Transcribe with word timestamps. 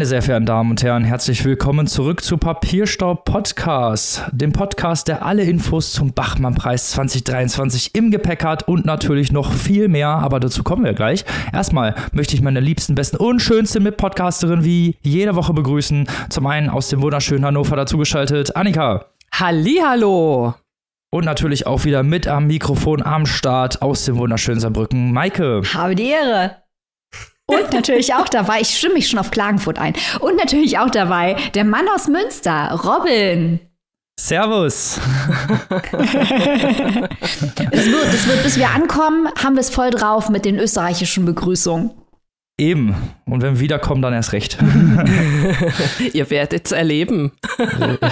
Meine 0.00 0.08
sehr 0.08 0.22
verehrten 0.22 0.46
Damen 0.46 0.70
und 0.70 0.82
Herren, 0.82 1.04
herzlich 1.04 1.44
willkommen 1.44 1.86
zurück 1.86 2.24
zu 2.24 2.38
Papierstaub 2.38 3.26
Podcast, 3.26 4.24
dem 4.32 4.50
Podcast, 4.50 5.08
der 5.08 5.26
alle 5.26 5.42
Infos 5.42 5.92
zum 5.92 6.14
Bachmann-Preis 6.14 6.92
2023 6.92 7.94
im 7.94 8.10
Gepäck 8.10 8.42
hat 8.42 8.66
und 8.66 8.86
natürlich 8.86 9.30
noch 9.30 9.52
viel 9.52 9.88
mehr, 9.88 10.08
aber 10.08 10.40
dazu 10.40 10.62
kommen 10.62 10.86
wir 10.86 10.94
gleich. 10.94 11.26
Erstmal 11.52 11.94
möchte 12.12 12.34
ich 12.34 12.40
meine 12.40 12.60
liebsten, 12.60 12.94
besten 12.94 13.18
und 13.18 13.40
schönsten 13.40 13.82
Mitpodcasterin 13.82 14.64
wie 14.64 14.96
jede 15.02 15.36
Woche 15.36 15.52
begrüßen. 15.52 16.08
Zum 16.30 16.46
einen 16.46 16.70
aus 16.70 16.88
dem 16.88 17.02
wunderschönen 17.02 17.44
Hannover 17.44 17.76
dazugeschaltet, 17.76 18.56
Annika. 18.56 19.04
Hallihallo. 19.34 20.54
Und 21.10 21.26
natürlich 21.26 21.66
auch 21.66 21.84
wieder 21.84 22.02
mit 22.02 22.26
am 22.26 22.46
Mikrofon 22.46 23.02
am 23.02 23.26
Start 23.26 23.82
aus 23.82 24.06
dem 24.06 24.16
wunderschönen 24.16 24.60
Saarbrücken, 24.60 25.12
Maike. 25.12 25.60
Habe 25.74 25.94
die 25.94 26.06
Ehre. 26.08 26.56
Und 27.50 27.72
natürlich 27.72 28.14
auch 28.14 28.28
dabei, 28.28 28.60
ich 28.60 28.76
stimme 28.76 28.94
mich 28.94 29.08
schon 29.08 29.18
auf 29.18 29.30
Klagenfurt 29.30 29.78
ein. 29.78 29.94
Und 30.20 30.36
natürlich 30.36 30.78
auch 30.78 30.90
dabei 30.90 31.36
der 31.54 31.64
Mann 31.64 31.86
aus 31.94 32.08
Münster, 32.08 32.72
Robin. 32.84 33.60
Servus. 34.18 35.00
es, 37.70 37.86
wird, 37.86 38.14
es 38.14 38.26
wird, 38.26 38.42
bis 38.42 38.56
wir 38.58 38.68
ankommen, 38.68 39.28
haben 39.42 39.54
wir 39.54 39.60
es 39.60 39.70
voll 39.70 39.90
drauf 39.90 40.28
mit 40.28 40.44
den 40.44 40.58
österreichischen 40.58 41.24
Begrüßungen. 41.24 41.90
Eben. 42.58 42.94
Und 43.24 43.42
wenn 43.42 43.54
wir 43.54 43.60
wiederkommen, 43.60 44.02
dann 44.02 44.12
erst 44.12 44.32
recht. 44.32 44.58
Ihr 46.12 46.28
werdet 46.30 46.66
es 46.66 46.72
erleben. 46.72 47.32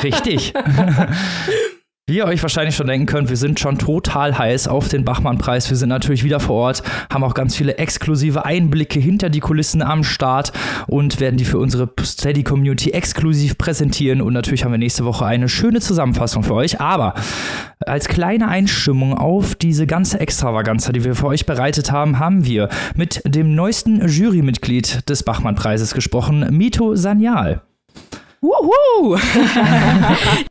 Richtig. 0.03 0.55
Wie 2.09 2.17
ihr 2.17 2.25
euch 2.25 2.41
wahrscheinlich 2.41 2.75
schon 2.75 2.87
denken 2.87 3.05
könnt, 3.05 3.29
wir 3.29 3.37
sind 3.37 3.61
schon 3.61 3.77
total 3.77 4.39
heiß 4.39 4.67
auf 4.67 4.89
den 4.89 5.05
Bachmann-Preis. 5.05 5.69
Wir 5.69 5.77
sind 5.77 5.91
natürlich 5.91 6.25
wieder 6.25 6.41
vor 6.41 6.57
Ort, 6.57 6.83
haben 7.13 7.23
auch 7.23 7.35
ganz 7.35 7.55
viele 7.55 7.77
exklusive 7.77 8.47
Einblicke 8.47 8.99
hinter 8.99 9.29
die 9.29 9.41
Kulissen 9.41 9.83
am 9.83 10.03
Start 10.03 10.53
und 10.87 11.21
werden 11.21 11.37
die 11.37 11.45
für 11.45 11.59
unsere 11.59 11.91
Steady-Community 12.03 12.93
exklusiv 12.93 13.59
präsentieren. 13.59 14.23
Und 14.23 14.33
natürlich 14.33 14.65
haben 14.65 14.73
wir 14.73 14.79
nächste 14.79 15.05
Woche 15.05 15.27
eine 15.27 15.51
schöne 15.51 15.83
Zusammenfassung 15.83 16.45
für 16.45 16.55
euch. 16.55 16.81
Aber 16.81 17.13
als 17.81 18.09
kleine 18.09 18.49
Einstimmung 18.49 19.13
auf 19.13 19.55
diese 19.55 19.87
ganze 19.87 20.19
Extravaganza, 20.19 20.93
die 20.93 21.05
wir 21.05 21.15
für 21.15 21.27
euch 21.27 21.45
bereitet 21.45 21.93
haben, 21.93 22.19
haben 22.19 22.47
wir 22.47 22.71
mit 22.97 23.21
dem 23.27 23.55
neuesten 23.55 24.09
Jurymitglied 24.09 25.07
des 25.11 25.25
Bachmann-Preises 25.25 25.93
gesprochen, 25.93 26.47
Mito 26.57 26.95
Sanyal. 26.95 27.61
Wuhu! 28.41 29.19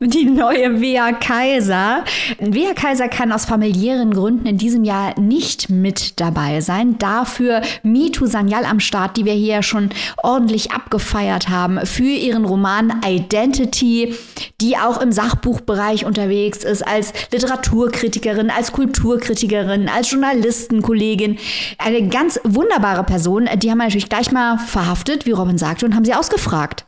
die 0.00 0.26
neue 0.26 0.78
Wea 0.78 1.12
Kaiser. 1.12 2.04
Wea 2.38 2.74
Kaiser 2.74 3.08
kann 3.08 3.32
aus 3.32 3.46
familiären 3.46 4.12
Gründen 4.12 4.46
in 4.46 4.58
diesem 4.58 4.84
Jahr 4.84 5.18
nicht 5.18 5.70
mit 5.70 6.20
dabei 6.20 6.60
sein. 6.60 6.98
Dafür 6.98 7.62
Mitu 7.82 8.26
Sanyal 8.26 8.66
am 8.66 8.80
Start, 8.80 9.16
die 9.16 9.24
wir 9.24 9.32
hier 9.32 9.62
schon 9.62 9.88
ordentlich 10.22 10.72
abgefeiert 10.72 11.48
haben, 11.48 11.86
für 11.86 12.02
ihren 12.02 12.44
Roman 12.44 13.00
Identity, 13.06 14.14
die 14.60 14.76
auch 14.76 15.00
im 15.00 15.10
Sachbuchbereich 15.10 16.04
unterwegs 16.04 16.64
ist, 16.64 16.86
als 16.86 17.14
Literaturkritikerin, 17.32 18.50
als 18.50 18.72
Kulturkritikerin, 18.72 19.88
als 19.88 20.10
Journalistenkollegin. 20.10 21.38
Eine 21.78 22.06
ganz 22.08 22.38
wunderbare 22.44 23.04
Person. 23.04 23.48
Die 23.56 23.70
haben 23.70 23.78
wir 23.78 23.84
natürlich 23.84 24.10
gleich 24.10 24.30
mal 24.30 24.58
verhaftet, 24.58 25.24
wie 25.24 25.32
Robin 25.32 25.56
sagte, 25.56 25.86
und 25.86 25.94
haben 25.94 26.04
sie 26.04 26.14
ausgefragt. 26.14 26.84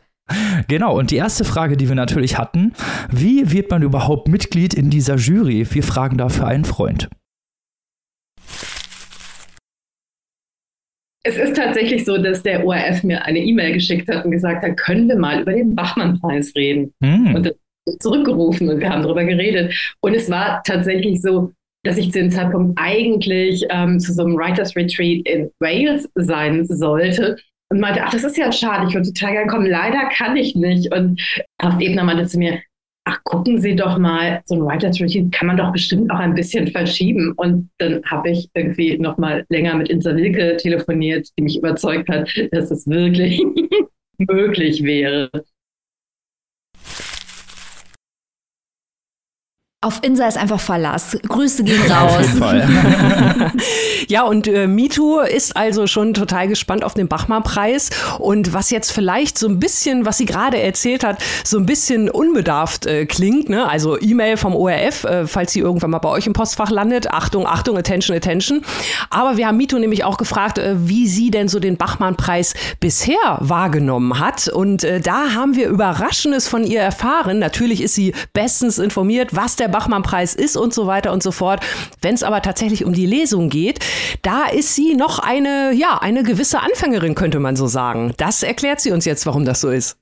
Genau, 0.67 0.97
und 0.97 1.11
die 1.11 1.17
erste 1.17 1.43
Frage, 1.43 1.77
die 1.77 1.87
wir 1.87 1.95
natürlich 1.95 2.37
hatten, 2.37 2.73
wie 3.11 3.51
wird 3.51 3.71
man 3.71 3.81
überhaupt 3.81 4.27
Mitglied 4.27 4.73
in 4.73 4.89
dieser 4.89 5.15
Jury? 5.15 5.65
Wir 5.69 5.83
fragen 5.83 6.17
dafür 6.17 6.47
einen 6.47 6.65
Freund. 6.65 7.09
Es 11.23 11.37
ist 11.37 11.55
tatsächlich 11.55 12.03
so, 12.03 12.17
dass 12.17 12.41
der 12.41 12.65
ORF 12.65 13.03
mir 13.03 13.23
eine 13.25 13.39
E-Mail 13.39 13.73
geschickt 13.73 14.09
hat 14.09 14.25
und 14.25 14.31
gesagt 14.31 14.63
hat, 14.63 14.77
können 14.77 15.07
wir 15.07 15.17
mal 15.17 15.41
über 15.41 15.53
den 15.53 15.75
Bachmann-Preis 15.75 16.53
reden? 16.55 16.93
Hm. 17.03 17.35
Und 17.35 17.45
das 17.45 17.55
zurückgerufen 17.99 18.69
und 18.69 18.79
wir 18.79 18.89
haben 18.89 19.03
darüber 19.03 19.23
geredet. 19.23 19.73
Und 20.01 20.15
es 20.15 20.29
war 20.29 20.61
tatsächlich 20.63 21.21
so, 21.21 21.51
dass 21.83 21.97
ich 21.97 22.11
zu 22.11 22.19
dem 22.19 22.31
Zeitpunkt 22.31 22.79
eigentlich 22.79 23.65
ähm, 23.69 23.99
zu 23.99 24.13
so 24.13 24.23
einem 24.23 24.35
Writers 24.35 24.75
Retreat 24.75 25.27
in 25.27 25.51
Wales 25.59 26.07
sein 26.15 26.65
sollte 26.65 27.37
und 27.71 27.79
meinte, 27.79 28.03
ach, 28.03 28.11
das 28.11 28.25
ist 28.25 28.37
ja 28.37 28.51
schade, 28.51 28.85
ich 28.87 28.93
würde 28.93 29.13
total 29.13 29.31
gerne 29.31 29.47
kommen. 29.47 29.65
Leider 29.65 30.09
kann 30.09 30.35
ich 30.35 30.55
nicht. 30.55 30.93
Und 30.93 31.21
Horst 31.63 31.81
Ebner 31.81 32.03
meinte 32.03 32.25
zu 32.25 32.37
mir, 32.37 32.59
ach, 33.05 33.23
gucken 33.23 33.59
Sie 33.61 33.77
doch 33.77 33.97
mal, 33.97 34.41
so 34.43 34.55
ein 34.55 34.61
Writer's 34.61 34.99
Retreat 34.99 35.31
kann 35.31 35.47
man 35.47 35.55
doch 35.55 35.71
bestimmt 35.71 36.11
auch 36.11 36.19
ein 36.19 36.35
bisschen 36.35 36.67
verschieben. 36.67 37.31
Und 37.37 37.69
dann 37.77 38.03
habe 38.03 38.29
ich 38.29 38.49
irgendwie 38.53 38.97
noch 38.97 39.17
mal 39.17 39.45
länger 39.49 39.75
mit 39.75 39.87
Insa 39.87 40.13
Wilke 40.15 40.57
telefoniert, 40.57 41.29
die 41.39 41.43
mich 41.43 41.57
überzeugt 41.57 42.09
hat, 42.09 42.29
dass 42.51 42.71
es 42.71 42.85
wirklich 42.87 43.41
möglich 44.17 44.83
wäre. 44.83 45.29
Auf 49.83 49.97
Insa 50.03 50.27
ist 50.27 50.37
einfach 50.37 50.59
Verlass. 50.59 51.17
Grüße 51.27 51.63
gehen 51.63 51.81
raus. 51.91 52.13
Auf 52.13 52.21
jeden 52.21 52.37
Fall. 52.37 53.51
ja, 54.07 54.21
und 54.21 54.45
äh, 54.45 54.67
MeToo 54.67 55.21
ist 55.21 55.57
also 55.57 55.87
schon 55.87 56.13
total 56.13 56.47
gespannt 56.47 56.83
auf 56.83 56.93
den 56.93 57.07
Bachmann-Preis. 57.07 57.89
Und 58.19 58.53
was 58.53 58.69
jetzt 58.69 58.91
vielleicht 58.91 59.39
so 59.39 59.47
ein 59.47 59.59
bisschen, 59.59 60.05
was 60.05 60.19
sie 60.19 60.25
gerade 60.25 60.61
erzählt 60.61 61.03
hat, 61.03 61.17
so 61.43 61.57
ein 61.57 61.65
bisschen 61.65 62.11
unbedarft 62.11 62.85
äh, 62.85 63.07
klingt, 63.07 63.49
ne? 63.49 63.67
also 63.67 63.99
E-Mail 63.99 64.37
vom 64.37 64.55
ORF, 64.55 65.03
äh, 65.03 65.25
falls 65.25 65.53
sie 65.53 65.61
irgendwann 65.61 65.89
mal 65.89 65.97
bei 65.97 66.09
euch 66.09 66.27
im 66.27 66.33
Postfach 66.33 66.69
landet. 66.69 67.09
Achtung, 67.09 67.47
Achtung, 67.47 67.75
Attention, 67.75 68.15
Attention. 68.15 68.61
Aber 69.09 69.37
wir 69.37 69.47
haben 69.47 69.57
MeToo 69.57 69.79
nämlich 69.79 70.03
auch 70.03 70.17
gefragt, 70.17 70.59
äh, 70.59 70.75
wie 70.77 71.07
sie 71.07 71.31
denn 71.31 71.47
so 71.47 71.59
den 71.59 71.77
Bachmann-Preis 71.77 72.53
bisher 72.79 73.17
wahrgenommen 73.39 74.19
hat. 74.19 74.47
Und 74.47 74.83
äh, 74.83 74.99
da 75.01 75.33
haben 75.33 75.55
wir 75.55 75.69
Überraschendes 75.69 76.47
von 76.47 76.65
ihr 76.65 76.81
erfahren. 76.81 77.39
Natürlich 77.39 77.81
ist 77.81 77.95
sie 77.95 78.13
bestens 78.33 78.77
informiert, 78.77 79.35
was 79.35 79.55
der 79.55 79.70
Bachmann-Preis 79.71 80.35
ist 80.35 80.57
und 80.57 80.73
so 80.73 80.87
weiter 80.87 81.11
und 81.11 81.23
so 81.23 81.31
fort. 81.31 81.61
Wenn 82.01 82.13
es 82.13 82.23
aber 82.23 82.41
tatsächlich 82.41 82.85
um 82.85 82.93
die 82.93 83.05
Lesung 83.05 83.49
geht, 83.49 83.79
da 84.21 84.45
ist 84.45 84.75
sie 84.75 84.95
noch 84.95 85.19
eine, 85.19 85.71
ja, 85.73 85.97
eine 85.99 86.23
gewisse 86.23 86.61
Anfängerin, 86.61 87.15
könnte 87.15 87.39
man 87.39 87.55
so 87.55 87.67
sagen. 87.67 88.13
Das 88.17 88.43
erklärt 88.43 88.81
sie 88.81 88.91
uns 88.91 89.05
jetzt, 89.05 89.25
warum 89.25 89.45
das 89.45 89.61
so 89.61 89.69
ist. 89.69 89.97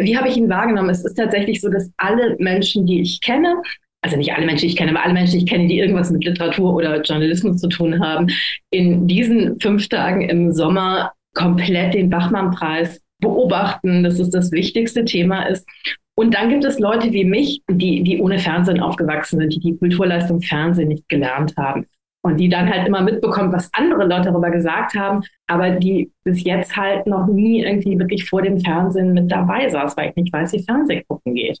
Wie 0.00 0.16
habe 0.16 0.28
ich 0.28 0.36
ihn 0.36 0.48
wahrgenommen? 0.48 0.90
Es 0.90 1.04
ist 1.04 1.14
tatsächlich 1.14 1.60
so, 1.60 1.68
dass 1.68 1.90
alle 1.96 2.36
Menschen, 2.38 2.86
die 2.86 3.00
ich 3.00 3.20
kenne, 3.20 3.62
also 4.02 4.16
nicht 4.16 4.32
alle 4.32 4.46
Menschen, 4.46 4.62
die 4.62 4.72
ich 4.72 4.76
kenne, 4.76 4.92
aber 4.92 5.04
alle 5.04 5.14
Menschen, 5.14 5.32
die 5.32 5.44
ich 5.44 5.50
kenne, 5.50 5.66
die 5.66 5.78
irgendwas 5.78 6.10
mit 6.10 6.24
Literatur 6.24 6.74
oder 6.74 7.00
Journalismus 7.02 7.60
zu 7.60 7.68
tun 7.68 8.00
haben, 8.00 8.28
in 8.70 9.06
diesen 9.06 9.58
fünf 9.60 9.88
Tagen 9.88 10.22
im 10.22 10.52
Sommer 10.52 11.12
komplett 11.34 11.94
den 11.94 12.10
Bachmann-Preis 12.10 13.00
beobachten, 13.20 14.02
dass 14.02 14.18
es 14.18 14.30
das 14.30 14.52
wichtigste 14.52 15.04
Thema 15.04 15.44
ist. 15.44 15.66
Und 16.14 16.34
dann 16.34 16.48
gibt 16.48 16.64
es 16.64 16.80
Leute 16.80 17.12
wie 17.12 17.24
mich, 17.24 17.62
die, 17.70 18.02
die 18.02 18.20
ohne 18.20 18.38
Fernsehen 18.38 18.80
aufgewachsen 18.80 19.38
sind, 19.38 19.54
die 19.54 19.60
die 19.60 19.76
Kulturleistung 19.76 20.40
Fernsehen 20.40 20.88
nicht 20.88 21.08
gelernt 21.08 21.54
haben. 21.56 21.86
Und 22.22 22.38
die 22.38 22.48
dann 22.48 22.68
halt 22.68 22.88
immer 22.88 23.02
mitbekommen, 23.02 23.52
was 23.52 23.70
andere 23.72 24.04
Leute 24.04 24.32
darüber 24.32 24.50
gesagt 24.50 24.94
haben, 24.94 25.22
aber 25.46 25.70
die 25.70 26.10
bis 26.24 26.42
jetzt 26.42 26.76
halt 26.76 27.06
noch 27.06 27.28
nie 27.28 27.62
irgendwie 27.62 27.96
wirklich 27.96 28.28
vor 28.28 28.42
dem 28.42 28.58
Fernsehen 28.58 29.14
mit 29.14 29.30
dabei 29.30 29.68
saß, 29.68 29.96
weil 29.96 30.10
ich 30.10 30.16
nicht 30.16 30.32
weiß, 30.32 30.52
wie 30.54 30.64
Fernsehen 30.64 31.04
gucken 31.06 31.34
geht. 31.36 31.60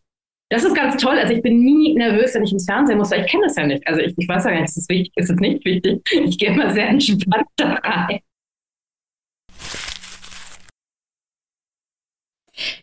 Das 0.50 0.64
ist 0.64 0.74
ganz 0.74 1.00
toll. 1.00 1.18
Also 1.18 1.34
ich 1.34 1.42
bin 1.42 1.60
nie 1.60 1.94
nervös, 1.94 2.34
wenn 2.34 2.42
ich 2.42 2.52
ins 2.52 2.64
Fernsehen 2.64 2.98
muss, 2.98 3.10
weil 3.10 3.24
ich 3.24 3.30
kenne 3.30 3.44
das 3.44 3.56
ja 3.56 3.66
nicht. 3.66 3.86
Also 3.86 4.00
ich, 4.00 4.14
ich 4.16 4.28
weiß 4.28 4.44
ja 4.44 4.50
gar 4.50 4.60
nicht, 4.60 4.70
ist 4.70 4.78
es 4.78 4.88
wichtig, 4.88 5.12
ist 5.14 5.30
es 5.30 5.38
nicht 5.38 5.64
wichtig. 5.64 6.00
Ich 6.24 6.38
gehe 6.38 6.50
immer 6.50 6.70
sehr 6.70 6.88
entspannt 6.88 7.46
da 7.56 7.74
rein. 7.74 8.18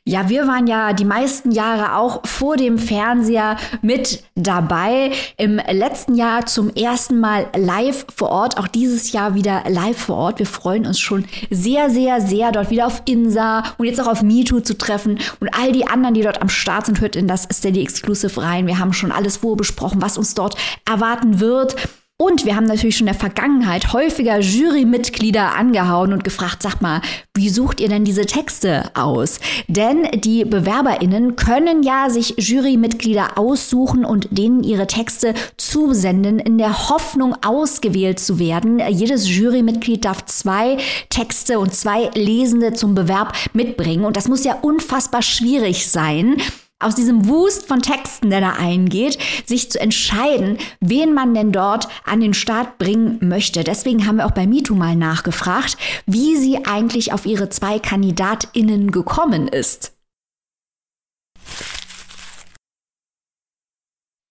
Ja, 0.03 0.29
wir 0.29 0.47
waren 0.47 0.67
ja 0.67 0.93
die 0.93 1.05
meisten 1.05 1.51
Jahre 1.51 1.95
auch 1.95 2.25
vor 2.25 2.57
dem 2.57 2.77
Fernseher 2.77 3.57
mit 3.81 4.23
dabei. 4.35 5.11
Im 5.37 5.59
letzten 5.71 6.15
Jahr 6.15 6.45
zum 6.45 6.69
ersten 6.69 7.19
Mal 7.19 7.47
live 7.55 8.05
vor 8.15 8.29
Ort, 8.29 8.57
auch 8.57 8.67
dieses 8.67 9.11
Jahr 9.11 9.35
wieder 9.35 9.63
live 9.67 9.97
vor 9.97 10.17
Ort. 10.17 10.39
Wir 10.39 10.45
freuen 10.45 10.85
uns 10.85 10.99
schon 10.99 11.25
sehr, 11.49 11.89
sehr, 11.89 12.21
sehr, 12.21 12.51
dort 12.51 12.69
wieder 12.69 12.87
auf 12.87 13.01
Insa 13.05 13.63
und 13.77 13.85
jetzt 13.85 13.99
auch 14.01 14.07
auf 14.07 14.21
MeToo 14.21 14.59
zu 14.59 14.77
treffen 14.77 15.19
und 15.39 15.49
all 15.49 15.71
die 15.71 15.87
anderen, 15.87 16.13
die 16.13 16.21
dort 16.21 16.41
am 16.41 16.49
Start 16.49 16.85
sind, 16.85 17.01
hört 17.01 17.15
in 17.15 17.27
das 17.27 17.47
Steady 17.51 17.81
Exclusive 17.81 18.41
rein. 18.41 18.67
Wir 18.67 18.79
haben 18.79 18.93
schon 18.93 19.11
alles 19.11 19.37
vorbesprochen, 19.37 20.01
was 20.01 20.17
uns 20.17 20.33
dort 20.33 20.55
erwarten 20.85 21.39
wird. 21.39 21.75
Und 22.17 22.45
wir 22.45 22.55
haben 22.55 22.63
natürlich 22.63 22.95
schon 22.95 23.07
in 23.07 23.13
der 23.13 23.19
Vergangenheit 23.19 23.91
häufiger 23.91 24.39
Jurymitglieder 24.39 25.53
angehauen 25.53 26.13
und 26.13 26.23
gefragt, 26.23 26.61
sag 26.61 26.81
mal, 26.81 27.01
wie 27.35 27.49
sucht 27.49 27.81
ihr 27.81 27.89
denn 27.89 28.05
diese 28.05 28.25
Texte 28.25 28.89
aus? 28.93 29.41
Denn 29.67 30.03
die 30.21 30.45
BewerberInnen 30.45 31.35
können 31.35 31.83
ja 31.83 32.09
sich 32.09 32.35
Jurymitglieder 32.37 33.37
aussuchen 33.37 34.05
und 34.05 34.29
denen 34.31 34.63
ihre 34.63 34.87
Texte 34.87 35.33
zusenden, 35.57 36.39
in 36.39 36.57
der 36.57 36.87
Hoffnung 36.87 37.35
ausgewählt 37.43 38.21
zu 38.21 38.39
werden. 38.39 38.79
Jedes 38.87 39.27
Jurymitglied 39.29 40.05
darf 40.05 40.23
zwei 40.23 40.77
Texte 41.09 41.59
und 41.59 41.73
zwei 41.75 42.09
Lesende 42.13 42.71
zum 42.71 42.95
Bewerb 42.95 43.33
mitbringen. 43.51 44.05
Und 44.05 44.15
das 44.15 44.29
muss 44.29 44.45
ja 44.45 44.57
unfassbar 44.61 45.21
schwierig 45.21 45.89
sein. 45.89 46.37
Aus 46.79 46.95
diesem 46.95 47.27
Wust 47.27 47.67
von 47.67 47.81
Texten, 47.81 48.29
der 48.29 48.41
da 48.41 48.53
eingeht, 48.59 49.17
sich 49.45 49.71
zu 49.71 49.79
entscheiden, 49.79 50.57
wen 50.81 51.13
man 51.13 51.33
denn 51.33 51.51
dort 51.51 51.87
an 52.03 52.19
den 52.19 52.33
Start 52.33 52.77
bringen 52.77 53.19
möchte. 53.21 53.63
Deswegen 53.63 54.05
haben 54.05 54.17
wir 54.17 54.25
auch 54.25 54.31
bei 54.31 54.45
MeToo 54.45 54.75
mal 54.75 54.95
nachgefragt, 54.95 55.77
wie 56.05 56.35
sie 56.35 56.65
eigentlich 56.65 57.13
auf 57.13 57.25
ihre 57.25 57.49
zwei 57.49 57.79
KandidatInnen 57.79 58.91
gekommen 58.91 59.47
ist. 59.47 59.95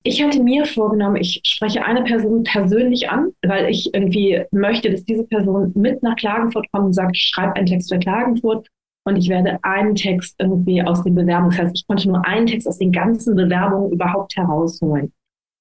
Ich 0.07 0.23
hatte 0.23 0.43
mir 0.43 0.67
vorgenommen, 0.67 1.17
ich 1.17 1.41
spreche 1.45 1.83
eine 1.83 2.05
Person 2.05 2.43
persönlich 2.43 3.09
an, 3.09 3.33
weil 3.41 3.71
ich 3.71 3.95
irgendwie 3.95 4.45
möchte, 4.51 4.91
dass 4.91 5.03
diese 5.07 5.25
Person 5.25 5.73
mit 5.75 6.03
nach 6.03 6.17
Klagenfurt 6.17 6.71
kommt 6.73 6.85
und 6.87 6.93
sagt, 6.93 7.17
schreib 7.17 7.57
einen 7.57 7.65
Text 7.65 7.91
für 7.91 7.99
Klagenfurt 7.99 8.69
und 9.07 9.17
ich 9.17 9.29
werde 9.29 9.59
einen 9.63 9.95
Text 9.95 10.35
irgendwie 10.39 10.83
aus 10.83 11.03
den 11.05 11.15
Bewerbungen, 11.15 11.51
das 11.51 11.61
heißt, 11.61 11.77
ich 11.77 11.87
konnte 11.87 12.09
nur 12.09 12.27
einen 12.27 12.47
Text 12.47 12.67
aus 12.67 12.79
den 12.79 12.93
ganzen 12.93 13.37
Bewerbungen 13.37 13.93
überhaupt 13.93 14.37
herausholen. 14.37 15.13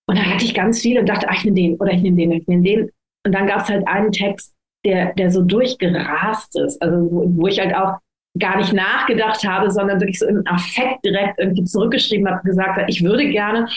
Und 0.08 0.18
dann 0.18 0.26
hatte 0.26 0.46
ich 0.46 0.54
ganz 0.54 0.82
viele 0.82 1.02
und 1.02 1.10
dachte, 1.10 1.28
ach, 1.30 1.36
ich 1.36 1.46
nehme 1.46 1.56
den 1.56 1.76
oder 1.76 1.92
ich 1.92 2.02
nehme 2.02 2.18
den, 2.18 2.32
ich 2.32 2.48
nehme 2.48 2.64
den. 2.64 2.90
Und 3.26 3.34
dann 3.34 3.48
gab 3.48 3.62
es 3.62 3.70
halt 3.70 3.88
einen 3.88 4.12
Text, 4.12 4.54
der, 4.86 5.14
der 5.14 5.32
so 5.32 5.42
durchgerast 5.42 6.60
ist, 6.60 6.82
also 6.82 7.10
wo, 7.10 7.26
wo 7.38 7.48
ich 7.48 7.60
halt 7.60 7.74
auch 7.74 7.98
gar 8.38 8.58
nicht 8.58 8.74
nachgedacht 8.74 9.46
habe, 9.46 9.72
sondern 9.72 10.00
wirklich 10.00 10.20
so 10.20 10.28
im 10.28 10.46
Affekt 10.48 11.06
direkt 11.06 11.40
irgendwie 11.40 11.64
zurückgeschrieben 11.64 12.28
habe, 12.28 12.42
gesagt 12.44 12.78
habe, 12.78 12.90
ich 12.90 13.04
würde 13.04 13.30
gerne. 13.30 13.68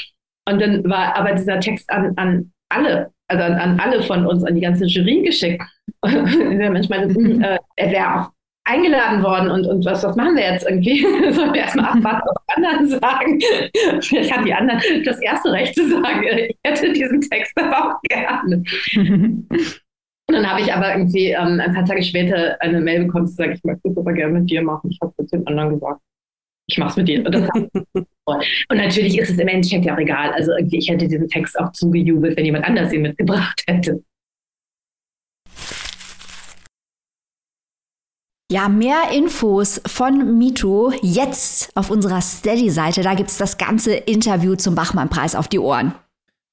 Und 0.49 0.61
dann 0.61 0.89
war 0.89 1.15
aber 1.17 1.33
dieser 1.33 1.61
Text 1.61 1.89
an, 1.91 2.13
an 2.17 2.53
alle, 2.69 3.11
also 3.29 3.43
an, 3.45 3.53
an 3.53 3.81
alle 3.81 4.03
von 4.03 4.27
uns, 4.27 4.45
an 4.45 4.55
die 4.55 4.61
ganze 4.61 4.87
Jury 4.87 5.23
geschickt. 5.23 5.63
Und 6.01 6.59
manchmal, 6.59 7.11
äh, 7.11 7.59
er 7.77 7.91
wäre 7.91 8.21
auch 8.21 8.31
eingeladen 8.67 9.23
worden 9.23 9.51
und, 9.51 9.67
und 9.67 9.85
was, 9.85 10.03
was 10.03 10.17
machen 10.17 10.37
wir 10.37 10.43
jetzt 10.43 10.69
irgendwie? 10.69 11.03
Sollen 11.33 11.55
wir 11.55 11.61
erstmal 11.61 11.87
abwarten, 11.87 12.29
was 12.29 12.45
die 12.45 12.65
anderen 12.65 12.89
sagen? 12.89 13.41
Vielleicht 14.03 14.37
haben 14.37 14.45
die 14.45 14.55
anderen 14.55 14.81
das 15.05 15.21
erste 15.21 15.53
Recht 15.53 15.75
zu 15.75 15.89
sagen, 15.89 16.23
ich 16.25 16.57
hätte 16.65 16.93
diesen 16.93 17.21
Text 17.21 17.53
aber 17.61 17.95
auch 17.95 18.01
gerne. 18.03 18.63
Und 20.29 20.35
dann 20.35 20.51
habe 20.51 20.61
ich 20.61 20.73
aber 20.73 20.93
irgendwie 20.93 21.31
ähm, 21.31 21.61
ein 21.61 21.73
paar 21.73 21.85
Tage 21.85 22.03
später 22.03 22.61
eine 22.61 22.81
Mail 22.81 23.05
bekommen, 23.05 23.29
zu 23.29 23.35
sagen, 23.35 23.53
ich 23.53 23.63
möchte 23.63 23.89
das 23.89 23.97
aber 23.97 24.13
gerne 24.13 24.41
mit 24.41 24.51
dir 24.51 24.63
machen. 24.63 24.91
Ich 24.91 24.99
habe 25.01 25.13
es 25.19 25.31
den 25.31 25.47
anderen 25.47 25.75
gesagt. 25.75 26.01
Ich 26.69 26.79
mache 26.79 26.91
es 26.91 26.97
mit 26.97 27.07
dir. 27.07 27.25
Und, 27.25 28.07
und, 28.25 28.77
natürlich 28.77 29.19
ist 29.21 29.31
es 29.31 29.39
im 29.39 29.47
Endeffekt 29.47 29.85
ja 29.85 29.95
auch 29.95 30.01
egal. 30.01 30.33
Also 30.33 30.51
irgendwie, 30.57 30.79
ich 30.79 30.91
hätte 30.91 31.07
diesen 31.07 31.29
Text 31.29 31.57
auch 31.61 31.71
zugejubelt, 31.71 32.37
wenn 32.37 32.45
jemand 32.45 32.65
anders 32.65 32.93
ihn 32.93 33.03
mitgebracht 33.03 33.63
hätte. 33.69 34.03
Ja, 38.49 38.69
mehr 38.69 39.11
Infos 39.13 39.81
von 39.87 40.39
Mito 40.39 40.93
jetzt 41.03 41.69
auf 41.75 41.91
unserer 41.91 42.21
Steady-Seite. 42.21 43.03
Da 43.03 43.15
gibt 43.15 43.31
es 43.31 43.39
das 43.39 43.59
ganze 43.59 43.95
Interview 43.95 44.55
zum 44.55 44.77
Bachmann-Preis 44.77 45.35
auf 45.35 45.49
die 45.49 45.59
Ohren. 45.59 45.95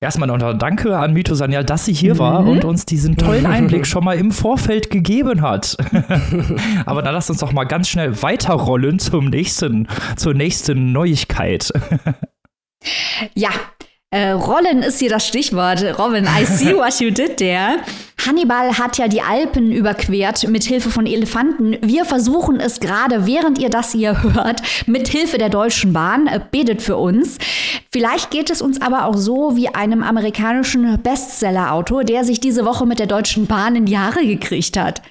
Erstmal 0.01 0.27
noch 0.27 0.57
Danke 0.57 0.97
an 0.97 1.13
Mito 1.13 1.35
Sanyal, 1.35 1.63
dass 1.63 1.85
sie 1.85 1.93
hier 1.93 2.15
mhm. 2.15 2.19
war 2.19 2.47
und 2.47 2.65
uns 2.65 2.87
diesen 2.87 3.15
tollen 3.15 3.45
Einblick 3.45 3.85
schon 3.85 4.03
mal 4.03 4.17
im 4.17 4.31
Vorfeld 4.31 4.89
gegeben 4.89 5.43
hat. 5.43 5.77
Aber 6.87 7.03
dann 7.03 7.13
lass 7.13 7.29
uns 7.29 7.39
doch 7.39 7.51
mal 7.51 7.65
ganz 7.65 7.89
schnell 7.89 8.23
weiterrollen 8.23 8.97
zum 8.97 9.25
nächsten, 9.25 9.87
zur 10.15 10.33
nächsten 10.33 10.91
Neuigkeit. 10.91 11.71
Ja, 13.33 13.51
äh, 14.13 14.31
Rollen 14.31 14.83
ist 14.83 14.99
hier 14.99 15.09
das 15.09 15.27
Stichwort. 15.27 15.83
Robin, 15.97 16.25
I 16.25 16.45
see 16.45 16.75
what 16.75 16.99
you 16.99 17.09
did 17.09 17.37
there. 17.37 17.79
Hannibal 18.23 18.77
hat 18.77 18.99
ja 18.99 19.07
die 19.07 19.21
Alpen 19.21 19.71
überquert 19.71 20.47
mit 20.47 20.63
Hilfe 20.63 20.91
von 20.91 21.07
Elefanten. 21.07 21.77
Wir 21.81 22.05
versuchen 22.05 22.59
es 22.59 22.79
gerade, 22.79 23.25
während 23.25 23.57
ihr 23.57 23.71
das 23.71 23.91
hier 23.91 24.21
hört, 24.21 24.61
mit 24.85 25.07
Hilfe 25.07 25.39
der 25.39 25.49
Deutschen 25.49 25.93
Bahn. 25.93 26.27
Äh, 26.27 26.39
betet 26.51 26.83
für 26.83 26.97
uns. 26.97 27.39
Vielleicht 27.91 28.29
geht 28.29 28.51
es 28.51 28.61
uns 28.61 28.79
aber 28.81 29.05
auch 29.05 29.17
so 29.17 29.55
wie 29.55 29.69
einem 29.69 30.03
amerikanischen 30.03 31.01
Bestseller-Autor, 31.01 32.03
der 32.03 32.23
sich 32.23 32.39
diese 32.39 32.65
Woche 32.65 32.85
mit 32.85 32.99
der 32.99 33.07
Deutschen 33.07 33.47
Bahn 33.47 33.75
in 33.75 33.85
die 33.85 33.97
Haare 33.97 34.25
gekriegt 34.25 34.77
hat. 34.77 35.01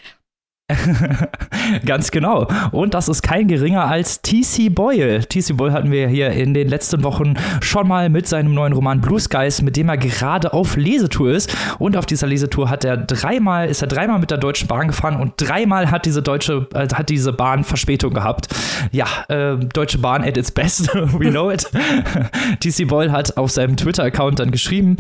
Ganz 1.85 2.11
genau. 2.11 2.47
Und 2.71 2.95
das 2.95 3.09
ist 3.09 3.23
kein 3.23 3.49
geringer 3.49 3.85
als 3.85 4.23
T.C. 4.23 4.69
Boyle. 4.69 5.21
T.C. 5.21 5.55
Boyle 5.55 5.73
hatten 5.73 5.91
wir 5.91 6.09
hier 6.09 6.31
in 6.31 6.55
den 6.55 6.69
letzten 6.69 7.03
Wochen 7.05 7.35
schon 7.61 7.89
mal 7.89 8.09
mit 8.09 8.27
seinem 8.27 8.55
neuen 8.55 8.73
Roman 8.73 9.01
Blue 9.01 9.21
Skies, 9.21 9.63
mit 9.63 9.77
dem 9.77 9.89
er 9.89 9.97
gerade 9.97 10.53
auf 10.53 10.77
Lesetour 10.77 11.31
ist. 11.33 11.55
Und 11.79 11.97
auf 11.97 12.07
dieser 12.07 12.27
Lesetour 12.27 12.71
hat 12.71 12.85
er 12.85 12.97
dreimal, 12.97 13.69
ist 13.69 13.83
er 13.83 13.89
dreimal 13.89 14.19
mit 14.19 14.31
der 14.31 14.39
Deutschen 14.39 14.69
Bahn 14.69 14.89
gefahren 14.89 15.17
und 15.17 15.35
dreimal 15.37 15.91
hat 15.91 16.07
diese 16.07 16.23
deutsche, 16.23 16.69
äh, 16.75 16.89
hat 16.89 17.09
diese 17.09 17.33
Bahn 17.33 17.65
Verspätung 17.65 18.15
gehabt. 18.15 18.49
Ja, 18.91 19.07
äh, 19.29 19.57
Deutsche 19.57 19.99
Bahn 19.99 20.23
at 20.25 20.37
its 20.37 20.51
best, 20.51 20.95
we 20.95 21.31
know 21.31 21.51
it. 21.51 21.71
T.C. 22.61 22.85
Boyle 22.85 23.13
hat 23.13 23.37
auf 23.37 23.51
seinem 23.51 23.77
Twitter-Account 23.77 24.39
dann 24.39 24.51
geschrieben, 24.51 24.97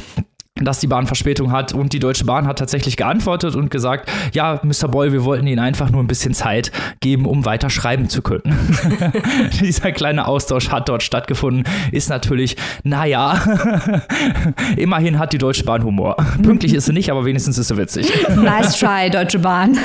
dass 0.60 0.81
die 0.81 0.87
Bahn 0.87 1.06
Verspätung 1.06 1.50
hat 1.50 1.72
und 1.72 1.94
die 1.94 1.99
Deutsche 1.99 2.26
Bahn 2.26 2.46
hat 2.46 2.58
tatsächlich 2.58 2.99
geantwortet 2.99 3.56
und 3.56 3.70
gesagt, 3.70 4.10
ja, 4.34 4.60
Mr. 4.62 4.87
Boy, 4.87 5.10
wir 5.10 5.25
wollten 5.25 5.46
Ihnen 5.46 5.58
einfach 5.58 5.90
nur 5.90 6.02
ein 6.02 6.06
bisschen 6.06 6.34
Zeit 6.34 6.70
geben, 7.00 7.25
um 7.25 7.46
weiter 7.46 7.70
schreiben 7.70 8.10
zu 8.10 8.20
können. 8.20 8.43
Dieser 9.60 9.93
kleine 9.93 10.28
Austausch 10.28 10.69
hat 10.69 10.90
dort 10.90 11.02
stattgefunden, 11.02 11.64
ist 11.90 12.10
natürlich, 12.10 12.56
naja, 12.84 13.40
immerhin 14.76 15.19
hat 15.19 15.32
die 15.32 15.38
Deutsche 15.38 15.64
Bahn 15.64 15.84
Humor. 15.84 16.16
Pünktlich 16.43 16.75
ist 16.75 16.84
sie 16.84 16.93
nicht, 16.93 17.10
aber 17.10 17.25
wenigstens 17.25 17.56
ist 17.56 17.69
sie 17.69 17.76
witzig. 17.78 18.12
Nice 18.37 18.78
try, 18.78 19.08
Deutsche 19.10 19.38
Bahn. 19.38 19.78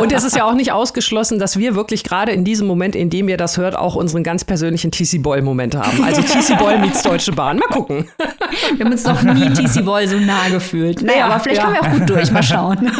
und 0.00 0.12
es 0.12 0.22
ist 0.22 0.36
ja 0.36 0.44
auch 0.44 0.54
nicht 0.54 0.70
ausgeschlossen, 0.70 1.38
dass 1.40 1.58
wir 1.58 1.74
wirklich 1.74 2.04
gerade 2.04 2.30
in 2.30 2.44
diesem 2.44 2.68
Moment, 2.68 2.94
in 2.94 3.10
dem 3.10 3.28
ihr 3.28 3.36
das 3.36 3.56
hört, 3.58 3.76
auch 3.76 3.96
unseren 3.96 4.22
ganz 4.22 4.44
persönlichen 4.44 4.92
TC 4.92 5.20
Boy-Moment 5.20 5.74
haben. 5.74 6.04
Also 6.04 6.22
TC 6.22 6.58
Boy 6.58 6.78
meets 6.78 7.02
Deutsche 7.02 7.32
Bahn. 7.32 7.58
Mal 7.58 7.68
gucken. 7.68 8.08
Wir 8.76 8.84
haben 8.84 8.92
uns 8.92 9.04
noch 9.04 9.22
nie 9.22 9.50
TC 9.66 9.84
Boy 9.84 10.06
so 10.06 10.18
nah 10.18 10.48
gefühlt. 10.48 11.02
Naja, 11.02 11.18
ja, 11.18 11.26
aber 11.26 11.40
vielleicht 11.40 11.60
ja. 11.60 11.66
kommen 11.66 11.76
wir 11.80 11.88
auch 11.88 11.98
gut 11.98 12.10
durch. 12.10 12.30
Mal 12.30 12.42
schauen. 12.42 12.78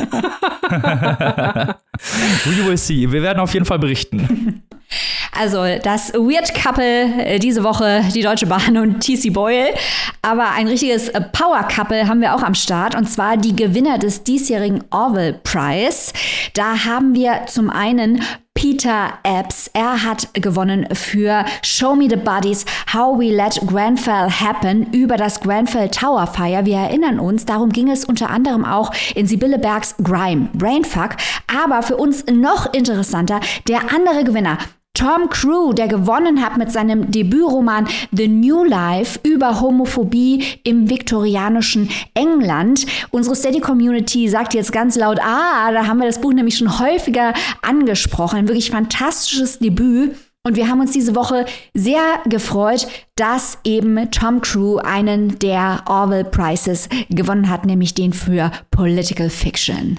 We 2.45 2.67
will 2.67 2.77
see. 2.77 3.11
Wir 3.11 3.23
werden 3.23 3.41
auf 3.41 3.53
jeden 3.55 3.67
Fall 3.67 3.79
berichten. 3.79 4.63
Also 5.37 5.65
das 5.83 6.13
Weird 6.15 6.55
Couple 6.55 7.25
äh, 7.25 7.39
diese 7.39 7.65
Woche, 7.65 8.05
die 8.15 8.23
Deutsche 8.23 8.47
Bahn 8.47 8.77
und 8.77 9.01
TC 9.01 9.33
Boyle. 9.33 9.75
Aber 10.23 10.51
ein 10.53 10.69
richtiges 10.69 11.11
Power 11.33 11.67
Couple 11.69 12.07
haben 12.07 12.21
wir 12.21 12.35
auch 12.35 12.43
am 12.43 12.55
Start. 12.55 12.95
Und 12.95 13.11
zwar 13.11 13.37
die 13.37 13.57
Gewinner 13.57 13.99
des 13.99 14.23
diesjährigen 14.23 14.85
Orwell 14.91 15.41
Prize. 15.43 16.13
Da 16.55 16.85
haben 16.85 17.15
wir 17.15 17.47
zum 17.47 17.71
einen 17.71 18.23
Peter 18.65 19.19
Epps. 19.25 19.71
Er 19.75 20.05
hat 20.05 20.33
gewonnen 20.33 20.87
für 20.95 21.45
Show 21.61 21.95
Me 21.95 22.09
the 22.09 22.17
Bodies, 22.17 22.65
How 22.95 23.19
We 23.19 23.31
Let 23.31 23.61
Grenfell 23.67 24.31
Happen 24.31 24.91
über 24.91 25.19
das 25.19 25.41
Grenfell 25.41 25.91
Tower 25.91 26.27
Fire. 26.27 26.65
Wir 26.65 26.79
erinnern 26.79 27.21
uns, 27.21 27.45
darum 27.45 27.69
ging 27.69 27.91
es 27.91 28.07
unter 28.07 28.31
anderem 28.31 28.65
auch 28.65 28.91
in 29.15 29.27
Sibylle 29.27 29.59
Bergs 29.59 29.95
Grime, 30.03 30.49
Brainfuck. 30.55 31.11
Aber 31.47 31.83
für 31.83 31.99
uns 31.99 32.25
noch 32.25 32.73
interessanter, 32.73 33.41
der 33.69 33.93
andere 33.93 34.25
Gewinner, 34.25 34.57
Tom 34.95 35.29
Crew, 35.29 35.73
der 35.73 35.89
gewonnen 35.89 36.41
hat 36.41 36.57
mit 36.57 36.71
seinem 36.71 37.11
Debütroman 37.11 37.89
The 38.13 38.29
New 38.29 38.63
Life 38.63 39.19
über 39.25 39.61
Homophobie 39.61 40.45
im 40.63 40.89
viktorianischen 40.89 41.91
England. 42.15 42.87
Unsere 43.11 43.35
Steady 43.35 43.59
Community 43.59 44.29
sagt 44.29 44.55
jetzt 44.55 44.73
ganz 44.73 44.95
laut, 44.95 45.19
ah, 45.21 45.73
da 45.73 45.89
haben 45.89 45.99
wir 45.99 46.07
das 46.07 46.21
Buch 46.21 46.33
nämlich 46.33 46.57
schon 46.57 46.79
häufiger 46.79 47.35
angesprochen. 47.61 48.39
Ein 48.39 48.49
wirklich 48.49 48.71
fantastisches 48.71 49.59
Debüt. 49.59 50.15
Und 50.47 50.57
wir 50.57 50.69
haben 50.69 50.81
uns 50.81 50.93
diese 50.93 51.17
Woche 51.17 51.47
sehr 51.73 52.21
gefreut, 52.27 52.87
dass 53.17 53.59
eben 53.65 54.11
Tom 54.13 54.43
Crew 54.43 54.77
einen 54.77 55.41
der 55.41 55.83
Orwell 55.87 56.25
Prizes 56.25 56.89
gewonnen 57.11 57.49
hat, 57.49 57.65
nämlich 57.67 57.95
den 57.95 58.13
für 58.13 58.53
Political 58.71 59.29
Fiction. 59.29 59.99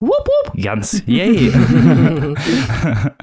Wupp, 0.00 0.26
wupp. 0.26 0.62
Ganz, 0.62 1.02
yay. 1.06 1.52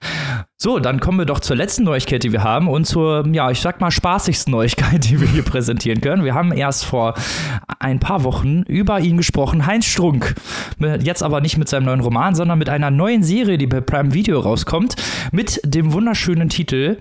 So, 0.60 0.80
dann 0.80 0.98
kommen 0.98 1.18
wir 1.18 1.24
doch 1.24 1.38
zur 1.38 1.54
letzten 1.54 1.84
Neuigkeit, 1.84 2.24
die 2.24 2.32
wir 2.32 2.42
haben 2.42 2.66
und 2.66 2.84
zur, 2.84 3.24
ja, 3.30 3.48
ich 3.48 3.60
sag 3.60 3.80
mal, 3.80 3.92
spaßigsten 3.92 4.50
Neuigkeit, 4.50 5.04
die 5.08 5.20
wir 5.20 5.28
hier 5.28 5.44
präsentieren 5.44 6.00
können. 6.00 6.24
Wir 6.24 6.34
haben 6.34 6.50
erst 6.50 6.84
vor 6.84 7.14
ein 7.78 8.00
paar 8.00 8.24
Wochen 8.24 8.62
über 8.62 8.98
ihn 8.98 9.18
gesprochen, 9.18 9.66
Heinz 9.66 9.84
Strunk. 9.84 10.34
Jetzt 11.00 11.22
aber 11.22 11.40
nicht 11.40 11.58
mit 11.58 11.68
seinem 11.68 11.84
neuen 11.84 12.00
Roman, 12.00 12.34
sondern 12.34 12.58
mit 12.58 12.68
einer 12.68 12.90
neuen 12.90 13.22
Serie, 13.22 13.56
die 13.56 13.68
bei 13.68 13.80
Prime 13.80 14.14
Video 14.14 14.40
rauskommt, 14.40 14.96
mit 15.30 15.60
dem 15.64 15.92
wunderschönen 15.92 16.48
Titel 16.48 16.98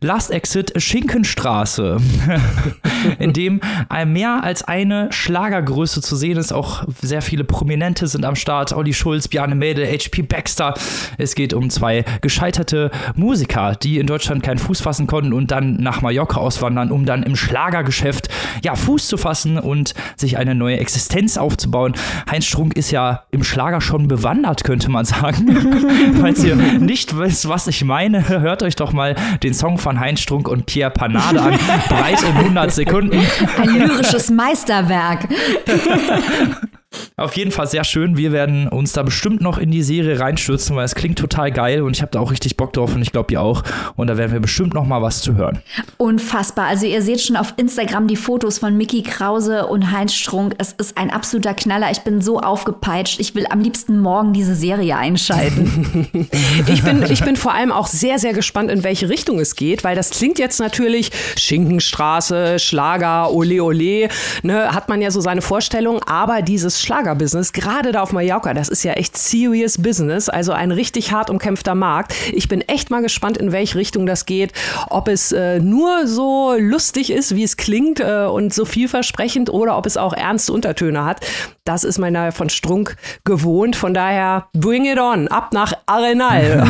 Last 0.00 0.30
Exit 0.30 0.80
Schinkenstraße. 0.80 1.96
in 3.18 3.32
dem 3.32 3.60
mehr 4.06 4.42
als 4.42 4.62
eine 4.62 5.10
Schlagergröße 5.10 6.00
zu 6.02 6.16
sehen 6.16 6.36
ist. 6.36 6.52
Auch 6.52 6.84
sehr 7.00 7.22
viele 7.22 7.44
Prominente 7.44 8.06
sind 8.06 8.24
am 8.24 8.36
Start. 8.36 8.72
Olli 8.72 8.92
Schulz, 8.92 9.28
Bjarne 9.28 9.54
Mädel, 9.54 9.86
HP 9.86 10.22
Baxter. 10.22 10.74
Es 11.18 11.34
geht 11.34 11.54
um 11.54 11.70
zwei 11.70 12.04
gescheiterte 12.20 12.90
Musiker, 13.14 13.74
die 13.74 13.98
in 13.98 14.06
Deutschland 14.06 14.42
keinen 14.42 14.58
Fuß 14.58 14.80
fassen 14.80 15.06
konnten 15.06 15.32
und 15.32 15.50
dann 15.50 15.74
nach 15.74 16.02
Mallorca 16.02 16.40
auswandern, 16.40 16.90
um 16.90 17.04
dann 17.04 17.22
im 17.22 17.36
Schlagergeschäft 17.36 18.28
ja, 18.62 18.74
Fuß 18.74 19.08
zu 19.08 19.16
fassen 19.16 19.58
und 19.58 19.94
sich 20.16 20.38
eine 20.38 20.54
neue 20.54 20.78
Existenz 20.78 21.36
aufzubauen. 21.36 21.94
Heinz 22.30 22.46
Strunk 22.46 22.76
ist 22.76 22.90
ja 22.90 23.24
im 23.30 23.44
Schlager 23.44 23.80
schon 23.80 24.08
bewandert, 24.08 24.64
könnte 24.64 24.90
man 24.90 25.04
sagen. 25.04 26.16
Falls 26.20 26.44
ihr 26.44 26.56
nicht 26.56 27.16
wisst, 27.16 27.48
was 27.48 27.66
ich 27.66 27.84
meine, 27.84 28.28
hört 28.28 28.62
euch 28.62 28.76
doch 28.76 28.92
mal 28.92 29.14
den 29.42 29.54
Song 29.54 29.78
von 29.78 30.00
Heinz 30.00 30.20
Strunk 30.20 30.48
und 30.48 30.66
Pierre 30.66 30.90
Panade 30.90 31.40
an. 31.40 31.58
Breit 31.88 32.22
in 32.22 32.36
100 32.36 32.72
Sekunden. 32.72 33.20
Ein 33.60 33.74
lyrisches 33.74 34.30
Meisterwerk. 34.30 35.28
Auf 37.16 37.36
jeden 37.36 37.50
Fall 37.50 37.66
sehr 37.66 37.84
schön. 37.84 38.16
Wir 38.16 38.32
werden 38.32 38.66
uns 38.66 38.92
da 38.92 39.02
bestimmt 39.02 39.42
noch 39.42 39.58
in 39.58 39.70
die 39.70 39.82
Serie 39.82 40.18
reinstürzen, 40.18 40.74
weil 40.74 40.84
es 40.84 40.94
klingt 40.94 41.18
total 41.18 41.52
geil 41.52 41.82
und 41.82 41.94
ich 41.94 42.02
habe 42.02 42.12
da 42.12 42.20
auch 42.20 42.30
richtig 42.30 42.56
Bock 42.56 42.72
drauf 42.72 42.94
und 42.94 43.02
ich 43.02 43.12
glaube 43.12 43.32
ihr 43.32 43.42
auch. 43.42 43.62
Und 43.96 44.06
da 44.06 44.16
werden 44.16 44.32
wir 44.32 44.40
bestimmt 44.40 44.74
noch 44.74 44.86
mal 44.86 45.02
was 45.02 45.20
zu 45.20 45.34
hören. 45.34 45.62
Unfassbar. 45.98 46.66
Also 46.66 46.86
ihr 46.86 47.02
seht 47.02 47.20
schon 47.20 47.36
auf 47.36 47.54
Instagram 47.58 48.08
die 48.08 48.16
Fotos 48.16 48.58
von 48.58 48.76
Mickey 48.76 49.02
Krause 49.02 49.66
und 49.66 49.92
Heinz 49.92 50.14
Strunk. 50.14 50.54
Es 50.58 50.72
ist 50.72 50.96
ein 50.96 51.10
absoluter 51.10 51.54
Knaller. 51.54 51.90
Ich 51.90 52.00
bin 52.00 52.22
so 52.22 52.40
aufgepeitscht. 52.40 53.20
Ich 53.20 53.34
will 53.34 53.46
am 53.50 53.60
liebsten 53.60 54.00
morgen 54.00 54.32
diese 54.32 54.54
Serie 54.54 54.96
einschalten. 54.96 56.08
ich, 56.66 56.82
bin, 56.82 57.02
ich 57.02 57.22
bin 57.22 57.36
vor 57.36 57.52
allem 57.52 57.70
auch 57.70 57.86
sehr, 57.86 58.18
sehr 58.18 58.32
gespannt, 58.32 58.70
in 58.70 58.82
welche 58.82 59.08
Richtung 59.08 59.38
es 59.38 59.54
geht, 59.56 59.84
weil 59.84 59.94
das 59.94 60.10
klingt 60.10 60.38
jetzt 60.38 60.58
natürlich 60.58 61.10
Schinkenstraße, 61.36 62.58
Schlager, 62.58 63.30
Ole 63.30 63.62
Ole, 63.62 64.08
ne, 64.42 64.74
hat 64.74 64.88
man 64.88 65.02
ja 65.02 65.10
so 65.10 65.20
seine 65.20 65.42
Vorstellung, 65.42 66.02
aber 66.04 66.42
dieses 66.42 66.79
Schlagerbusiness, 66.80 67.52
gerade 67.52 67.92
da 67.92 68.02
auf 68.02 68.12
Mallorca, 68.12 68.54
das 68.54 68.68
ist 68.68 68.82
ja 68.82 68.92
echt 68.92 69.16
serious 69.16 69.78
Business, 69.78 70.28
also 70.28 70.52
ein 70.52 70.70
richtig 70.70 71.12
hart 71.12 71.30
umkämpfter 71.30 71.74
Markt. 71.74 72.14
Ich 72.32 72.48
bin 72.48 72.60
echt 72.62 72.90
mal 72.90 73.02
gespannt, 73.02 73.38
in 73.38 73.52
welche 73.52 73.78
Richtung 73.78 74.06
das 74.06 74.26
geht, 74.26 74.52
ob 74.88 75.08
es 75.08 75.32
äh, 75.32 75.60
nur 75.60 76.06
so 76.06 76.54
lustig 76.58 77.10
ist, 77.10 77.36
wie 77.36 77.44
es 77.44 77.56
klingt 77.56 78.00
äh, 78.00 78.24
und 78.24 78.54
so 78.54 78.64
vielversprechend 78.64 79.50
oder 79.50 79.76
ob 79.76 79.86
es 79.86 79.96
auch 79.96 80.12
ernste 80.12 80.52
Untertöne 80.52 81.04
hat. 81.04 81.20
Das 81.64 81.84
ist 81.84 81.98
meiner 81.98 82.32
von 82.32 82.48
Strunk 82.50 82.96
gewohnt. 83.24 83.76
Von 83.76 83.94
daher, 83.94 84.48
bring 84.52 84.86
it 84.86 84.98
on, 84.98 85.28
ab 85.28 85.52
nach 85.52 85.72
Arenal. 85.86 86.66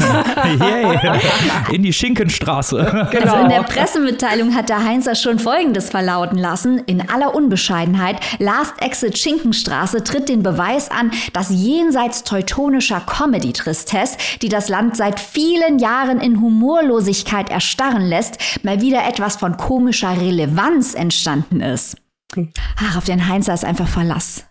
in 1.72 1.82
die 1.82 1.92
Schinkenstraße. 1.92 3.08
Genau. 3.10 3.32
Also 3.32 3.44
in 3.44 3.48
der 3.48 3.62
Pressemitteilung 3.62 4.54
hat 4.54 4.68
der 4.68 4.84
Heinzer 4.84 5.14
schon 5.14 5.38
Folgendes 5.38 5.90
verlauten 5.90 6.38
lassen. 6.38 6.82
In 6.86 7.08
aller 7.08 7.34
Unbescheidenheit, 7.34 8.16
Last 8.38 8.74
Exit 8.82 9.16
Schinkenstraße 9.16 9.99
tritt 10.04 10.28
den 10.28 10.42
Beweis 10.42 10.90
an, 10.90 11.10
dass 11.32 11.50
jenseits 11.50 12.24
teutonischer 12.24 13.00
Comedy-Tristesse, 13.00 14.16
die 14.42 14.48
das 14.48 14.68
Land 14.68 14.96
seit 14.96 15.20
vielen 15.20 15.78
Jahren 15.78 16.20
in 16.20 16.40
Humorlosigkeit 16.40 17.50
erstarren 17.50 18.02
lässt, 18.02 18.64
mal 18.64 18.80
wieder 18.80 19.06
etwas 19.06 19.36
von 19.36 19.56
komischer 19.56 20.20
Relevanz 20.20 20.94
entstanden 20.94 21.60
ist. 21.60 21.96
Ach, 22.76 22.96
auf 22.96 23.04
den 23.04 23.28
Heinzer 23.28 23.54
ist 23.54 23.64
einfach 23.64 23.88
Verlass. 23.88 24.44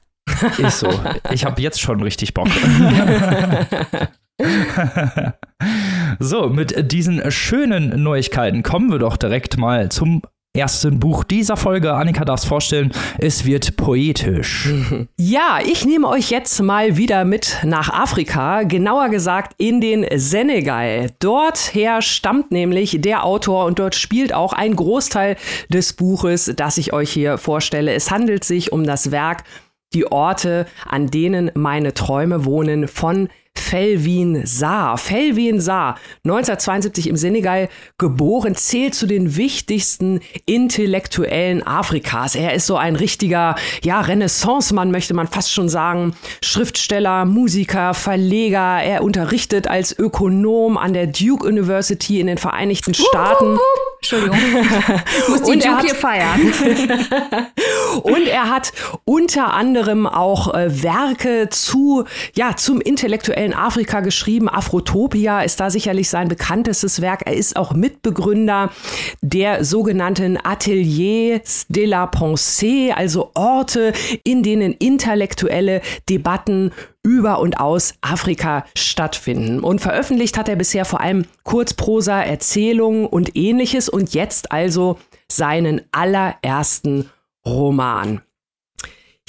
Ist 0.58 0.80
so. 0.80 0.90
Ich 1.32 1.46
habe 1.46 1.62
jetzt 1.62 1.82
schon 1.82 2.02
richtig 2.02 2.34
Bock. 2.34 2.48
so, 6.20 6.50
mit 6.50 6.92
diesen 6.92 7.32
schönen 7.32 8.04
Neuigkeiten 8.04 8.64
kommen 8.64 8.92
wir 8.92 9.00
doch 9.00 9.18
direkt 9.18 9.58
mal 9.58 9.90
zum 9.90 10.22
ersten 10.58 11.00
Buch 11.00 11.24
dieser 11.24 11.58
Folge. 11.58 11.94
Annika 11.94 12.26
darf 12.26 12.40
es 12.40 12.46
vorstellen, 12.46 12.92
es 13.20 13.46
wird 13.46 13.78
poetisch. 13.78 14.70
Ja, 15.18 15.60
ich 15.64 15.86
nehme 15.86 16.08
euch 16.08 16.32
jetzt 16.32 16.60
mal 16.62 16.98
wieder 16.98 17.24
mit 17.24 17.58
nach 17.64 17.90
Afrika, 17.90 18.64
genauer 18.64 19.10
gesagt 19.10 19.54
in 19.58 19.80
den 19.80 20.06
Senegal. 20.16 21.12
Dorther 21.20 22.02
stammt 22.02 22.52
nämlich 22.52 22.98
der 23.02 23.26
Autor 23.26 23.66
und 23.66 23.80
dort 23.80 23.96
spielt 23.96 24.34
auch 24.34 24.54
ein 24.54 24.76
Großteil 24.76 25.36
des 25.70 25.94
Buches, 25.94 26.52
das 26.56 26.78
ich 26.78 26.94
euch 26.94 27.12
hier 27.12 27.38
vorstelle. 27.38 27.94
Es 27.94 28.10
handelt 28.10 28.44
sich 28.44 28.72
um 28.72 28.86
das 28.86 29.12
Werk 29.12 29.44
Die 29.94 30.12
Orte, 30.12 30.66
an 30.88 31.08
denen 31.08 31.52
meine 31.54 31.94
Träume 31.94 32.46
wohnen 32.46 32.88
von 32.88 33.30
Felvin 33.70 34.48
Saar. 34.48 34.98
Felvin 34.98 35.62
Saar, 35.62 36.00
1972 36.26 37.08
im 37.08 37.16
Senegal 37.16 37.70
geboren, 38.00 38.56
zählt 38.56 38.96
zu 38.96 39.06
den 39.06 39.36
wichtigsten 39.38 40.22
Intellektuellen 40.48 41.62
Afrikas. 41.62 42.34
Er 42.34 42.56
ist 42.56 42.66
so 42.66 42.78
ein 42.78 42.96
richtiger, 42.96 43.54
ja, 43.84 44.02
Renaissance-Mann, 44.02 44.90
möchte 44.90 45.14
man 45.14 45.28
fast 45.28 45.54
schon 45.54 45.70
sagen. 45.70 46.16
Schriftsteller, 46.42 47.26
Musiker, 47.26 47.94
Verleger. 47.94 48.82
Er 48.82 49.04
unterrichtet 49.04 49.68
als 49.68 49.96
Ökonom 49.96 50.76
an 50.76 50.94
der 50.94 51.06
Duke 51.06 51.48
University 51.48 52.20
in 52.20 52.26
den 52.26 52.40
Vereinigten 52.40 52.96
Staaten. 52.96 53.60
Entschuldigung. 54.02 54.38
Muss 55.28 55.42
die 55.44 55.90
feiern. 55.94 56.40
und 58.04 58.28
er 58.28 58.50
hat 58.50 58.72
unter 59.04 59.54
anderem 59.54 60.08
auch 60.08 60.54
äh, 60.54 60.84
Werke 60.84 61.50
zu, 61.50 62.06
ja, 62.34 62.56
zum 62.56 62.80
intellektuellen 62.80 63.54
Afrika 63.54 64.00
geschrieben. 64.00 64.48
Afrotopia 64.48 65.42
ist 65.42 65.60
da 65.60 65.70
sicherlich 65.70 66.08
sein 66.10 66.30
bekanntestes 66.30 67.02
Werk. 67.02 67.24
Er 67.26 67.34
ist 67.34 67.58
auch 67.58 67.74
Mitbegründer 67.74 68.72
der 69.22 69.66
sogenannten 69.66 70.38
Ateliers 70.42 71.66
de 71.68 71.86
la 71.86 72.06
Pensée, 72.06 72.94
also 72.94 73.32
Orte, 73.34 73.92
in 74.24 74.44
denen 74.44 74.72
intellektuelle 74.74 75.82
Debatten 76.10 76.72
über 77.04 77.40
und 77.40 77.60
aus 77.60 77.96
Afrika 78.02 78.66
stattfinden. 78.76 79.60
Und 79.62 79.80
veröffentlicht 79.80 80.38
hat 80.38 80.50
er 80.50 80.56
bisher 80.56 80.86
vor 80.86 81.02
allem 81.02 81.26
Kurzprosa, 81.44 82.22
Erzählungen 82.22 83.06
und 83.06 83.36
ähnliches 83.36 83.90
und 83.90 84.14
jetzt 84.14 84.52
also 84.52 85.00
seinen 85.32 85.82
allerersten 85.92 87.10
Roman. 87.46 88.22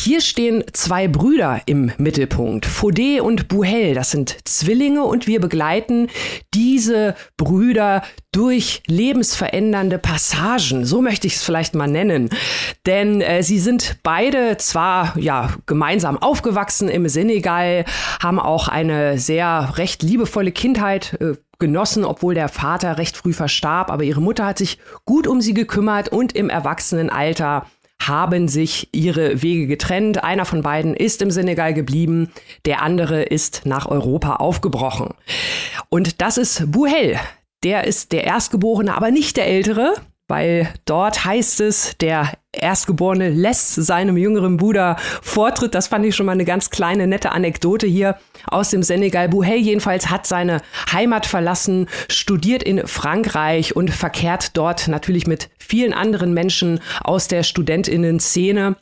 Hier 0.03 0.23
stehen 0.23 0.65
zwei 0.73 1.09
Brüder 1.09 1.61
im 1.67 1.93
Mittelpunkt, 1.99 2.65
Faudet 2.65 3.21
und 3.21 3.49
Buhel. 3.49 3.93
Das 3.93 4.11
sind 4.11 4.35
Zwillinge 4.49 5.05
und 5.05 5.27
wir 5.27 5.43
begleiten 5.43 6.09
diese 6.55 7.15
Brüder 7.37 8.03
durch 8.33 8.83
lebensverändernde 8.87 9.99
Passagen. 9.99 10.87
So 10.87 11.03
möchte 11.03 11.27
ich 11.27 11.35
es 11.37 11.43
vielleicht 11.43 11.75
mal 11.75 11.87
nennen. 11.87 12.31
Denn 12.87 13.21
äh, 13.21 13.43
sie 13.43 13.59
sind 13.59 13.99
beide 14.03 14.57
zwar 14.57 15.19
ja 15.19 15.53
gemeinsam 15.67 16.17
aufgewachsen 16.17 16.89
im 16.89 17.07
Senegal, 17.07 17.85
haben 18.23 18.41
auch 18.41 18.69
eine 18.69 19.19
sehr 19.19 19.75
recht 19.77 20.03
liebevolle 20.03 20.53
Kindheit 20.53 21.19
äh, 21.21 21.35
genossen, 21.59 22.07
obwohl 22.07 22.33
der 22.33 22.49
Vater 22.49 22.97
recht 22.97 23.19
früh 23.19 23.35
verstarb, 23.35 23.91
aber 23.91 24.03
ihre 24.03 24.23
Mutter 24.23 24.47
hat 24.47 24.57
sich 24.57 24.79
gut 25.05 25.27
um 25.27 25.43
sie 25.43 25.53
gekümmert 25.53 26.09
und 26.09 26.35
im 26.35 26.49
Erwachsenenalter 26.49 27.67
haben 28.01 28.49
sich 28.49 28.89
ihre 28.93 29.43
Wege 29.43 29.67
getrennt. 29.67 30.25
Einer 30.25 30.45
von 30.45 30.63
beiden 30.63 30.95
ist 30.95 31.23
im 31.23 31.31
Senegal 31.31 31.75
geblieben, 31.75 32.31
der 32.65 32.83
andere 32.83 33.23
ist 33.23 33.63
nach 33.67 33.87
Europa 33.87 34.37
aufgebrochen. 34.37 35.15
Und 35.89 36.21
das 36.21 36.39
ist 36.39 36.71
Buhel. 36.73 37.19
Der 37.63 37.85
ist 37.85 38.13
der 38.13 38.25
Erstgeborene, 38.25 38.97
aber 38.97 39.11
nicht 39.11 39.37
der 39.37 39.47
Ältere, 39.47 39.95
weil 40.31 40.73
dort 40.87 41.25
heißt 41.25 41.61
es, 41.61 41.97
der 42.01 42.33
Erstgeborene 42.53 43.31
lässt 43.31 43.75
seinem 43.75 44.17
jüngeren 44.17 44.57
Bruder 44.57 44.97
Vortritt. 45.23 45.75
Das 45.75 45.89
fand 45.89 46.05
ich 46.07 46.17
schon 46.17 46.27
mal 46.27 46.33
eine 46.33 46.45
ganz 46.45 46.71
kleine, 46.71 47.07
nette 47.07 47.31
Anekdote 47.33 47.87
hier 47.87 48.17
aus 48.47 48.71
dem 48.71 48.83
Senegal. 48.83 49.29
Bouhey 49.29 49.59
jedenfalls 49.59 50.11
hat 50.11 50.27
seine 50.27 50.61
Heimat 50.91 51.27
verlassen, 51.27 51.89
studiert 52.09 52.63
in 52.63 52.87
Frankreich 52.87 53.77
und 53.77 53.91
verkehrt 53.91 54.57
dort 54.57 54.89
natürlich 54.89 55.27
mit 55.27 55.51
vielen 55.59 55.93
anderen 55.93 56.33
Menschen 56.33 56.81
aus 57.03 57.29
der 57.29 57.43
Studentinnen-Szene. 57.43 58.77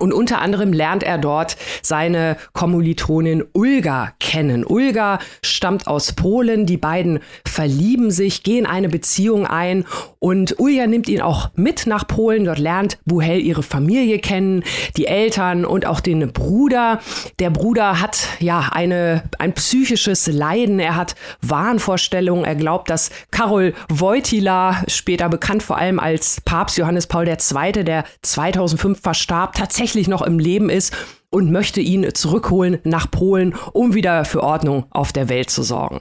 Und 0.00 0.12
unter 0.12 0.40
anderem 0.40 0.72
lernt 0.72 1.02
er 1.02 1.18
dort 1.18 1.56
seine 1.82 2.36
Kommilitonin 2.54 3.44
Ulga 3.52 4.12
kennen. 4.18 4.64
Ulga 4.64 5.18
stammt 5.42 5.86
aus 5.86 6.12
Polen. 6.12 6.66
Die 6.66 6.78
beiden 6.78 7.20
verlieben 7.46 8.10
sich, 8.10 8.42
gehen 8.42 8.66
eine 8.66 8.88
Beziehung 8.88 9.46
ein 9.46 9.84
und 10.18 10.58
Ulga 10.58 10.86
nimmt 10.86 11.08
ihn 11.08 11.20
auch 11.20 11.50
mit 11.54 11.86
nach 11.86 12.06
Polen. 12.06 12.44
Dort 12.44 12.58
lernt 12.58 12.98
Buhel 13.04 13.40
ihre 13.40 13.62
Familie 13.62 14.18
kennen, 14.18 14.64
die 14.96 15.06
Eltern 15.06 15.64
und 15.64 15.84
auch 15.84 16.00
den 16.00 16.32
Bruder. 16.32 17.00
Der 17.38 17.50
Bruder 17.50 18.00
hat 18.00 18.26
ja 18.38 18.70
eine, 18.72 19.24
ein 19.38 19.52
psychisches 19.52 20.26
Leiden. 20.26 20.80
Er 20.80 20.96
hat 20.96 21.14
Wahnvorstellungen. 21.42 22.44
Er 22.44 22.54
glaubt, 22.54 22.88
dass 22.88 23.10
Karol 23.30 23.74
Wojtyla, 23.90 24.82
später 24.88 25.28
bekannt 25.28 25.62
vor 25.62 25.76
allem 25.76 25.98
als 25.98 26.40
Papst 26.40 26.78
Johannes 26.78 27.06
Paul 27.06 27.28
II., 27.28 27.84
der 27.84 28.04
2005 28.22 29.00
verstarb, 29.00 29.54
tatsächlich 29.54 29.89
tatsächlich 29.90 30.08
noch 30.08 30.22
im 30.22 30.38
Leben 30.38 30.70
ist 30.70 30.96
und 31.30 31.50
möchte 31.50 31.80
ihn 31.80 32.14
zurückholen 32.14 32.78
nach 32.84 33.10
Polen, 33.10 33.56
um 33.72 33.92
wieder 33.92 34.24
für 34.24 34.40
Ordnung 34.40 34.84
auf 34.90 35.12
der 35.12 35.28
Welt 35.28 35.50
zu 35.50 35.64
sorgen. 35.64 36.00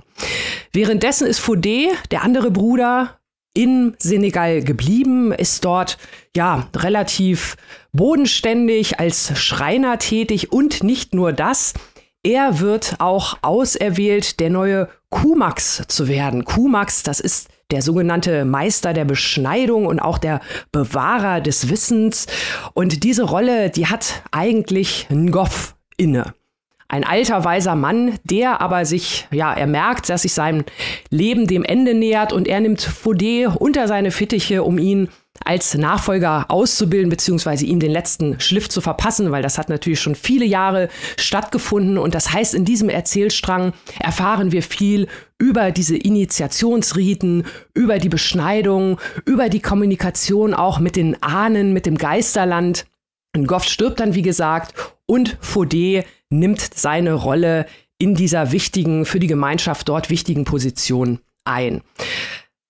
Währenddessen 0.72 1.26
ist 1.26 1.40
Faudet, 1.40 1.90
der 2.12 2.24
andere 2.24 2.52
Bruder, 2.52 3.16
im 3.56 3.96
Senegal 3.98 4.64
geblieben, 4.64 5.32
ist 5.32 5.66
dort 5.66 5.98
ja 6.36 6.68
relativ 6.76 7.58
bodenständig 7.92 9.00
als 9.00 9.40
Schreiner 9.40 9.98
tätig 9.98 10.52
und 10.52 10.84
nicht 10.84 11.16
nur 11.16 11.34
das. 11.34 11.74
Er 12.22 12.60
wird 12.60 12.98
auch 13.00 13.40
auserwählt, 13.42 14.40
der 14.40 14.52
neue 14.52 14.88
Kumax 15.10 15.84
zu 15.88 16.08
werden. 16.08 16.46
Kumax, 16.46 17.02
das 17.02 17.20
ist 17.20 17.50
der 17.72 17.82
sogenannte 17.82 18.46
Meister 18.46 18.94
der 18.94 19.06
Beschneidung 19.06 19.86
und 19.86 20.00
auch 20.00 20.18
der 20.18 20.42
Bewahrer 20.72 21.42
des 21.42 21.70
Wissens. 21.70 22.28
Und 22.74 23.04
diese 23.04 23.24
Rolle, 23.24 23.70
die 23.70 23.88
hat 23.88 24.24
eigentlich 24.32 25.08
Ngoff 25.10 25.76
inne. 25.98 26.34
Ein 26.92 27.04
alter, 27.04 27.44
weiser 27.44 27.76
Mann, 27.76 28.18
der 28.24 28.62
aber 28.62 28.84
sich, 28.84 29.28
ja, 29.30 29.54
er 29.54 29.68
merkt, 29.68 30.10
dass 30.10 30.24
sich 30.24 30.34
sein 30.34 30.64
Leben 31.12 31.46
dem 31.46 31.64
Ende 31.64 31.94
nähert 31.94 32.34
und 32.34 32.48
er 32.48 32.60
nimmt 32.60 32.82
Faudet 32.82 33.56
unter 33.58 33.88
seine 33.88 34.10
Fittiche, 34.10 34.64
um 34.64 34.80
ihn 34.80 35.10
als 35.46 35.76
Nachfolger 35.76 36.46
auszubilden, 36.50 37.10
beziehungsweise 37.10 37.66
ihm 37.66 37.80
den 37.80 37.92
letzten 37.92 38.40
Schliff 38.40 38.70
zu 38.70 38.82
verpassen, 38.82 39.32
weil 39.32 39.42
das 39.42 39.58
hat 39.58 39.70
natürlich 39.70 40.00
schon 40.00 40.16
viele 40.16 40.46
Jahre 40.46 40.90
stattgefunden. 41.18 41.98
Und 41.98 42.16
das 42.16 42.34
heißt, 42.34 42.54
in 42.54 42.66
diesem 42.66 42.90
Erzählstrang 42.90 43.74
erfahren 44.00 44.52
wir 44.52 44.64
viel 44.64 45.08
über 45.38 45.72
diese 45.72 45.96
Initiationsriten, 45.96 47.46
über 47.74 48.00
die 48.00 48.10
Beschneidung, 48.10 49.00
über 49.26 49.50
die 49.50 49.62
Kommunikation 49.62 50.54
auch 50.54 50.80
mit 50.80 50.96
den 50.96 51.22
Ahnen, 51.24 51.74
mit 51.74 51.86
dem 51.86 51.98
Geisterland. 51.98 52.86
Und 53.36 53.48
Goff 53.48 53.64
stirbt 53.64 54.00
dann, 54.00 54.16
wie 54.16 54.22
gesagt, 54.22 54.74
und 55.06 55.38
Faudet 55.42 56.06
nimmt 56.30 56.62
seine 56.62 57.14
Rolle 57.14 57.66
in 57.98 58.16
dieser 58.16 58.52
wichtigen, 58.52 59.06
für 59.06 59.20
die 59.20 59.28
Gemeinschaft 59.28 59.90
dort 59.90 60.10
wichtigen 60.10 60.46
Position 60.46 61.20
ein. 61.44 61.82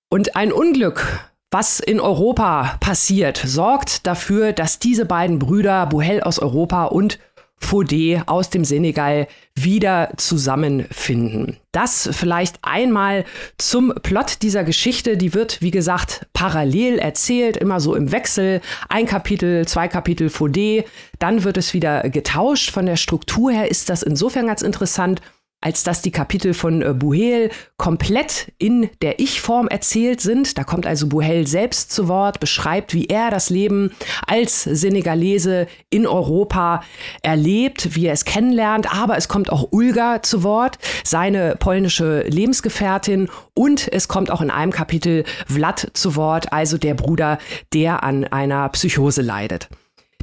Und 0.09 0.35
ein 0.35 0.51
Unglück, 0.51 1.05
was 1.51 1.79
in 1.79 1.99
Europa 1.99 2.77
passiert, 2.79 3.41
sorgt 3.43 4.05
dafür, 4.05 4.53
dass 4.53 4.79
diese 4.79 5.05
beiden 5.05 5.39
Brüder, 5.39 5.87
Buhel 5.87 6.21
aus 6.21 6.39
Europa 6.39 6.85
und 6.85 7.19
Faudet 7.61 8.21
aus 8.27 8.49
dem 8.49 8.63
Senegal 8.63 9.27
wieder 9.53 10.13
zusammenfinden. 10.15 11.57
Das 11.73 12.09
vielleicht 12.13 12.57
einmal 12.61 13.25
zum 13.57 13.93
Plot 14.01 14.41
dieser 14.43 14.63
Geschichte. 14.63 15.17
Die 15.17 15.33
wird, 15.33 15.61
wie 15.61 15.71
gesagt, 15.71 16.25
parallel 16.31 16.99
erzählt, 16.99 17.57
immer 17.57 17.81
so 17.81 17.95
im 17.95 18.13
Wechsel. 18.13 18.61
Ein 18.87 19.05
Kapitel, 19.05 19.67
zwei 19.67 19.89
Kapitel 19.89 20.29
Faudet, 20.29 20.85
dann 21.19 21.43
wird 21.43 21.57
es 21.57 21.73
wieder 21.73 22.09
getauscht. 22.09 22.71
Von 22.71 22.85
der 22.85 22.95
Struktur 22.95 23.51
her 23.51 23.69
ist 23.69 23.89
das 23.89 24.03
insofern 24.03 24.47
ganz 24.47 24.61
interessant, 24.61 25.21
als 25.61 25.83
dass 25.83 26.01
die 26.01 26.11
Kapitel 26.11 26.53
von 26.53 26.81
äh, 26.81 26.93
Buhel 26.93 27.49
komplett 27.77 28.51
in 28.57 28.89
der 29.01 29.19
Ich-Form 29.19 29.67
erzählt 29.67 30.21
sind. 30.21 30.57
Da 30.57 30.63
kommt 30.63 30.85
also 30.85 31.07
Buhel 31.07 31.47
selbst 31.47 31.91
zu 31.91 32.07
Wort, 32.07 32.39
beschreibt, 32.39 32.93
wie 32.93 33.07
er 33.07 33.29
das 33.29 33.49
Leben 33.49 33.91
als 34.25 34.63
Senegalese 34.63 35.67
in 35.89 36.07
Europa 36.07 36.83
erlebt, 37.21 37.95
wie 37.95 38.07
er 38.07 38.13
es 38.13 38.25
kennenlernt. 38.25 38.93
Aber 38.93 39.17
es 39.17 39.27
kommt 39.27 39.51
auch 39.51 39.69
Ulga 39.71 40.23
zu 40.23 40.43
Wort, 40.43 40.77
seine 41.03 41.55
polnische 41.57 42.21
Lebensgefährtin. 42.21 43.29
Und 43.53 43.91
es 43.91 44.07
kommt 44.07 44.31
auch 44.31 44.41
in 44.41 44.51
einem 44.51 44.71
Kapitel 44.71 45.25
Vlad 45.47 45.91
zu 45.93 46.15
Wort, 46.15 46.53
also 46.53 46.77
der 46.77 46.93
Bruder, 46.93 47.37
der 47.73 48.03
an 48.03 48.23
einer 48.23 48.69
Psychose 48.69 49.21
leidet. 49.21 49.69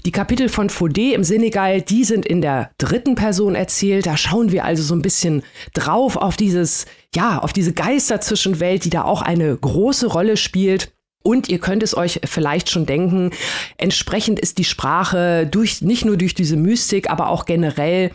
Die 0.07 0.13
Kapitel 0.13 0.49
von 0.49 0.71
Faudet 0.71 1.15
im 1.15 1.25
Senegal, 1.25 1.83
die 1.83 2.05
sind 2.05 2.25
in 2.25 2.41
der 2.41 2.71
dritten 2.79 3.17
Person 3.17 3.57
erzählt. 3.57 4.07
Da 4.07 4.17
schauen 4.17 4.53
wir 4.53 4.65
also 4.65 4.85
so 4.85 4.95
ein 4.95 5.03
bisschen 5.03 5.43
drauf 5.75 6.15
auf 6.15 6.37
dieses, 6.37 6.87
ja, 7.13 7.41
auf 7.41 7.53
diese 7.53 7.73
Geisterzwischenwelt, 7.73 8.85
die 8.85 8.91
da 8.91 9.03
auch 9.03 9.21
eine 9.21 9.57
große 9.57 10.07
Rolle 10.07 10.37
spielt. 10.37 10.93
Und 11.25 11.49
ihr 11.49 11.59
könnt 11.59 11.83
es 11.83 11.97
euch 11.97 12.21
vielleicht 12.25 12.71
schon 12.71 12.87
denken, 12.87 13.33
entsprechend 13.79 14.39
ist 14.39 14.59
die 14.59 14.65
Sprache 14.65 15.45
durch, 15.45 15.83
nicht 15.83 16.05
nur 16.05 16.17
durch 16.17 16.35
diese 16.35 16.57
Mystik, 16.57 17.11
aber 17.11 17.29
auch 17.29 17.45
generell 17.45 18.13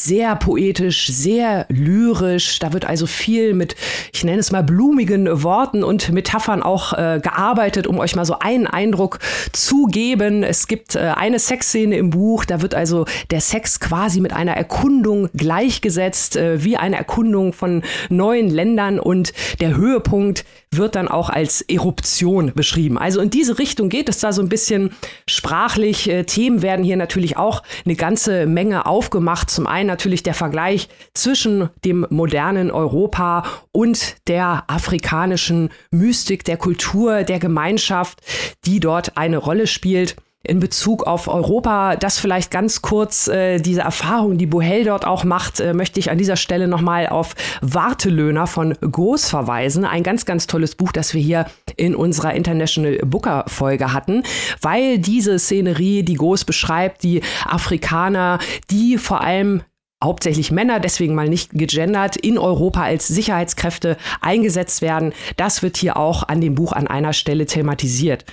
sehr 0.00 0.34
poetisch, 0.36 1.08
sehr 1.08 1.66
lyrisch. 1.68 2.58
Da 2.58 2.72
wird 2.72 2.84
also 2.84 3.06
viel 3.06 3.54
mit, 3.54 3.76
ich 4.12 4.24
nenne 4.24 4.38
es 4.38 4.50
mal, 4.50 4.62
blumigen 4.62 5.42
Worten 5.42 5.84
und 5.84 6.10
Metaphern 6.10 6.62
auch 6.62 6.92
äh, 6.92 7.20
gearbeitet, 7.22 7.86
um 7.86 7.98
euch 7.98 8.16
mal 8.16 8.24
so 8.24 8.38
einen 8.38 8.66
Eindruck 8.66 9.18
zu 9.52 9.86
geben. 9.86 10.42
Es 10.42 10.66
gibt 10.66 10.96
äh, 10.96 11.12
eine 11.16 11.38
Sexszene 11.38 11.96
im 11.96 12.10
Buch, 12.10 12.44
da 12.44 12.62
wird 12.62 12.74
also 12.74 13.04
der 13.30 13.40
Sex 13.40 13.80
quasi 13.80 14.20
mit 14.20 14.32
einer 14.32 14.56
Erkundung 14.56 15.28
gleichgesetzt, 15.34 16.36
äh, 16.36 16.64
wie 16.64 16.76
eine 16.76 16.96
Erkundung 16.96 17.52
von 17.52 17.82
neuen 18.08 18.50
Ländern 18.50 18.98
und 18.98 19.32
der 19.60 19.76
Höhepunkt 19.76 20.44
wird 20.72 20.96
dann 20.96 21.08
auch 21.08 21.30
als 21.30 21.60
Eruption 21.62 22.52
beschrieben. 22.54 22.98
Also 22.98 23.20
in 23.20 23.30
diese 23.30 23.58
Richtung 23.58 23.88
geht 23.88 24.08
es 24.08 24.18
da 24.18 24.32
so 24.32 24.42
ein 24.42 24.48
bisschen 24.48 24.90
sprachlich. 25.28 26.08
Äh, 26.08 26.24
Themen 26.24 26.62
werden 26.62 26.84
hier 26.84 26.96
natürlich 26.96 27.36
auch 27.36 27.62
eine 27.84 27.94
ganze 27.94 28.46
Menge 28.46 28.86
aufgemacht. 28.86 29.50
Zum 29.50 29.66
einen 29.66 29.86
natürlich 29.86 30.22
der 30.22 30.34
Vergleich 30.34 30.88
zwischen 31.14 31.68
dem 31.84 32.06
modernen 32.10 32.70
Europa 32.70 33.44
und 33.72 34.16
der 34.28 34.64
afrikanischen 34.68 35.70
Mystik, 35.90 36.44
der 36.44 36.56
Kultur, 36.56 37.22
der 37.22 37.38
Gemeinschaft, 37.38 38.20
die 38.64 38.80
dort 38.80 39.16
eine 39.16 39.38
Rolle 39.38 39.66
spielt 39.66 40.16
in 40.44 40.58
Bezug 40.58 41.04
auf 41.04 41.28
Europa, 41.28 41.96
das 41.96 42.18
vielleicht 42.18 42.50
ganz 42.50 42.82
kurz 42.82 43.28
äh, 43.28 43.58
diese 43.60 43.82
Erfahrung, 43.82 44.38
die 44.38 44.46
Bohel 44.46 44.84
dort 44.84 45.06
auch 45.06 45.24
macht, 45.24 45.60
äh, 45.60 45.72
möchte 45.72 46.00
ich 46.00 46.10
an 46.10 46.18
dieser 46.18 46.36
Stelle 46.36 46.68
nochmal 46.68 47.08
auf 47.08 47.34
Wartelöhner 47.60 48.46
von 48.46 48.74
Goos 48.80 49.28
verweisen. 49.28 49.84
Ein 49.84 50.02
ganz, 50.02 50.24
ganz 50.24 50.46
tolles 50.46 50.74
Buch, 50.74 50.92
das 50.92 51.14
wir 51.14 51.20
hier 51.20 51.46
in 51.76 51.94
unserer 51.94 52.34
International 52.34 52.98
Booker 53.04 53.44
Folge 53.46 53.92
hatten, 53.92 54.24
weil 54.60 54.98
diese 54.98 55.38
Szenerie, 55.38 56.02
die 56.02 56.14
Goos 56.14 56.44
beschreibt, 56.44 57.02
die 57.02 57.22
Afrikaner, 57.46 58.38
die 58.70 58.98
vor 58.98 59.20
allem 59.20 59.62
hauptsächlich 60.02 60.50
Männer, 60.50 60.80
deswegen 60.80 61.14
mal 61.14 61.28
nicht 61.28 61.50
gegendert, 61.52 62.16
in 62.16 62.36
Europa 62.36 62.82
als 62.82 63.06
Sicherheitskräfte 63.06 63.96
eingesetzt 64.20 64.82
werden. 64.82 65.12
Das 65.36 65.62
wird 65.62 65.76
hier 65.76 65.96
auch 65.96 66.24
an 66.24 66.40
dem 66.40 66.56
Buch 66.56 66.72
an 66.72 66.88
einer 66.88 67.12
Stelle 67.12 67.46
thematisiert. 67.46 68.24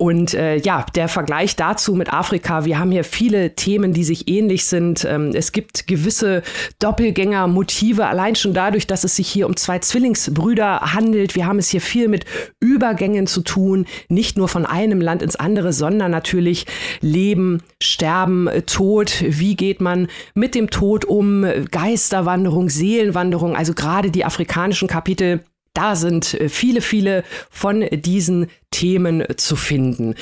Und 0.00 0.32
äh, 0.32 0.58
ja, 0.58 0.86
der 0.94 1.08
Vergleich 1.08 1.56
dazu 1.56 1.96
mit 1.96 2.12
Afrika, 2.12 2.64
wir 2.64 2.78
haben 2.78 2.92
hier 2.92 3.02
viele 3.02 3.56
Themen, 3.56 3.92
die 3.92 4.04
sich 4.04 4.28
ähnlich 4.28 4.64
sind. 4.66 5.04
Ähm, 5.04 5.32
es 5.34 5.50
gibt 5.50 5.88
gewisse 5.88 6.44
Doppelgängermotive, 6.78 8.06
allein 8.06 8.36
schon 8.36 8.54
dadurch, 8.54 8.86
dass 8.86 9.02
es 9.02 9.16
sich 9.16 9.26
hier 9.26 9.48
um 9.48 9.56
zwei 9.56 9.80
Zwillingsbrüder 9.80 10.94
handelt. 10.94 11.34
Wir 11.34 11.46
haben 11.46 11.58
es 11.58 11.68
hier 11.68 11.80
viel 11.80 12.06
mit 12.06 12.26
Übergängen 12.60 13.26
zu 13.26 13.40
tun, 13.40 13.86
nicht 14.08 14.38
nur 14.38 14.46
von 14.46 14.66
einem 14.66 15.00
Land 15.00 15.20
ins 15.20 15.34
andere, 15.34 15.72
sondern 15.72 16.12
natürlich 16.12 16.66
Leben, 17.00 17.60
Sterben, 17.82 18.48
Tod. 18.66 19.24
Wie 19.26 19.56
geht 19.56 19.80
man 19.80 20.06
mit 20.32 20.54
dem 20.54 20.70
Tod 20.70 21.06
um? 21.06 21.44
Geisterwanderung, 21.72 22.70
Seelenwanderung, 22.70 23.56
also 23.56 23.74
gerade 23.74 24.12
die 24.12 24.24
afrikanischen 24.24 24.86
Kapitel 24.86 25.40
da 25.74 25.96
sind 25.96 26.34
äh, 26.34 26.48
viele, 26.48 26.80
viele 26.80 27.24
von 27.50 27.86
diesen 27.90 28.48
Themen 28.70 29.24
zu 29.38 29.56
finden. 29.56 30.14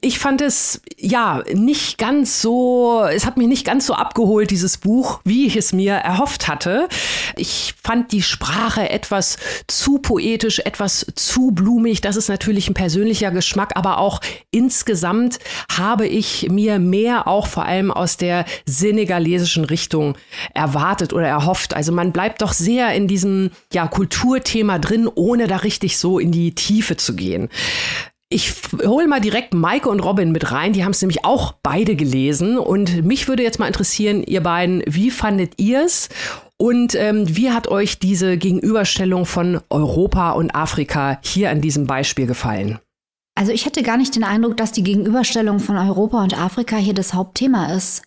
Ich 0.00 0.18
fand 0.18 0.40
es 0.40 0.80
ja 0.96 1.42
nicht 1.52 1.98
ganz 1.98 2.40
so, 2.40 3.04
es 3.04 3.26
hat 3.26 3.36
mich 3.36 3.46
nicht 3.46 3.66
ganz 3.66 3.86
so 3.86 3.92
abgeholt, 3.92 4.50
dieses 4.50 4.78
Buch, 4.78 5.20
wie 5.24 5.46
ich 5.46 5.56
es 5.56 5.74
mir 5.74 5.94
erhofft 5.94 6.48
hatte. 6.48 6.88
Ich 7.36 7.74
fand 7.82 8.12
die 8.12 8.22
Sprache 8.22 8.88
etwas 8.88 9.36
zu 9.66 9.98
poetisch, 9.98 10.60
etwas 10.60 11.06
zu 11.14 11.50
blumig. 11.50 12.00
Das 12.00 12.16
ist 12.16 12.28
natürlich 12.28 12.70
ein 12.70 12.74
persönlicher 12.74 13.30
Geschmack, 13.32 13.72
aber 13.74 13.98
auch 13.98 14.20
insgesamt 14.50 15.38
habe 15.70 16.06
ich 16.06 16.48
mir 16.50 16.78
mehr 16.78 17.28
auch 17.28 17.46
vor 17.46 17.66
allem 17.66 17.90
aus 17.90 18.16
der 18.16 18.46
senegalesischen 18.64 19.66
Richtung 19.66 20.16
erwartet 20.54 21.12
oder 21.12 21.28
erhofft. 21.28 21.74
Also 21.74 21.92
man 21.92 22.12
bleibt 22.12 22.40
doch 22.40 22.54
sehr 22.54 22.94
in 22.94 23.08
diesem 23.08 23.50
ja, 23.74 23.86
Kulturthema 23.86 24.78
drin, 24.78 24.89
ohne 25.14 25.46
da 25.46 25.56
richtig 25.56 25.98
so 25.98 26.18
in 26.18 26.32
die 26.32 26.54
Tiefe 26.54 26.96
zu 26.96 27.14
gehen. 27.14 27.48
Ich 28.32 28.52
hole 28.84 29.08
mal 29.08 29.20
direkt 29.20 29.54
Maike 29.54 29.88
und 29.88 30.00
Robin 30.00 30.30
mit 30.30 30.52
rein. 30.52 30.72
Die 30.72 30.84
haben 30.84 30.92
es 30.92 31.02
nämlich 31.02 31.24
auch 31.24 31.52
beide 31.64 31.96
gelesen. 31.96 32.58
Und 32.58 33.04
mich 33.04 33.26
würde 33.26 33.42
jetzt 33.42 33.58
mal 33.58 33.66
interessieren, 33.66 34.22
ihr 34.22 34.40
beiden, 34.40 34.84
wie 34.86 35.10
fandet 35.10 35.54
ihr 35.56 35.84
es? 35.84 36.08
Und 36.56 36.94
ähm, 36.94 37.24
wie 37.36 37.50
hat 37.50 37.66
euch 37.68 37.98
diese 37.98 38.36
Gegenüberstellung 38.36 39.26
von 39.26 39.60
Europa 39.68 40.32
und 40.32 40.54
Afrika 40.54 41.18
hier 41.22 41.50
an 41.50 41.60
diesem 41.60 41.86
Beispiel 41.86 42.26
gefallen? 42.26 42.78
Also 43.34 43.52
ich 43.52 43.64
hätte 43.64 43.82
gar 43.82 43.96
nicht 43.96 44.14
den 44.14 44.24
Eindruck, 44.24 44.56
dass 44.56 44.70
die 44.70 44.82
Gegenüberstellung 44.82 45.58
von 45.58 45.76
Europa 45.78 46.22
und 46.22 46.38
Afrika 46.38 46.76
hier 46.76 46.94
das 46.94 47.14
Hauptthema 47.14 47.72
ist. 47.74 48.02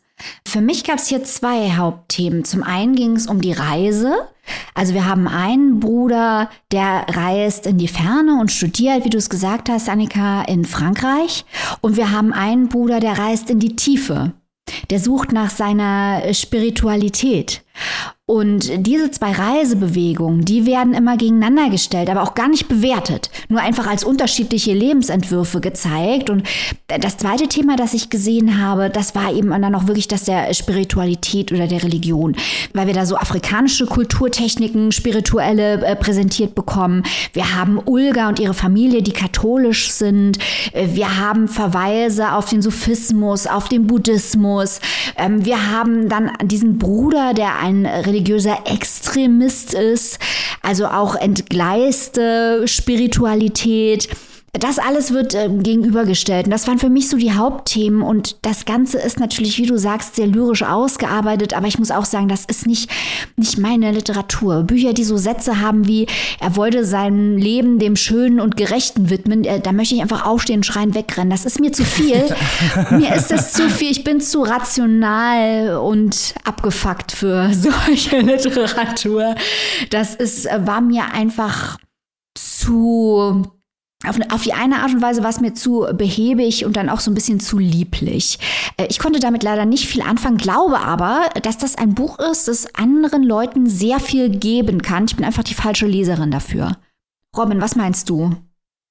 Für 0.48 0.62
mich 0.62 0.84
gab 0.84 0.98
es 0.98 1.08
hier 1.08 1.24
zwei 1.24 1.72
Hauptthemen. 1.76 2.44
Zum 2.44 2.64
einen 2.64 2.96
ging 2.96 3.16
es 3.16 3.28
um 3.28 3.42
die 3.42 3.54
Reise. 3.54 4.28
Also 4.74 4.94
wir 4.94 5.06
haben 5.06 5.28
einen 5.28 5.80
Bruder, 5.80 6.50
der 6.72 7.06
reist 7.10 7.66
in 7.66 7.78
die 7.78 7.88
Ferne 7.88 8.40
und 8.40 8.52
studiert, 8.52 9.06
wie 9.06 9.10
du 9.10 9.18
es 9.18 9.30
gesagt 9.30 9.70
hast, 9.70 9.90
Annika, 9.90 10.44
in 10.44 10.66
Frankreich. 10.66 11.46
Und 11.82 11.98
wir 11.98 12.12
haben 12.12 12.34
einen 12.34 12.68
Bruder, 12.70 13.00
der 13.00 13.18
reist 13.18 13.50
in 13.50 13.60
die 13.60 13.76
Tiefe. 13.76 14.34
Der 14.90 15.00
sucht 15.00 15.32
nach 15.32 15.50
seiner 15.50 16.34
Spiritualität. 16.34 17.64
Und 18.26 18.88
diese 18.88 19.12
zwei 19.12 19.34
Reisebewegungen, 19.34 20.46
die 20.46 20.66
werden 20.66 20.94
immer 20.94 21.18
gegeneinander 21.18 21.70
gestellt, 21.70 22.10
aber 22.10 22.24
auch 22.24 22.36
gar 22.36 22.48
nicht 22.48 22.70
bewertet, 22.70 23.30
nur 23.50 23.60
einfach 23.60 23.86
als 23.86 24.06
unterschiedliche 24.06 24.74
Lebensentwürfe 24.74 25.60
gezeigt. 25.60 26.30
Und 26.30 26.44
das 26.88 27.18
zweite 27.18 27.50
Thema, 27.50 27.76
das 27.76 27.94
ich 27.94 28.10
gesehen 28.10 28.62
habe, 28.62 28.90
das 28.90 29.14
war 29.14 29.34
eben 29.34 29.50
dann 29.50 29.76
auch 29.76 29.88
wirklich 29.88 30.08
das 30.08 30.24
der 30.24 30.54
Spiritualität 30.54 31.52
oder 31.52 31.68
der 31.68 31.84
Religion, 31.84 32.38
weil 32.74 32.88
wir 32.88 32.94
da 32.94 33.06
so 33.06 33.18
afrikanische 33.18 33.88
Kulturtechniken, 33.88 34.94
spirituelle 34.94 35.86
äh, 35.86 35.96
präsentiert 35.98 36.56
bekommen. 36.56 37.04
Wir 37.34 37.56
haben 37.56 37.78
Ulga 37.84 38.30
und 38.30 38.40
ihre 38.40 38.54
Familie, 38.54 39.02
die 39.02 39.12
katholisch 39.12 39.92
sind. 39.92 40.40
Wir 40.74 41.18
haben 41.18 41.50
Verweise 41.50 42.32
auf 42.32 42.46
den 42.46 42.62
Sufismus, 42.62 43.48
auf 43.48 43.68
den 43.68 43.86
Buddhismus. 43.86 44.80
Ähm, 45.18 45.44
wir 45.44 45.72
haben 45.72 46.08
dann 46.08 46.32
diesen 46.46 46.78
Bruder, 46.78 47.34
der 47.34 47.63
ein 47.64 47.86
religiöser 47.86 48.60
Extremist 48.66 49.74
ist, 49.74 50.20
also 50.62 50.88
auch 50.88 51.16
entgleiste 51.16 52.68
Spiritualität. 52.68 54.10
Das 54.60 54.78
alles 54.78 55.12
wird 55.12 55.34
äh, 55.34 55.50
gegenübergestellt. 55.50 56.46
Und 56.46 56.52
das 56.52 56.68
waren 56.68 56.78
für 56.78 56.90
mich 56.90 57.10
so 57.10 57.18
die 57.18 57.34
Hauptthemen. 57.34 58.04
Und 58.04 58.38
das 58.44 58.66
Ganze 58.66 59.00
ist 59.00 59.20
natürlich, 59.20 59.58
wie 59.58 59.66
du 59.66 59.78
sagst, 59.78 60.16
sehr 60.16 60.28
lyrisch 60.28 60.62
ausgearbeitet. 60.62 61.56
Aber 61.56 61.66
ich 61.66 61.80
muss 61.80 61.90
auch 61.90 62.06
sagen, 62.06 62.28
das 62.28 62.46
ist 62.46 62.68
nicht, 62.68 62.88
nicht 63.36 63.58
meine 63.58 63.92
Literatur. 63.92 64.62
Bücher, 64.62 64.94
die 64.94 65.06
so 65.06 65.18
Sätze 65.18 65.60
haben 65.60 65.88
wie, 65.88 66.06
er 66.40 66.56
wollte 66.56 66.86
sein 66.86 67.36
Leben 67.36 67.80
dem 67.80 67.96
Schönen 67.96 68.40
und 68.40 68.56
Gerechten 68.56 69.10
widmen, 69.10 69.44
äh, 69.44 69.60
da 69.60 69.72
möchte 69.72 69.96
ich 69.96 70.04
einfach 70.04 70.24
aufstehen, 70.24 70.62
schreien, 70.62 70.94
wegrennen. 70.94 71.32
Das 71.32 71.46
ist 71.46 71.60
mir 71.60 71.72
zu 71.72 71.84
viel. 71.84 72.24
mir 72.92 73.16
ist 73.16 73.32
das 73.32 73.54
zu 73.54 73.68
viel. 73.72 73.90
Ich 73.90 74.04
bin 74.04 74.22
zu 74.22 74.44
rational 74.44 75.78
und 75.78 76.36
abgefuckt 76.44 77.12
für 77.12 77.52
solche 77.54 78.20
Literatur. 78.20 79.34
Das 79.90 80.14
ist, 80.14 80.46
äh, 80.46 80.60
war 80.64 80.82
mir 80.82 81.12
einfach 81.12 81.80
zu 82.36 83.48
auf, 84.08 84.18
auf, 84.32 84.44
die 84.44 84.54
eine 84.54 84.80
Art 84.80 84.94
und 84.94 85.02
Weise 85.02 85.24
war 85.24 85.30
es 85.30 85.40
mir 85.40 85.54
zu 85.54 85.88
behäbig 85.94 86.66
und 86.66 86.76
dann 86.76 86.90
auch 86.90 87.00
so 87.00 87.12
ein 87.12 87.14
bisschen 87.14 87.40
zu 87.40 87.58
lieblich. 87.58 88.40
Äh, 88.78 88.88
ich 88.90 89.00
konnte 89.00 89.20
damit 89.20 89.44
leider 89.44 89.66
nicht 89.66 89.88
viel 89.88 90.02
anfangen, 90.02 90.38
glaube 90.38 90.80
aber, 90.80 91.30
dass 91.42 91.58
das 91.58 91.76
ein 91.76 91.96
Buch 91.96 92.20
ist, 92.20 92.48
das 92.48 92.74
anderen 92.76 93.24
Leuten 93.24 93.68
sehr 93.68 94.00
viel 94.00 94.30
geben 94.30 94.82
kann. 94.82 95.06
Ich 95.06 95.16
bin 95.16 95.26
einfach 95.26 95.44
die 95.44 95.54
falsche 95.54 95.88
Leserin 95.88 96.32
dafür. 96.32 96.78
Robin, 97.36 97.62
was 97.62 97.76
meinst 97.76 98.10
du? 98.10 98.36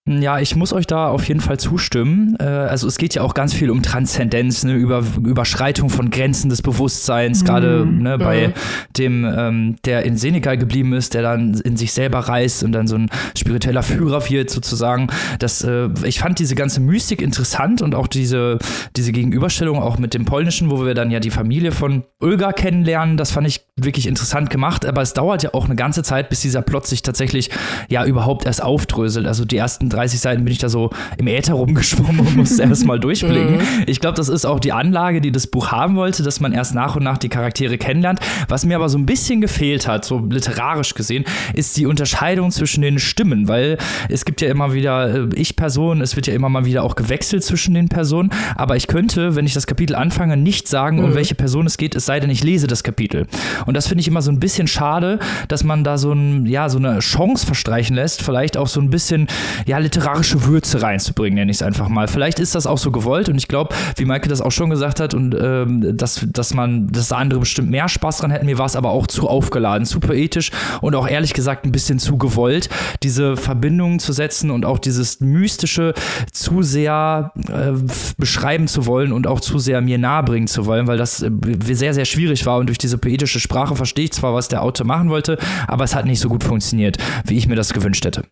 Ja, 0.04 0.40
ich 0.40 0.56
muss 0.56 0.72
euch 0.72 0.88
da 0.88 1.06
auf 1.06 1.28
jeden 1.28 1.38
Fall 1.38 1.60
zustimmen. 1.60 2.36
Äh, 2.40 2.44
also 2.44 2.88
es 2.88 2.98
geht 2.98 3.14
ja 3.14 3.22
auch 3.22 3.34
ganz 3.34 3.54
viel 3.54 3.70
um 3.70 3.82
Transzendenz, 3.82 4.64
ne, 4.64 4.74
über 4.74 5.04
Überschreitung 5.24 5.90
von 5.90 6.10
Grenzen 6.10 6.48
des 6.48 6.60
Bewusstseins, 6.60 7.42
mhm. 7.42 7.46
gerade 7.46 7.86
ne, 7.86 8.18
bei 8.18 8.48
mhm. 8.48 8.52
dem, 8.96 9.24
ähm, 9.24 9.76
der 9.84 10.02
in 10.04 10.16
Senegal 10.16 10.58
geblieben 10.58 10.92
ist, 10.92 11.14
der 11.14 11.22
dann 11.22 11.54
in 11.54 11.76
sich 11.76 11.92
selber 11.92 12.18
reist 12.18 12.64
und 12.64 12.72
dann 12.72 12.88
so 12.88 12.96
ein 12.96 13.10
spiritueller 13.38 13.84
Führer 13.84 14.28
wird 14.28 14.50
sozusagen. 14.50 15.06
Das, 15.38 15.62
äh, 15.62 15.88
ich 16.02 16.18
fand 16.18 16.40
diese 16.40 16.56
ganze 16.56 16.80
Mystik 16.80 17.22
interessant 17.22 17.80
und 17.80 17.94
auch 17.94 18.08
diese, 18.08 18.58
diese 18.96 19.12
Gegenüberstellung 19.12 19.80
auch 19.80 19.98
mit 19.98 20.14
dem 20.14 20.24
Polnischen, 20.24 20.72
wo 20.72 20.84
wir 20.84 20.94
dann 20.94 21.12
ja 21.12 21.20
die 21.20 21.30
Familie 21.30 21.70
von 21.70 22.02
Ulga 22.18 22.52
kennenlernen, 22.52 23.16
das 23.16 23.30
fand 23.30 23.46
ich 23.46 23.60
wirklich 23.76 24.08
interessant 24.08 24.50
gemacht. 24.50 24.84
Aber 24.84 25.00
es 25.00 25.14
dauert 25.14 25.44
ja 25.44 25.54
auch 25.54 25.66
eine 25.66 25.76
ganze 25.76 26.02
Zeit, 26.02 26.28
bis 26.28 26.40
dieser 26.40 26.62
Plot 26.62 26.88
sich 26.88 27.02
tatsächlich 27.02 27.50
ja 27.88 28.04
überhaupt 28.04 28.46
erst 28.46 28.64
aufdröselt. 28.64 29.28
Also 29.28 29.44
die 29.44 29.56
ersten 29.56 29.91
30 29.92 30.20
Seiten 30.20 30.44
bin 30.44 30.52
ich 30.52 30.58
da 30.58 30.68
so 30.68 30.90
im 31.18 31.26
Äther 31.26 31.54
rumgeschwommen 31.54 32.20
und 32.20 32.36
musste 32.36 32.62
erst 32.72 32.84
mal 32.84 32.98
durchblicken. 32.98 33.56
Mhm. 33.56 33.84
Ich 33.86 34.00
glaube, 34.00 34.16
das 34.16 34.28
ist 34.28 34.44
auch 34.44 34.60
die 34.60 34.72
Anlage, 34.72 35.20
die 35.20 35.32
das 35.32 35.46
Buch 35.46 35.70
haben 35.72 35.96
wollte, 35.96 36.22
dass 36.22 36.40
man 36.40 36.52
erst 36.52 36.74
nach 36.74 36.96
und 36.96 37.02
nach 37.02 37.18
die 37.18 37.28
Charaktere 37.28 37.78
kennenlernt. 37.78 38.20
Was 38.48 38.64
mir 38.64 38.76
aber 38.76 38.88
so 38.88 38.98
ein 38.98 39.06
bisschen 39.06 39.40
gefehlt 39.40 39.86
hat, 39.88 40.04
so 40.04 40.18
literarisch 40.18 40.94
gesehen, 40.94 41.24
ist 41.54 41.76
die 41.76 41.86
Unterscheidung 41.86 42.50
zwischen 42.50 42.82
den 42.82 42.98
Stimmen, 42.98 43.48
weil 43.48 43.78
es 44.08 44.24
gibt 44.24 44.40
ja 44.40 44.48
immer 44.48 44.72
wieder 44.72 45.14
äh, 45.14 45.28
Ich-Personen, 45.34 46.00
es 46.00 46.16
wird 46.16 46.26
ja 46.26 46.34
immer 46.34 46.48
mal 46.48 46.64
wieder 46.64 46.82
auch 46.82 46.96
gewechselt 46.96 47.44
zwischen 47.44 47.74
den 47.74 47.88
Personen, 47.88 48.30
aber 48.56 48.76
ich 48.76 48.86
könnte, 48.86 49.36
wenn 49.36 49.46
ich 49.46 49.54
das 49.54 49.66
Kapitel 49.66 49.94
anfange, 49.94 50.36
nicht 50.36 50.68
sagen, 50.68 50.98
mhm. 50.98 51.04
um 51.04 51.14
welche 51.14 51.34
Person 51.34 51.66
es 51.66 51.76
geht, 51.76 51.94
es 51.94 52.06
sei 52.06 52.20
denn, 52.20 52.30
ich 52.30 52.42
lese 52.42 52.66
das 52.66 52.82
Kapitel. 52.82 53.26
Und 53.66 53.76
das 53.76 53.88
finde 53.88 54.00
ich 54.00 54.08
immer 54.08 54.22
so 54.22 54.30
ein 54.30 54.40
bisschen 54.40 54.66
schade, 54.66 55.18
dass 55.48 55.64
man 55.64 55.84
da 55.84 55.98
so, 55.98 56.12
ein, 56.12 56.46
ja, 56.46 56.68
so 56.68 56.78
eine 56.78 56.98
Chance 57.00 57.46
verstreichen 57.46 57.96
lässt, 57.96 58.22
vielleicht 58.22 58.56
auch 58.56 58.68
so 58.68 58.80
ein 58.80 58.90
bisschen, 58.90 59.28
ja, 59.66 59.78
literarische 59.82 60.44
Würze 60.46 60.82
reinzubringen, 60.82 61.36
nenne 61.36 61.50
ich 61.50 61.58
es 61.58 61.62
einfach 61.62 61.88
mal. 61.88 62.08
Vielleicht 62.08 62.38
ist 62.38 62.54
das 62.54 62.66
auch 62.66 62.78
so 62.78 62.90
gewollt 62.90 63.28
und 63.28 63.36
ich 63.36 63.48
glaube, 63.48 63.74
wie 63.96 64.04
Maike 64.04 64.28
das 64.28 64.40
auch 64.40 64.50
schon 64.50 64.70
gesagt 64.70 65.00
hat, 65.00 65.14
und 65.14 65.36
ähm, 65.38 65.96
dass, 65.96 66.26
dass 66.28 66.54
man, 66.54 66.88
dass 66.88 67.12
andere 67.12 67.40
bestimmt 67.40 67.70
mehr 67.70 67.88
Spaß 67.88 68.18
dran 68.18 68.30
hätten, 68.30 68.46
mir 68.46 68.58
war 68.58 68.66
es 68.66 68.76
aber 68.76 68.90
auch 68.90 69.06
zu 69.06 69.28
aufgeladen, 69.28 69.86
zu 69.86 70.00
poetisch 70.00 70.50
und 70.80 70.94
auch 70.94 71.08
ehrlich 71.08 71.34
gesagt 71.34 71.64
ein 71.64 71.72
bisschen 71.72 71.98
zu 71.98 72.18
gewollt, 72.18 72.68
diese 73.02 73.36
Verbindungen 73.36 73.98
zu 73.98 74.12
setzen 74.12 74.50
und 74.50 74.64
auch 74.64 74.78
dieses 74.78 75.20
Mystische 75.20 75.94
zu 76.32 76.62
sehr 76.62 77.32
äh, 77.48 77.72
beschreiben 78.18 78.68
zu 78.68 78.86
wollen 78.86 79.12
und 79.12 79.26
auch 79.26 79.40
zu 79.40 79.58
sehr 79.58 79.80
mir 79.80 79.98
nahebringen 79.98 80.48
zu 80.48 80.66
wollen, 80.66 80.86
weil 80.86 80.98
das 80.98 81.22
äh, 81.22 81.30
sehr, 81.62 81.94
sehr 81.94 82.04
schwierig 82.04 82.46
war 82.46 82.58
und 82.58 82.66
durch 82.66 82.78
diese 82.78 82.98
poetische 82.98 83.40
Sprache 83.40 83.76
verstehe 83.76 84.04
ich 84.04 84.12
zwar, 84.12 84.34
was 84.34 84.48
der 84.48 84.62
Autor 84.62 84.86
machen 84.86 85.10
wollte, 85.10 85.38
aber 85.66 85.84
es 85.84 85.94
hat 85.94 86.06
nicht 86.06 86.20
so 86.20 86.28
gut 86.28 86.44
funktioniert, 86.44 86.98
wie 87.24 87.36
ich 87.36 87.46
mir 87.46 87.56
das 87.56 87.72
gewünscht 87.72 88.04
hätte. 88.04 88.24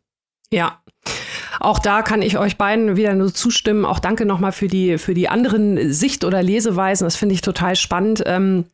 Ja, 0.52 0.80
auch 1.60 1.78
da 1.78 2.02
kann 2.02 2.22
ich 2.22 2.38
euch 2.38 2.56
beiden 2.56 2.96
wieder 2.96 3.14
nur 3.14 3.32
zustimmen. 3.32 3.84
Auch 3.84 3.98
danke 3.98 4.24
nochmal 4.24 4.52
für 4.52 4.66
die, 4.66 4.98
für 4.98 5.14
die 5.14 5.28
anderen 5.28 5.92
Sicht- 5.92 6.24
oder 6.24 6.42
Leseweisen. 6.42 7.04
Das 7.04 7.16
finde 7.16 7.34
ich 7.34 7.42
total 7.42 7.76
spannend. 7.76 8.22
Ähm, 8.26 8.64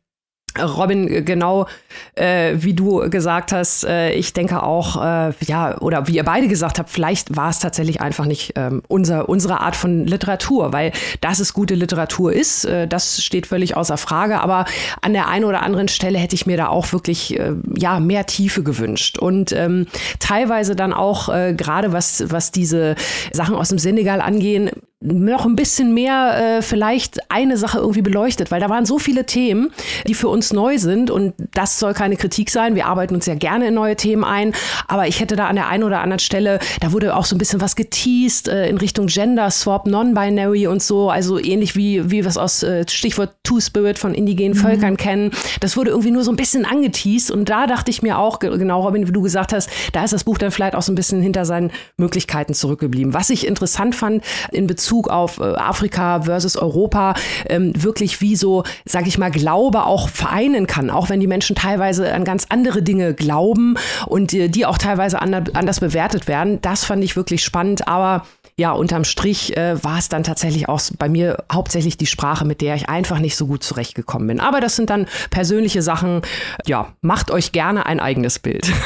Robin, 0.59 1.25
genau 1.25 1.66
äh, 2.14 2.55
wie 2.57 2.75
du 2.75 3.09
gesagt 3.11 3.53
hast, 3.53 3.85
äh, 3.85 4.12
ich 4.12 4.33
denke 4.33 4.62
auch, 4.62 4.97
äh, 5.03 5.33
ja, 5.47 5.79
oder 5.81 6.09
wie 6.09 6.16
ihr 6.16 6.25
beide 6.25 6.49
gesagt 6.49 6.79
habt, 6.79 6.90
vielleicht 6.90 7.37
war 7.37 7.51
es 7.51 7.59
tatsächlich 7.59 8.01
einfach 8.01 8.25
nicht 8.25 8.53
ähm, 8.57 8.83
unser, 8.88 9.29
unsere 9.29 9.61
Art 9.61 9.77
von 9.77 10.07
Literatur, 10.07 10.73
weil 10.73 10.92
dass 11.21 11.40
es 11.40 11.53
gute 11.53 11.75
Literatur 11.75 12.33
ist, 12.33 12.64
äh, 12.64 12.88
das 12.88 13.23
steht 13.23 13.47
völlig 13.47 13.77
außer 13.77 13.97
Frage. 13.97 14.40
Aber 14.40 14.64
an 15.03 15.12
der 15.12 15.29
einen 15.29 15.45
oder 15.45 15.62
anderen 15.62 15.88
Stelle 15.88 16.19
hätte 16.19 16.35
ich 16.35 16.47
mir 16.47 16.57
da 16.57 16.69
auch 16.69 16.92
wirklich 16.92 17.38
äh, 17.38 17.53
ja 17.77 18.01
mehr 18.01 18.27
Tiefe 18.27 18.62
gewünscht 18.62 19.19
und 19.19 19.53
ähm, 19.53 19.87
teilweise 20.19 20.77
dann 20.77 20.92
auch 20.92 21.29
äh, 21.29 21.55
gerade 21.55 21.92
was 21.92 22.25
was 22.29 22.53
diese 22.53 22.95
Sachen 23.33 23.55
aus 23.55 23.69
dem 23.69 23.79
Senegal 23.79 24.21
angehen, 24.21 24.71
noch 25.07 25.47
ein 25.47 25.57
bisschen 25.57 25.95
mehr 25.95 26.59
äh, 26.59 26.62
vielleicht 26.62 27.31
eine 27.31 27.57
Sache 27.57 27.79
irgendwie 27.79 28.03
beleuchtet, 28.03 28.51
weil 28.51 28.61
da 28.61 28.69
waren 28.69 28.85
so 28.87 28.99
viele 28.99 29.27
Themen, 29.27 29.71
die 30.07 30.14
für 30.14 30.29
uns 30.29 30.53
neu 30.53 30.79
sind 30.79 31.11
und 31.11 31.35
das 31.55 31.79
soll 31.79 31.95
keine 31.95 32.16
Kritik 32.16 32.51
sein. 32.51 32.75
Wir 32.75 32.87
arbeiten 32.87 33.14
uns 33.14 33.27
ja 33.27 33.35
gerne 33.35 33.69
in 33.69 33.75
neue 33.75 33.97
Themen 33.97 34.25
ein, 34.25 34.53
aber 34.88 35.07
ich 35.07 35.21
hätte 35.21 35.37
da 35.37 35.47
an 35.47 35.57
der 35.57 35.69
einen 35.69 35.85
oder 35.85 36.01
anderen 36.01 36.19
Stelle, 36.19 36.59
da 36.81 36.92
wurde 36.92 37.16
auch 37.16 37.25
so 37.25 37.37
ein 37.37 37.38
bisschen 37.38 37.61
was 37.61 37.77
geteased 37.77 38.49
äh, 38.49 38.69
in 38.69 38.79
Richtung 38.79 39.07
Gender 39.07 39.51
Swap, 39.51 39.87
Non-Binary 39.87 40.66
und 40.66 40.83
so, 40.83 41.11
also 41.11 41.38
ähnlich 41.38 41.77
wie, 41.77 42.11
wie 42.11 42.23
wir 42.23 42.27
es 42.27 42.37
aus 42.37 42.62
äh, 42.62 42.85
Stichwort 42.88 43.35
Two-Spirit 43.45 43.99
von 43.99 44.14
indigenen 44.14 44.57
mhm. 44.57 44.62
Völkern 44.62 44.97
kennen. 44.97 45.31
Das 45.61 45.77
wurde 45.77 45.90
irgendwie 45.90 46.11
nur 46.11 46.25
so 46.25 46.33
ein 46.33 46.37
bisschen 46.37 46.64
angeteased 46.64 47.31
und 47.31 47.49
da 47.49 47.66
dachte 47.66 47.90
ich 47.90 48.03
mir 48.03 48.19
auch, 48.19 48.38
genau 48.38 48.83
Robin, 48.83 49.07
wie 49.07 49.12
du 49.12 49.23
gesagt 49.23 49.53
hast, 49.53 49.71
da 49.92 50.05
ist 50.05 50.12
das 50.12 50.25
Buch 50.25 50.38
dann 50.38 50.51
vielleicht 50.51 50.75
auch 50.75 50.83
so 50.83 50.92
ein 50.92 50.97
bisschen 50.97 51.23
hinter 51.23 51.45
seinen 51.45 51.71
Möglichkeiten 51.97 52.55
zurückgeblieben. 52.55 53.14
Was 53.14 53.31
ich 53.31 53.47
interessant 53.47 53.95
fand 53.95 54.25
in 54.53 54.66
Bezug 54.66 54.96
Bezug 54.97 55.09
auf 55.09 55.39
äh, 55.39 55.55
Afrika 55.57 56.23
versus 56.23 56.57
Europa 56.57 57.15
ähm, 57.49 57.73
wirklich 57.77 58.21
wie 58.21 58.35
so, 58.35 58.65
sag 58.85 59.07
ich 59.07 59.19
mal, 59.19 59.31
Glaube 59.31 59.85
auch 59.85 60.09
vereinen 60.09 60.67
kann, 60.67 60.91
auch 60.91 61.11
wenn 61.11 61.21
die 61.21 61.27
Menschen 61.27 61.55
teilweise 61.57 62.13
an 62.15 62.25
ganz 62.25 62.47
andere 62.49 62.83
Dinge 62.83 63.13
glauben 63.13 63.77
und 64.07 64.33
die, 64.33 64.49
die 64.49 64.65
auch 64.65 64.79
teilweise 64.79 65.21
anders 65.21 65.81
bewertet 65.81 66.29
werden. 66.29 66.61
Das 66.63 66.85
fand 66.85 67.05
ich 67.05 67.17
wirklich 67.17 67.45
spannend, 67.45 67.89
aber 67.89 68.25
ja, 68.59 68.73
unterm 68.73 69.05
Strich 69.05 69.55
äh, 69.57 69.83
war 69.85 69.99
es 69.99 70.09
dann 70.09 70.25
tatsächlich 70.25 70.69
auch 70.69 70.81
bei 70.99 71.11
mir 71.11 71.45
hauptsächlich 71.53 71.99
die 71.99 72.07
Sprache, 72.07 72.47
mit 72.47 72.62
der 72.62 72.75
ich 72.75 72.88
einfach 72.88 73.19
nicht 73.19 73.37
so 73.37 73.47
gut 73.47 73.62
zurechtgekommen 73.62 74.29
bin. 74.29 74.40
Aber 74.40 74.61
das 74.61 74.77
sind 74.77 74.88
dann 74.88 75.07
persönliche 75.29 75.83
Sachen. 75.83 76.23
Ja, 76.64 76.95
macht 77.03 77.31
euch 77.31 77.53
gerne 77.53 77.85
ein 77.85 78.01
eigenes 78.01 78.38
Bild. 78.38 78.73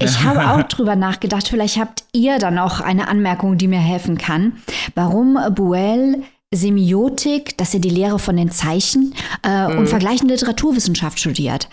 Ich 0.00 0.22
habe 0.22 0.50
auch 0.50 0.62
drüber 0.64 0.96
nachgedacht, 0.96 1.48
vielleicht 1.48 1.78
habt 1.78 2.04
ihr 2.12 2.38
dann 2.38 2.58
auch 2.58 2.80
eine 2.80 3.08
Anmerkung, 3.08 3.58
die 3.58 3.68
mir 3.68 3.80
helfen 3.80 4.16
kann, 4.16 4.54
warum 4.94 5.38
Buell 5.54 6.22
Semiotik, 6.50 7.58
dass 7.58 7.74
er 7.74 7.80
die 7.80 7.90
Lehre 7.90 8.18
von 8.18 8.36
den 8.36 8.50
Zeichen 8.50 9.14
äh, 9.44 9.68
mhm. 9.68 9.80
und 9.80 9.88
vergleichende 9.88 10.32
Literaturwissenschaft 10.32 11.20
studiert. 11.20 11.68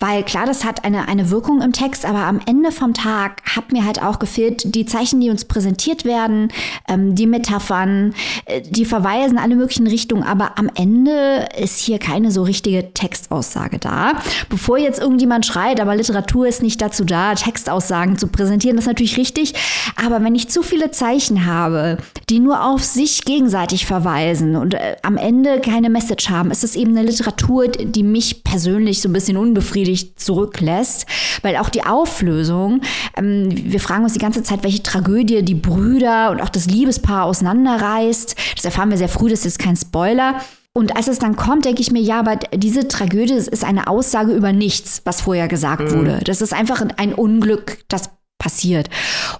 Weil 0.00 0.22
klar, 0.22 0.46
das 0.46 0.64
hat 0.64 0.84
eine, 0.84 1.08
eine 1.08 1.30
Wirkung 1.30 1.60
im 1.60 1.72
Text, 1.72 2.06
aber 2.06 2.20
am 2.20 2.40
Ende 2.46 2.70
vom 2.70 2.94
Tag 2.94 3.42
hat 3.56 3.72
mir 3.72 3.84
halt 3.84 4.00
auch 4.00 4.20
gefehlt, 4.20 4.74
die 4.76 4.86
Zeichen, 4.86 5.20
die 5.20 5.28
uns 5.28 5.44
präsentiert 5.44 6.04
werden, 6.04 6.52
ähm, 6.86 7.16
die 7.16 7.26
Metaphern, 7.26 8.14
äh, 8.44 8.60
die 8.60 8.84
verweisen 8.84 9.38
alle 9.38 9.56
möglichen 9.56 9.88
Richtungen, 9.88 10.22
aber 10.22 10.56
am 10.56 10.70
Ende 10.76 11.48
ist 11.60 11.80
hier 11.80 11.98
keine 11.98 12.30
so 12.30 12.44
richtige 12.44 12.94
Textaussage 12.94 13.78
da. 13.78 14.12
Bevor 14.48 14.78
jetzt 14.78 15.00
irgendjemand 15.00 15.46
schreit, 15.46 15.80
aber 15.80 15.96
Literatur 15.96 16.46
ist 16.46 16.62
nicht 16.62 16.80
dazu 16.80 17.04
da, 17.04 17.34
Textaussagen 17.34 18.18
zu 18.18 18.28
präsentieren, 18.28 18.76
das 18.76 18.84
ist 18.84 18.88
natürlich 18.88 19.16
richtig. 19.16 19.54
Aber 19.96 20.22
wenn 20.22 20.36
ich 20.36 20.48
zu 20.48 20.62
viele 20.62 20.92
Zeichen 20.92 21.44
habe, 21.44 21.98
die 22.30 22.38
nur 22.38 22.64
auf 22.64 22.84
sich 22.84 23.24
gegenseitig 23.24 23.84
verweisen 23.84 24.54
und 24.54 24.74
äh, 24.74 24.96
am 25.02 25.16
Ende 25.16 25.60
keine 25.60 25.90
Message 25.90 26.30
haben, 26.30 26.52
ist 26.52 26.62
es 26.62 26.76
eben 26.76 26.96
eine 26.96 27.08
Literatur, 27.08 27.66
die 27.66 28.04
mich 28.04 28.44
persönlich 28.44 29.00
so 29.00 29.08
ein 29.08 29.12
bisschen 29.12 29.36
unbefriedigt 29.36 29.87
zurücklässt, 29.96 31.06
weil 31.42 31.56
auch 31.56 31.68
die 31.68 31.84
Auflösung, 31.84 32.82
ähm, 33.16 33.48
wir 33.50 33.80
fragen 33.80 34.04
uns 34.04 34.12
die 34.12 34.18
ganze 34.18 34.42
Zeit, 34.42 34.62
welche 34.62 34.82
Tragödie 34.82 35.42
die 35.42 35.54
Brüder 35.54 36.30
und 36.30 36.40
auch 36.40 36.48
das 36.48 36.66
Liebespaar 36.66 37.24
auseinanderreißt. 37.24 38.36
Das 38.56 38.64
erfahren 38.64 38.90
wir 38.90 38.98
sehr 38.98 39.08
früh, 39.08 39.30
das 39.30 39.46
ist 39.46 39.58
kein 39.58 39.76
Spoiler. 39.76 40.40
Und 40.74 40.96
als 40.96 41.08
es 41.08 41.18
dann 41.18 41.34
kommt, 41.34 41.64
denke 41.64 41.80
ich 41.80 41.90
mir, 41.90 42.00
ja, 42.00 42.20
aber 42.20 42.36
diese 42.36 42.86
Tragödie 42.86 43.34
ist 43.34 43.64
eine 43.64 43.88
Aussage 43.88 44.32
über 44.32 44.52
nichts, 44.52 45.02
was 45.04 45.22
vorher 45.22 45.48
gesagt 45.48 45.90
mhm. 45.90 45.98
wurde. 45.98 46.20
Das 46.24 46.40
ist 46.40 46.52
einfach 46.52 46.82
ein 46.96 47.14
Unglück, 47.14 47.78
das 47.88 48.10
passiert. 48.38 48.88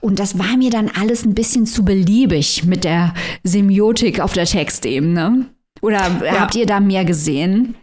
Und 0.01 0.19
das 0.19 0.39
war 0.39 0.57
mir 0.57 0.71
dann 0.71 0.91
alles 0.91 1.25
ein 1.25 1.35
bisschen 1.35 1.67
zu 1.67 1.85
beliebig 1.85 2.65
mit 2.65 2.85
der 2.85 3.15
Semiotik 3.45 4.21
auf 4.21 4.33
der 4.33 4.47
Textebene. 4.47 5.47
Oder 5.81 6.01
ja. 6.25 6.41
habt 6.41 6.57
ihr 6.57 6.67
da 6.67 6.81
mehr 6.81 7.05
gesehen? 7.05 7.77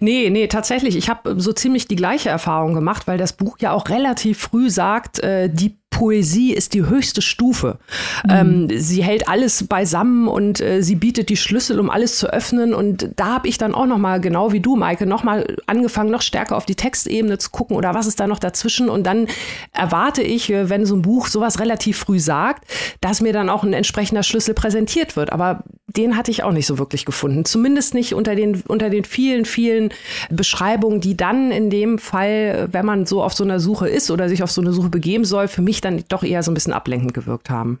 Nee, 0.00 0.30
nee, 0.30 0.46
tatsächlich. 0.46 0.96
Ich 0.96 1.08
habe 1.08 1.40
so 1.40 1.52
ziemlich 1.52 1.86
die 1.88 1.96
gleiche 1.96 2.28
Erfahrung 2.28 2.74
gemacht, 2.74 3.06
weil 3.06 3.18
das 3.18 3.32
Buch 3.32 3.58
ja 3.60 3.72
auch 3.72 3.88
relativ 3.88 4.38
früh 4.38 4.70
sagt, 4.70 5.20
äh, 5.20 5.48
die 5.48 5.78
Poesie 5.90 6.54
ist 6.54 6.72
die 6.72 6.86
höchste 6.86 7.20
Stufe. 7.20 7.78
Mhm. 8.24 8.30
Ähm, 8.30 8.68
sie 8.80 9.02
hält 9.02 9.28
alles 9.28 9.66
beisammen 9.66 10.28
und 10.28 10.60
äh, 10.60 10.82
sie 10.82 10.94
bietet 10.94 11.28
die 11.28 11.36
Schlüssel, 11.36 11.78
um 11.78 11.90
alles 11.90 12.16
zu 12.16 12.32
öffnen. 12.32 12.72
Und 12.72 13.10
da 13.16 13.34
habe 13.34 13.48
ich 13.48 13.58
dann 13.58 13.74
auch 13.74 13.86
noch 13.86 13.98
mal, 13.98 14.20
genau 14.20 14.52
wie 14.52 14.60
du, 14.60 14.76
Maike, 14.76 15.04
noch 15.04 15.24
mal 15.24 15.56
angefangen, 15.66 16.10
noch 16.10 16.22
stärker 16.22 16.56
auf 16.56 16.64
die 16.64 16.76
Textebene 16.76 17.38
zu 17.38 17.50
gucken 17.50 17.76
oder 17.76 17.92
was 17.92 18.06
ist 18.06 18.20
da 18.20 18.26
noch 18.26 18.38
dazwischen. 18.38 18.88
Und 18.88 19.04
dann 19.04 19.26
erwarte 19.72 20.22
ich, 20.22 20.50
äh, 20.50 20.70
wenn 20.70 20.86
so 20.86 20.96
ein 20.96 21.02
Buch 21.02 21.26
sowas 21.26 21.58
relativ 21.60 21.98
früh 21.98 22.20
sagt, 22.20 22.64
dass 23.00 23.20
mir 23.20 23.32
dann 23.32 23.50
auch 23.50 23.64
ein 23.64 23.72
entsprechender 23.72 24.22
Schlüssel 24.22 24.54
präsentiert 24.54 25.16
wird. 25.16 25.32
Aber 25.32 25.64
den 25.96 26.16
hatte 26.16 26.30
ich 26.30 26.44
auch 26.44 26.52
nicht 26.52 26.66
so 26.66 26.78
wirklich 26.78 27.04
gefunden. 27.04 27.44
Zumindest 27.44 27.94
nicht 27.94 28.14
unter 28.14 28.34
den, 28.34 28.62
unter 28.68 28.90
den 28.90 29.04
vielen, 29.04 29.44
vielen 29.44 29.92
Beschreibungen, 30.30 31.00
die 31.00 31.16
dann 31.16 31.50
in 31.50 31.68
dem 31.68 31.98
Fall, 31.98 32.68
wenn 32.70 32.86
man 32.86 33.06
so 33.06 33.22
auf 33.22 33.34
so 33.34 33.44
einer 33.44 33.60
Suche 33.60 33.88
ist 33.88 34.10
oder 34.10 34.28
sich 34.28 34.42
auf 34.42 34.50
so 34.50 34.60
eine 34.60 34.72
Suche 34.72 34.88
begeben 34.88 35.24
soll, 35.24 35.48
für 35.48 35.62
mich 35.62 35.79
dann 35.80 36.04
doch 36.08 36.22
eher 36.22 36.42
so 36.42 36.50
ein 36.50 36.54
bisschen 36.54 36.72
ablenkend 36.72 37.14
gewirkt 37.14 37.50
haben. 37.50 37.80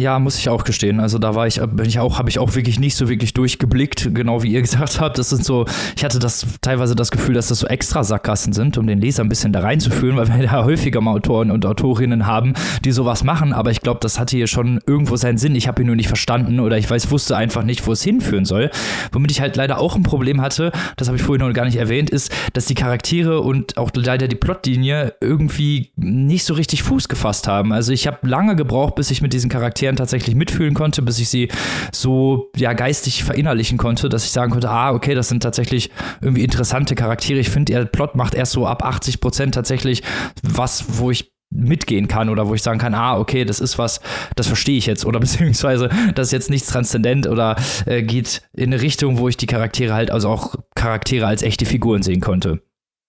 Ja, 0.00 0.18
muss 0.18 0.38
ich 0.38 0.48
auch 0.48 0.64
gestehen. 0.64 1.00
Also 1.00 1.18
da 1.18 1.34
war 1.34 1.46
ich, 1.46 1.60
bin 1.60 1.84
ich 1.84 1.98
auch, 1.98 2.18
habe 2.18 2.30
ich 2.30 2.38
auch 2.38 2.54
wirklich 2.54 2.80
nicht 2.80 2.96
so 2.96 3.10
wirklich 3.10 3.34
durchgeblickt, 3.34 4.14
genau 4.14 4.42
wie 4.42 4.50
ihr 4.50 4.62
gesagt 4.62 5.00
habt. 5.00 5.18
Das 5.18 5.28
sind 5.28 5.44
so, 5.44 5.66
ich 5.94 6.02
hatte 6.02 6.18
das 6.18 6.46
teilweise 6.62 6.96
das 6.96 7.10
Gefühl, 7.10 7.34
dass 7.34 7.48
das 7.48 7.58
so 7.58 7.66
extra 7.66 8.02
Sackgassen 8.02 8.54
sind, 8.54 8.78
um 8.78 8.86
den 8.86 9.02
Leser 9.02 9.22
ein 9.22 9.28
bisschen 9.28 9.52
da 9.52 9.60
reinzuführen, 9.60 10.16
weil 10.16 10.28
wir 10.28 10.36
ja 10.44 10.64
häufiger 10.64 11.02
mal 11.02 11.10
Autoren 11.10 11.50
und 11.50 11.66
Autorinnen 11.66 12.26
haben, 12.26 12.54
die 12.86 12.90
sowas 12.90 13.22
machen. 13.22 13.52
Aber 13.52 13.70
ich 13.70 13.82
glaube, 13.82 14.00
das 14.00 14.18
hatte 14.18 14.34
hier 14.34 14.46
schon 14.46 14.80
irgendwo 14.86 15.16
seinen 15.16 15.36
Sinn. 15.36 15.54
Ich 15.54 15.68
habe 15.68 15.82
ihn 15.82 15.88
nur 15.88 15.96
nicht 15.96 16.08
verstanden 16.08 16.58
oder 16.60 16.78
ich 16.78 16.88
weiß, 16.88 17.10
wusste 17.10 17.36
einfach 17.36 17.62
nicht, 17.62 17.86
wo 17.86 17.92
es 17.92 18.02
hinführen 18.02 18.46
soll. 18.46 18.70
Womit 19.12 19.30
ich 19.30 19.42
halt 19.42 19.56
leider 19.56 19.78
auch 19.78 19.94
ein 19.94 20.04
Problem 20.04 20.40
hatte, 20.40 20.72
das 20.96 21.08
habe 21.08 21.18
ich 21.18 21.22
vorhin 21.22 21.46
noch 21.46 21.52
gar 21.52 21.66
nicht 21.66 21.76
erwähnt, 21.76 22.08
ist, 22.08 22.32
dass 22.54 22.64
die 22.64 22.74
Charaktere 22.74 23.42
und 23.42 23.76
auch 23.76 23.90
leider 23.94 24.26
die 24.26 24.36
Plotlinie 24.36 25.12
irgendwie 25.20 25.90
nicht 25.96 26.44
so 26.44 26.54
richtig 26.54 26.82
Fuß 26.82 27.10
gefasst 27.10 27.46
haben. 27.46 27.74
Also 27.74 27.92
ich 27.92 28.06
habe 28.06 28.26
lange 28.26 28.56
gebraucht, 28.56 28.94
bis 28.94 29.10
ich 29.10 29.20
mit 29.20 29.34
diesen 29.34 29.50
Charakteren 29.50 29.81
Charakteren 29.82 29.96
tatsächlich 29.96 30.36
mitfühlen 30.36 30.74
konnte, 30.74 31.02
bis 31.02 31.18
ich 31.18 31.28
sie 31.28 31.48
so 31.92 32.50
ja 32.56 32.72
geistig 32.72 33.24
verinnerlichen 33.24 33.78
konnte, 33.78 34.08
dass 34.08 34.24
ich 34.24 34.30
sagen 34.30 34.52
konnte, 34.52 34.70
ah, 34.70 34.92
okay, 34.92 35.14
das 35.14 35.28
sind 35.28 35.42
tatsächlich 35.42 35.90
irgendwie 36.20 36.44
interessante 36.44 36.94
Charaktere. 36.94 37.40
Ich 37.40 37.50
finde, 37.50 37.72
der 37.72 37.84
Plot 37.84 38.14
macht 38.14 38.34
erst 38.34 38.52
so 38.52 38.66
ab 38.66 38.84
80 38.84 39.20
Prozent 39.20 39.54
tatsächlich 39.54 40.02
was, 40.42 40.98
wo 40.98 41.10
ich 41.10 41.32
mitgehen 41.50 42.08
kann 42.08 42.28
oder 42.28 42.48
wo 42.48 42.54
ich 42.54 42.62
sagen 42.62 42.78
kann, 42.78 42.94
ah, 42.94 43.18
okay, 43.18 43.44
das 43.44 43.60
ist 43.60 43.76
was, 43.76 44.00
das 44.36 44.46
verstehe 44.46 44.78
ich 44.78 44.86
jetzt 44.86 45.04
oder 45.04 45.20
beziehungsweise 45.26 45.90
das 46.14 46.28
ist 46.28 46.32
jetzt 46.32 46.50
nichts 46.50 46.68
transzendent 46.68 47.26
oder 47.26 47.56
äh, 47.86 48.02
geht 48.02 48.42
in 48.52 48.72
eine 48.72 48.80
Richtung, 48.80 49.18
wo 49.18 49.28
ich 49.28 49.36
die 49.36 49.46
Charaktere 49.46 49.94
halt, 49.94 50.10
also 50.10 50.28
auch 50.28 50.54
Charaktere 50.76 51.26
als 51.26 51.42
echte 51.42 51.66
Figuren 51.66 52.02
sehen 52.02 52.20
konnte. 52.20 52.62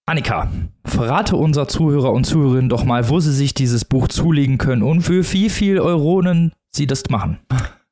Annika, 0.06 0.50
verrate 0.84 1.36
unser 1.36 1.66
Zuhörer 1.66 2.12
und 2.12 2.24
Zuhörerinnen 2.24 2.68
doch 2.68 2.84
mal, 2.84 3.08
wo 3.08 3.20
sie 3.20 3.32
sich 3.32 3.54
dieses 3.54 3.86
Buch 3.86 4.08
zulegen 4.08 4.58
können 4.58 4.82
und 4.82 5.00
für 5.00 5.32
wie 5.32 5.48
viel 5.48 5.80
Euronen 5.80 6.52
sie 6.74 6.86
das 6.86 7.04
machen. 7.10 7.38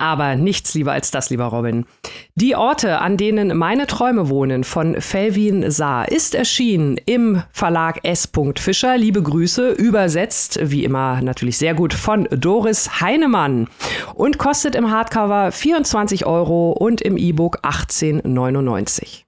Aber 0.02 0.34
nichts 0.34 0.74
lieber 0.74 0.90
als 0.90 1.12
das, 1.12 1.30
lieber 1.30 1.44
Robin. 1.44 1.86
Die 2.34 2.56
Orte, 2.56 3.00
an 3.00 3.16
denen 3.16 3.56
meine 3.56 3.86
Träume 3.86 4.28
wohnen, 4.28 4.64
von 4.64 5.00
Felvin 5.00 5.70
Saar, 5.70 6.10
ist 6.10 6.34
erschienen 6.34 6.96
im 7.06 7.44
Verlag 7.52 8.00
S. 8.02 8.28
Fischer. 8.56 8.98
Liebe 8.98 9.22
Grüße, 9.22 9.70
übersetzt, 9.70 10.58
wie 10.60 10.82
immer 10.82 11.22
natürlich 11.22 11.56
sehr 11.56 11.74
gut, 11.74 11.94
von 11.94 12.26
Doris 12.32 13.00
Heinemann 13.00 13.68
und 14.14 14.38
kostet 14.38 14.74
im 14.74 14.90
Hardcover 14.90 15.52
24 15.52 16.26
Euro 16.26 16.72
und 16.72 17.00
im 17.00 17.16
E-Book 17.16 17.60
18,99. 17.62 19.22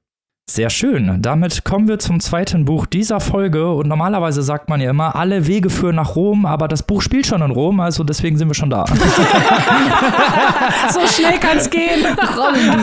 Sehr 0.46 0.68
schön. 0.68 1.22
Damit 1.22 1.64
kommen 1.64 1.88
wir 1.88 1.98
zum 1.98 2.20
zweiten 2.20 2.66
Buch 2.66 2.84
dieser 2.84 3.18
Folge. 3.18 3.72
Und 3.72 3.88
normalerweise 3.88 4.42
sagt 4.42 4.68
man 4.68 4.78
ja 4.78 4.90
immer, 4.90 5.16
alle 5.16 5.46
Wege 5.46 5.70
führen 5.70 5.96
nach 5.96 6.16
Rom, 6.16 6.44
aber 6.44 6.68
das 6.68 6.82
Buch 6.82 7.00
spielt 7.00 7.26
schon 7.26 7.40
in 7.40 7.50
Rom, 7.50 7.80
also 7.80 8.04
deswegen 8.04 8.36
sind 8.36 8.48
wir 8.48 8.54
schon 8.54 8.68
da. 8.68 8.84
so 10.90 11.00
schnell 11.06 11.40
kann 11.40 11.56
es 11.56 11.70
gehen. 11.70 12.04
Robin, 12.36 12.72
du 12.72 12.76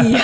Genie. 0.00 0.16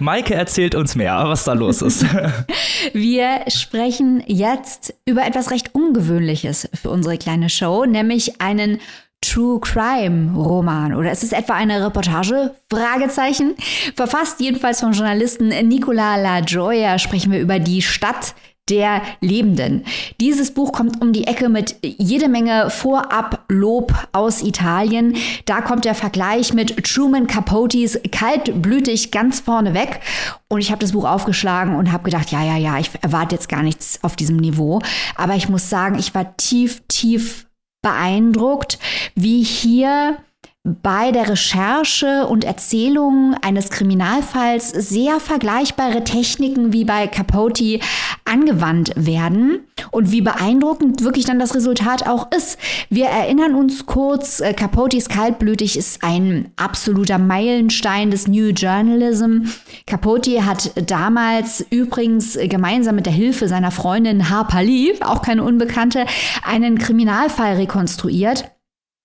Maike 0.00 0.34
erzählt 0.34 0.74
uns 0.74 0.94
mehr, 0.94 1.22
was 1.24 1.44
da 1.44 1.54
los 1.54 1.80
ist. 1.80 2.04
Wir 2.92 3.46
sprechen 3.48 4.22
jetzt 4.26 4.92
über 5.06 5.26
etwas 5.26 5.50
recht 5.50 5.74
Ungewöhnliches 5.74 6.68
für 6.74 6.90
unsere 6.90 7.16
kleine 7.16 7.48
Show, 7.48 7.86
nämlich 7.86 8.42
einen 8.42 8.80
True 9.22 9.60
Crime 9.60 10.34
Roman 10.34 10.94
oder 10.94 11.12
ist 11.12 11.22
es 11.22 11.32
etwa 11.32 11.54
eine 11.54 11.84
Reportage? 11.84 12.54
Fragezeichen. 12.70 13.54
Verfasst 13.94 14.40
jedenfalls 14.40 14.80
vom 14.80 14.92
Journalisten 14.92 15.48
Nicola 15.68 16.16
La 16.16 16.40
Gioia 16.40 16.98
sprechen 16.98 17.30
wir 17.30 17.40
über 17.40 17.58
die 17.58 17.82
Stadt 17.82 18.34
der 18.70 19.02
Lebenden. 19.20 19.84
Dieses 20.20 20.54
Buch 20.54 20.72
kommt 20.72 21.02
um 21.02 21.12
die 21.12 21.26
Ecke 21.26 21.48
mit 21.48 21.76
jede 21.82 22.28
Menge 22.28 22.70
Vorablob 22.70 23.92
aus 24.12 24.42
Italien. 24.42 25.16
Da 25.44 25.60
kommt 25.60 25.84
der 25.84 25.94
Vergleich 25.94 26.54
mit 26.54 26.84
Truman 26.84 27.26
Capotes 27.26 28.00
kaltblütig 28.12 29.10
ganz 29.10 29.40
vorne 29.40 29.74
weg. 29.74 30.00
Und 30.48 30.60
ich 30.60 30.70
habe 30.70 30.80
das 30.80 30.92
Buch 30.92 31.04
aufgeschlagen 31.04 31.74
und 31.74 31.92
habe 31.92 32.04
gedacht, 32.04 32.30
ja, 32.30 32.42
ja, 32.42 32.56
ja, 32.56 32.78
ich 32.78 32.90
erwarte 33.02 33.34
jetzt 33.34 33.48
gar 33.48 33.62
nichts 33.62 33.98
auf 34.02 34.16
diesem 34.16 34.36
Niveau. 34.36 34.80
Aber 35.16 35.34
ich 35.34 35.48
muss 35.48 35.68
sagen, 35.68 35.98
ich 35.98 36.14
war 36.14 36.36
tief, 36.36 36.82
tief 36.88 37.46
beeindruckt, 37.82 38.78
wie 39.14 39.42
hier 39.42 40.18
bei 40.62 41.10
der 41.10 41.30
Recherche 41.30 42.26
und 42.26 42.44
Erzählung 42.44 43.34
eines 43.40 43.70
Kriminalfalls 43.70 44.68
sehr 44.68 45.18
vergleichbare 45.18 46.04
Techniken 46.04 46.74
wie 46.74 46.84
bei 46.84 47.06
Capote 47.06 47.80
angewandt 48.26 48.92
werden 48.94 49.60
und 49.90 50.12
wie 50.12 50.20
beeindruckend 50.20 51.02
wirklich 51.02 51.24
dann 51.24 51.38
das 51.38 51.54
Resultat 51.54 52.06
auch 52.06 52.30
ist. 52.30 52.58
Wir 52.90 53.06
erinnern 53.06 53.54
uns 53.54 53.86
kurz, 53.86 54.40
äh, 54.40 54.52
Capotes 54.52 55.08
Kaltblütig 55.08 55.78
ist 55.78 56.04
ein 56.04 56.52
absoluter 56.56 57.16
Meilenstein 57.16 58.10
des 58.10 58.28
New 58.28 58.50
Journalism. 58.50 59.44
Capote 59.86 60.44
hat 60.44 60.72
damals 60.90 61.64
übrigens 61.70 62.38
gemeinsam 62.38 62.96
mit 62.96 63.06
der 63.06 63.14
Hilfe 63.14 63.48
seiner 63.48 63.70
Freundin 63.70 64.28
Harper 64.28 64.62
Lee, 64.62 64.92
auch 65.00 65.22
keine 65.22 65.42
Unbekannte, 65.42 66.04
einen 66.44 66.76
Kriminalfall 66.76 67.56
rekonstruiert 67.56 68.50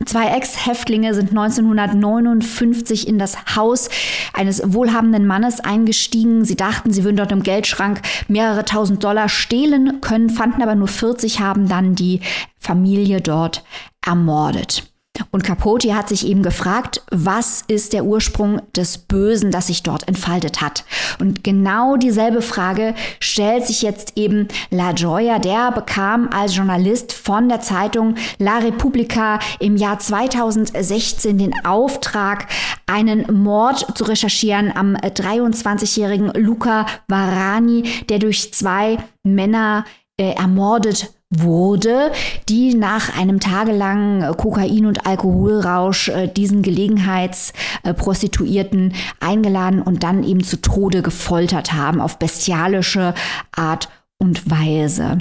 Zwei 0.04 0.28
Ex-Häftlinge 0.36 1.14
sind 1.14 1.30
1959 1.30 3.08
in 3.08 3.18
das 3.18 3.56
Haus 3.56 3.90
eines 4.34 4.62
wohlhabenden 4.74 5.26
Mannes 5.26 5.62
eingestiegen. 5.62 6.44
Sie 6.44 6.58
dachten, 6.58 6.92
sie 6.92 7.06
würden 7.06 7.16
dort 7.16 7.32
im 7.32 7.44
Geldschrank 7.44 8.02
mehrere 8.28 8.66
tausend 8.66 9.04
Dollar 9.04 9.30
stehlen 9.30 10.02
können, 10.02 10.30
fanden 10.30 10.62
aber 10.62 10.76
nur 10.76 10.90
40, 10.90 11.40
haben 11.40 11.70
dann 11.70 11.96
die 11.96 12.20
Familie 12.58 13.22
dort 13.22 13.64
ermordet. 14.06 14.95
Und 15.32 15.44
Capote 15.44 15.96
hat 15.96 16.10
sich 16.10 16.26
eben 16.28 16.44
gefragt, 16.44 17.04
was 17.12 17.64
ist 17.68 17.94
der 17.94 18.06
Ursprung 18.06 18.62
des 18.76 18.98
Bösen, 18.98 19.52
das 19.52 19.68
sich 19.68 19.84
dort 19.84 20.08
entfaltet 20.08 20.62
hat? 20.62 20.86
Und 21.20 21.44
genau 21.44 21.96
dieselbe 21.96 22.42
Frage 22.42 22.96
stellt 23.20 23.66
sich 23.66 23.82
jetzt 23.82 24.14
eben 24.16 24.48
La 24.70 24.92
Gioia. 24.92 25.40
Der 25.40 25.72
bekam 25.72 26.30
als 26.32 26.56
Journalist 26.56 27.14
von 27.14 27.50
der 27.50 27.62
Zeitung 27.62 28.16
La 28.40 28.58
Repubblica 28.58 29.40
im 29.60 29.78
Jahr 29.78 30.00
2016 30.00 31.38
den 31.38 31.66
Auftrag, 31.66 32.48
einen 32.86 33.26
Mord 33.44 33.98
zu 33.98 34.04
recherchieren 34.04 34.72
am 34.76 34.96
23-jährigen 34.96 36.32
Luca 36.34 36.86
Varani, 37.08 37.84
der 38.10 38.20
durch 38.20 38.54
zwei 38.54 38.98
Männer 39.24 39.86
äh, 40.18 40.34
ermordet 40.34 41.14
wurde, 41.30 42.12
die 42.50 42.74
nach 42.76 43.18
einem 43.18 43.40
tagelangen 43.40 44.22
äh, 44.22 44.34
Kokain- 44.36 44.86
und 44.86 45.08
Alkoholrausch 45.08 46.10
äh, 46.10 46.28
diesen 46.28 46.62
Gelegenheitsprostituierten 46.62 48.94
eingeladen 49.20 49.82
und 49.82 50.04
dann 50.04 50.24
eben 50.24 50.44
zu 50.44 50.62
Tode 50.62 51.02
gefoltert 51.02 51.74
haben 51.74 52.00
auf 52.00 52.20
bestialische 52.20 53.16
Art 53.56 53.90
und 54.18 54.50
Weise. 54.50 55.18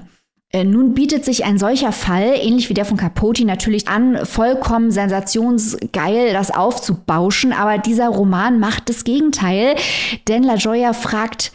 Äh, 0.54 0.64
nun 0.64 0.94
bietet 0.94 1.24
sich 1.24 1.44
ein 1.44 1.58
solcher 1.58 1.90
Fall, 1.90 2.34
ähnlich 2.36 2.68
wie 2.68 2.74
der 2.74 2.84
von 2.84 2.96
Capote, 2.96 3.44
natürlich 3.44 3.88
an, 3.88 4.24
vollkommen 4.24 4.92
sensationsgeil 4.92 6.32
das 6.32 6.52
aufzubauschen, 6.52 7.52
aber 7.52 7.78
dieser 7.78 8.08
Roman 8.08 8.60
macht 8.60 8.88
das 8.88 9.02
Gegenteil, 9.02 9.74
denn 10.28 10.44
La 10.44 10.54
Gioia 10.54 10.92
fragt 10.92 11.52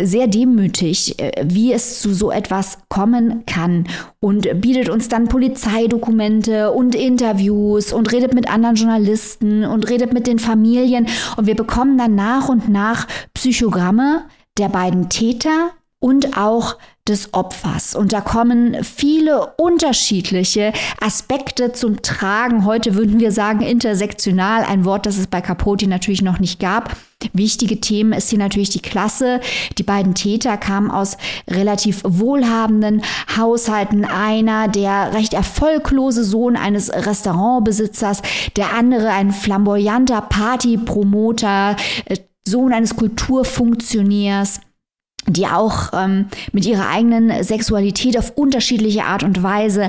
sehr 0.00 0.26
demütig, 0.26 1.20
äh, 1.20 1.44
wie 1.44 1.72
es 1.72 2.00
zu 2.00 2.12
so 2.14 2.30
etwas 2.32 2.78
kommen 2.88 3.46
kann 3.46 3.86
und 4.20 4.60
bietet 4.60 4.88
uns 4.88 5.08
dann 5.08 5.28
Polizeidokumente 5.28 6.72
und 6.72 6.94
Interviews 6.94 7.92
und 7.92 8.10
redet 8.12 8.34
mit 8.34 8.50
anderen 8.50 8.76
Journalisten 8.76 9.64
und 9.64 9.88
redet 9.88 10.12
mit 10.12 10.26
den 10.26 10.38
Familien. 10.38 11.06
Und 11.36 11.46
wir 11.46 11.54
bekommen 11.54 11.96
dann 11.96 12.14
nach 12.14 12.48
und 12.48 12.68
nach 12.68 13.06
Psychogramme 13.34 14.24
der 14.58 14.68
beiden 14.68 15.08
Täter 15.08 15.70
und 16.00 16.36
auch 16.36 16.76
des 17.06 17.34
Opfers. 17.34 17.94
Und 17.94 18.14
da 18.14 18.22
kommen 18.22 18.82
viele 18.82 19.52
unterschiedliche 19.58 20.72
Aspekte 21.02 21.72
zum 21.72 22.00
Tragen. 22.00 22.64
Heute 22.64 22.94
würden 22.94 23.20
wir 23.20 23.30
sagen 23.30 23.60
intersektional, 23.60 24.64
ein 24.64 24.86
Wort, 24.86 25.04
das 25.04 25.18
es 25.18 25.26
bei 25.26 25.42
Capote 25.42 25.86
natürlich 25.86 26.22
noch 26.22 26.38
nicht 26.38 26.60
gab. 26.60 26.96
Wichtige 27.34 27.78
Themen 27.78 28.14
ist 28.14 28.30
hier 28.30 28.38
natürlich 28.38 28.70
die 28.70 28.80
Klasse. 28.80 29.40
Die 29.76 29.82
beiden 29.82 30.14
Täter 30.14 30.56
kamen 30.56 30.90
aus 30.90 31.18
relativ 31.46 32.00
wohlhabenden 32.04 33.02
Haushalten. 33.36 34.06
Einer, 34.06 34.68
der 34.68 35.12
recht 35.12 35.34
erfolglose 35.34 36.24
Sohn 36.24 36.56
eines 36.56 36.90
Restaurantbesitzers, 36.90 38.22
der 38.56 38.72
andere 38.72 39.10
ein 39.10 39.30
flamboyanter 39.32 40.22
Partypromoter, 40.22 41.76
äh, 42.06 42.16
Sohn 42.46 42.72
eines 42.72 42.96
Kulturfunktionärs 42.96 44.60
die 45.26 45.46
auch 45.46 45.90
ähm, 45.92 46.26
mit 46.52 46.66
ihrer 46.66 46.88
eigenen 46.88 47.42
Sexualität 47.42 48.18
auf 48.18 48.32
unterschiedliche 48.36 49.04
Art 49.04 49.22
und 49.22 49.42
Weise 49.42 49.88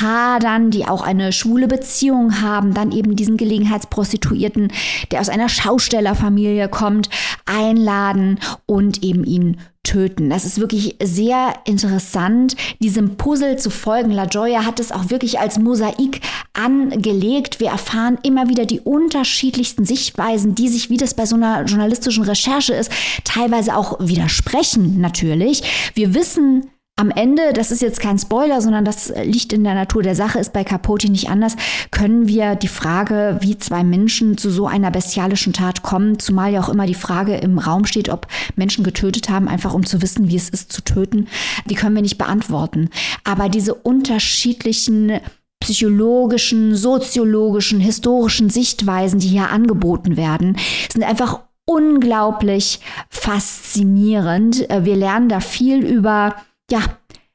hadern, 0.00 0.70
die 0.70 0.86
auch 0.86 1.02
eine 1.02 1.32
schwule 1.32 1.68
Beziehung 1.68 2.40
haben, 2.40 2.74
dann 2.74 2.92
eben 2.92 3.16
diesen 3.16 3.36
Gelegenheitsprostituierten, 3.36 4.72
der 5.10 5.20
aus 5.20 5.28
einer 5.28 5.48
Schaustellerfamilie 5.48 6.68
kommt, 6.68 7.10
einladen 7.46 8.38
und 8.66 9.02
eben 9.02 9.24
ihn 9.24 9.58
töten. 9.82 10.30
Das 10.30 10.44
ist 10.44 10.60
wirklich 10.60 10.96
sehr 11.02 11.54
interessant, 11.64 12.56
diesem 12.80 13.16
Puzzle 13.16 13.56
zu 13.58 13.70
folgen. 13.70 14.10
La 14.10 14.26
Gioia 14.26 14.64
hat 14.64 14.78
es 14.78 14.92
auch 14.92 15.10
wirklich 15.10 15.40
als 15.40 15.58
Mosaik 15.58 16.20
angelegt. 16.52 17.60
Wir 17.60 17.68
erfahren 17.68 18.18
immer 18.22 18.48
wieder 18.48 18.66
die 18.66 18.80
unterschiedlichsten 18.80 19.84
Sichtweisen, 19.84 20.54
die 20.54 20.68
sich, 20.68 20.90
wie 20.90 20.96
das 20.96 21.14
bei 21.14 21.26
so 21.26 21.36
einer 21.36 21.64
journalistischen 21.64 22.24
Recherche 22.24 22.74
ist, 22.74 22.92
teilweise 23.24 23.76
auch 23.76 23.98
widersprechen 24.00 25.00
natürlich. 25.00 25.62
Wir 25.94 26.14
wissen, 26.14 26.70
am 27.00 27.10
Ende, 27.10 27.54
das 27.54 27.70
ist 27.70 27.80
jetzt 27.80 27.98
kein 27.98 28.18
Spoiler, 28.18 28.60
sondern 28.60 28.84
das 28.84 29.10
liegt 29.24 29.54
in 29.54 29.64
der 29.64 29.72
Natur 29.72 30.02
der 30.02 30.14
Sache, 30.14 30.38
ist 30.38 30.52
bei 30.52 30.64
Capote 30.64 31.10
nicht 31.10 31.30
anders, 31.30 31.56
können 31.90 32.28
wir 32.28 32.56
die 32.56 32.68
Frage, 32.68 33.38
wie 33.40 33.56
zwei 33.56 33.84
Menschen 33.84 34.36
zu 34.36 34.50
so 34.50 34.66
einer 34.66 34.90
bestialischen 34.90 35.54
Tat 35.54 35.82
kommen, 35.82 36.18
zumal 36.18 36.52
ja 36.52 36.60
auch 36.60 36.68
immer 36.68 36.84
die 36.84 36.92
Frage 36.92 37.36
im 37.36 37.58
Raum 37.58 37.86
steht, 37.86 38.10
ob 38.10 38.26
Menschen 38.54 38.84
getötet 38.84 39.30
haben, 39.30 39.48
einfach 39.48 39.72
um 39.72 39.86
zu 39.86 40.02
wissen, 40.02 40.28
wie 40.28 40.36
es 40.36 40.50
ist 40.50 40.72
zu 40.72 40.82
töten, 40.82 41.28
die 41.64 41.74
können 41.74 41.94
wir 41.94 42.02
nicht 42.02 42.18
beantworten. 42.18 42.90
Aber 43.24 43.48
diese 43.48 43.74
unterschiedlichen 43.74 45.20
psychologischen, 45.60 46.76
soziologischen, 46.76 47.80
historischen 47.80 48.50
Sichtweisen, 48.50 49.20
die 49.20 49.28
hier 49.28 49.48
angeboten 49.48 50.18
werden, 50.18 50.58
sind 50.92 51.02
einfach 51.02 51.40
unglaublich 51.64 52.80
faszinierend. 53.08 54.66
Wir 54.68 54.96
lernen 54.96 55.30
da 55.30 55.40
viel 55.40 55.82
über 55.82 56.34
ja, 56.70 56.80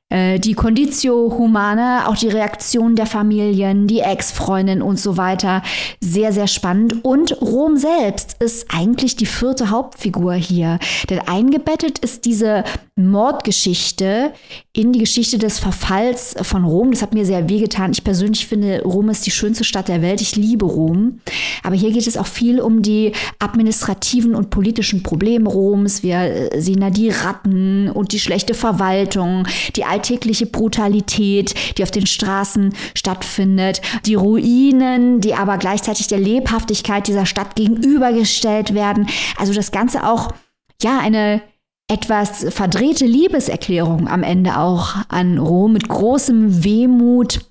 äh, 0.10 0.40
die 0.40 0.54
Conditio 0.54 1.34
Humana, 1.38 2.08
auch 2.08 2.16
die 2.16 2.30
Reaktion 2.30 2.96
der 2.96 3.08
Familien, 3.08 3.88
die 3.88 4.02
Ex-Freundin 4.02 4.82
und 4.82 5.00
so 5.00 5.18
weiter. 5.18 5.64
Sehr, 6.00 6.32
sehr 6.32 6.48
spannend. 6.48 7.04
Und 7.04 7.42
Rom 7.42 7.78
selbst 7.78 8.42
ist 8.42 8.68
eigentlich 8.70 9.16
die 9.16 9.26
vierte 9.26 9.72
Hauptfigur 9.72 10.34
hier. 10.34 10.80
Denn 11.10 11.20
eingebettet 11.20 12.00
ist 12.00 12.26
diese 12.26 12.64
Mordgeschichte 12.96 14.32
in 14.76 14.92
die 14.92 15.00
Geschichte 15.00 15.38
des 15.38 15.58
Verfalls 15.58 16.36
von 16.42 16.66
Rom. 16.66 16.92
Das 16.92 17.02
hat 17.02 17.14
mir 17.14 17.26
sehr 17.26 17.48
wehgetan. 17.48 17.92
Ich 17.92 18.04
persönlich 18.04 18.46
finde, 18.46 18.84
Rom 18.84 19.10
ist 19.10 19.26
die 19.26 19.32
schönste 19.32 19.64
Stadt 19.64 19.88
der 19.88 20.02
Welt. 20.02 20.20
Ich 20.20 20.36
liebe 20.36 20.66
Rom. 20.66 21.22
Aber 21.64 21.76
hier 21.76 21.92
geht 21.92 22.08
es 22.08 22.18
auch 22.18 22.28
viel 22.28 22.60
um 22.60 22.82
die 22.82 23.14
administrativen 23.40 24.36
und 24.36 24.50
politischen 24.50 25.02
Probleme 25.02 25.50
Roms. 25.50 26.04
Wir 26.04 26.18
äh, 26.54 26.62
sehen 26.62 26.82
da 26.82 26.90
die 26.90 27.10
Ratten 27.10 27.90
und 27.90 28.12
die 28.12 28.20
schlechte 28.20 28.54
Verwaltung, 28.54 29.48
die 29.78 29.86
alltägliche 29.86 30.46
Brutalität, 30.46 31.56
die 31.78 31.84
auf 31.84 31.92
den 31.92 32.06
Straßen 32.06 32.76
stattfindet, 32.96 33.82
die 34.06 34.16
Ruinen, 34.16 35.22
die 35.22 35.36
aber 35.36 35.58
gleichzeitig 35.58 36.08
der 36.08 36.20
Lebhaftigkeit 36.20 37.08
dieser 37.08 37.26
Stadt 37.26 37.56
gegenübergestellt 37.56 38.74
werden. 38.74 39.08
Also 39.38 39.54
das 39.54 39.72
Ganze 39.72 40.06
auch, 40.06 40.34
ja, 40.82 41.00
eine 41.00 41.42
etwas 41.88 42.46
verdrehte 42.50 43.06
Liebeserklärung 43.06 44.08
am 44.08 44.24
Ende 44.24 44.58
auch 44.58 44.96
an 45.08 45.38
Rom 45.38 45.74
mit 45.74 45.88
großem 45.88 46.64
Wehmut 46.64 47.42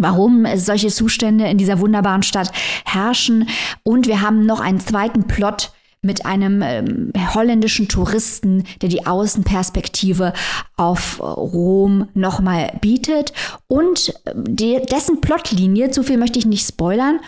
warum 0.00 0.46
solche 0.54 0.88
Zustände 0.88 1.48
in 1.48 1.58
dieser 1.58 1.80
wunderbaren 1.80 2.22
Stadt 2.22 2.52
herrschen. 2.84 3.48
Und 3.82 4.06
wir 4.06 4.20
haben 4.20 4.46
noch 4.46 4.60
einen 4.60 4.80
zweiten 4.80 5.24
Plot 5.24 5.72
mit 6.00 6.24
einem 6.24 6.62
ähm, 6.62 7.12
holländischen 7.34 7.88
Touristen, 7.88 8.64
der 8.80 8.88
die 8.88 9.06
Außenperspektive 9.06 10.32
auf 10.76 11.20
Rom 11.20 12.08
nochmal 12.14 12.78
bietet. 12.80 13.32
Und 13.66 14.14
äh, 14.24 14.32
die, 14.36 14.80
dessen 14.88 15.20
Plotlinie, 15.20 15.90
zu 15.90 16.04
viel 16.04 16.16
möchte 16.16 16.38
ich 16.38 16.46
nicht 16.46 16.66
spoilern, 16.66 17.18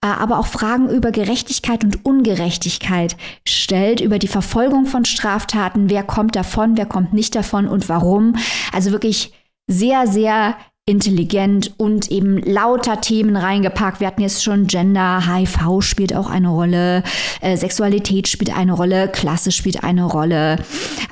aber 0.00 0.38
auch 0.38 0.46
Fragen 0.46 0.88
über 0.88 1.10
Gerechtigkeit 1.10 1.84
und 1.84 2.04
Ungerechtigkeit 2.04 3.16
stellt, 3.46 4.00
über 4.00 4.18
die 4.18 4.28
Verfolgung 4.28 4.86
von 4.86 5.04
Straftaten, 5.04 5.90
wer 5.90 6.02
kommt 6.02 6.36
davon, 6.36 6.76
wer 6.76 6.86
kommt 6.86 7.12
nicht 7.12 7.34
davon 7.34 7.66
und 7.66 7.88
warum. 7.88 8.36
Also 8.72 8.92
wirklich 8.92 9.32
sehr, 9.68 10.06
sehr 10.06 10.56
intelligent 10.88 11.74
und 11.78 12.12
eben 12.12 12.38
lauter 12.38 13.00
Themen 13.00 13.36
reingepackt. 13.36 13.98
Wir 13.98 14.06
hatten 14.06 14.22
jetzt 14.22 14.44
schon 14.44 14.68
Gender, 14.68 15.26
HIV 15.26 15.80
spielt 15.80 16.14
auch 16.14 16.30
eine 16.30 16.48
Rolle, 16.48 17.02
äh, 17.40 17.56
Sexualität 17.56 18.28
spielt 18.28 18.56
eine 18.56 18.72
Rolle, 18.72 19.08
Klasse 19.08 19.50
spielt 19.50 19.82
eine 19.82 20.04
Rolle. 20.04 20.62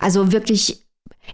Also 0.01 0.31
wirklich, 0.31 0.85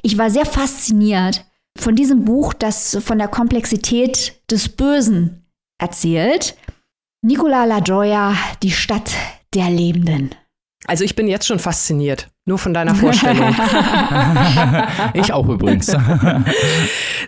ich 0.00 0.16
war 0.16 0.30
sehr 0.30 0.46
fasziniert 0.46 1.44
von 1.76 1.94
diesem 1.94 2.24
Buch, 2.24 2.54
das 2.54 2.96
von 3.04 3.18
der 3.18 3.28
Komplexität 3.28 4.40
des 4.50 4.70
Bösen 4.70 5.44
erzählt 5.78 6.56
Nicola 7.22 7.66
La 7.66 7.80
Gioia, 7.80 8.34
die 8.62 8.70
Stadt 8.70 9.12
der 9.52 9.68
Lebenden. 9.68 10.34
Also 10.86 11.04
ich 11.04 11.16
bin 11.16 11.28
jetzt 11.28 11.46
schon 11.46 11.58
fasziniert. 11.58 12.29
Nur 12.46 12.58
von 12.58 12.72
deiner 12.72 12.94
Vorstellung. 12.94 13.54
ich 15.14 15.32
auch 15.32 15.48
übrigens. 15.48 15.94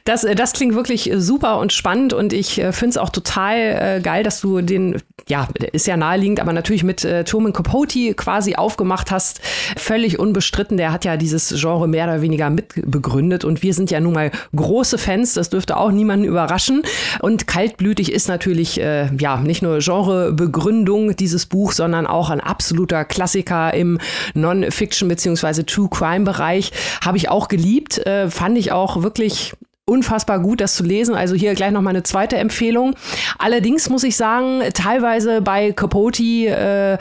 Das, 0.05 0.25
äh, 0.25 0.35
das 0.35 0.53
klingt 0.53 0.75
wirklich 0.75 1.11
äh, 1.11 1.21
super 1.21 1.59
und 1.59 1.73
spannend 1.73 2.13
und 2.13 2.33
ich 2.33 2.59
äh, 2.59 2.73
finde 2.73 2.91
es 2.91 2.99
auch 2.99 3.11
total 3.11 3.57
äh, 3.57 4.01
geil, 4.01 4.25
dass 4.25 4.41
du 4.41 4.61
den, 4.61 5.01
ja, 5.29 5.47
ist 5.73 5.87
ja 5.87 5.97
naheliegend, 5.97 6.41
aber 6.41 6.53
natürlich 6.53 6.83
mit 6.83 7.05
äh, 7.05 7.23
Truman 7.23 7.53
Capote 7.53 8.15
quasi 8.15 8.57
aufgemacht 8.57 9.11
hast. 9.11 9.41
Völlig 9.77 10.19
unbestritten. 10.19 10.77
Der 10.77 10.93
hat 10.93 11.05
ja 11.05 11.17
dieses 11.17 11.55
Genre 11.61 11.87
mehr 11.87 12.07
oder 12.07 12.21
weniger 12.21 12.51
mitbegründet 12.51 13.45
und 13.45 13.63
wir 13.63 13.75
sind 13.75 13.91
ja 13.91 14.01
nun 14.01 14.15
mal 14.15 14.31
große 14.57 14.99
Fans. 14.99 15.35
Das 15.35 15.51
dürfte 15.51 15.77
auch 15.77 15.93
niemanden 15.93 16.25
überraschen. 16.25 16.83
Und 17.21 17.47
kaltblütig 17.47 18.13
ist 18.13 18.27
natürlich, 18.27 18.81
äh, 18.81 19.09
ja, 19.17 19.37
nicht 19.37 19.63
nur 19.63 19.79
Genrebegründung 19.79 21.15
dieses 21.15 21.47
Buch, 21.47 21.73
sondern 21.73 22.07
auch 22.07 22.31
ein 22.31 22.41
absoluter 22.41 23.05
Klassiker 23.05 23.73
im 23.75 23.99
Non-Fiction 24.35 25.02
beziehungsweise 25.09 25.67
True 25.67 25.89
Crime 25.91 26.25
Bereich 26.25 26.73
habe 27.05 27.17
ich 27.17 27.29
auch 27.29 27.49
geliebt, 27.49 27.99
äh, 28.07 28.31
fand 28.31 28.59
ich 28.59 28.73
auch 28.73 29.03
wirklich 29.03 29.53
unfassbar 29.85 30.39
gut, 30.39 30.61
das 30.61 30.75
zu 30.75 30.85
lesen. 30.85 31.15
Also 31.17 31.35
hier 31.35 31.55
gleich 31.55 31.73
noch 31.73 31.83
mal 31.83 31.91
eine 31.91 32.05
zweite 32.05 32.37
Empfehlung. 32.37 32.95
Allerdings 33.39 33.91
muss 33.91 34.05
ich 34.05 34.17
sagen, 34.17 34.63
teilweise 34.75 35.43
bei 35.43 35.73
Capote, 35.73 36.23
äh, 36.23 36.99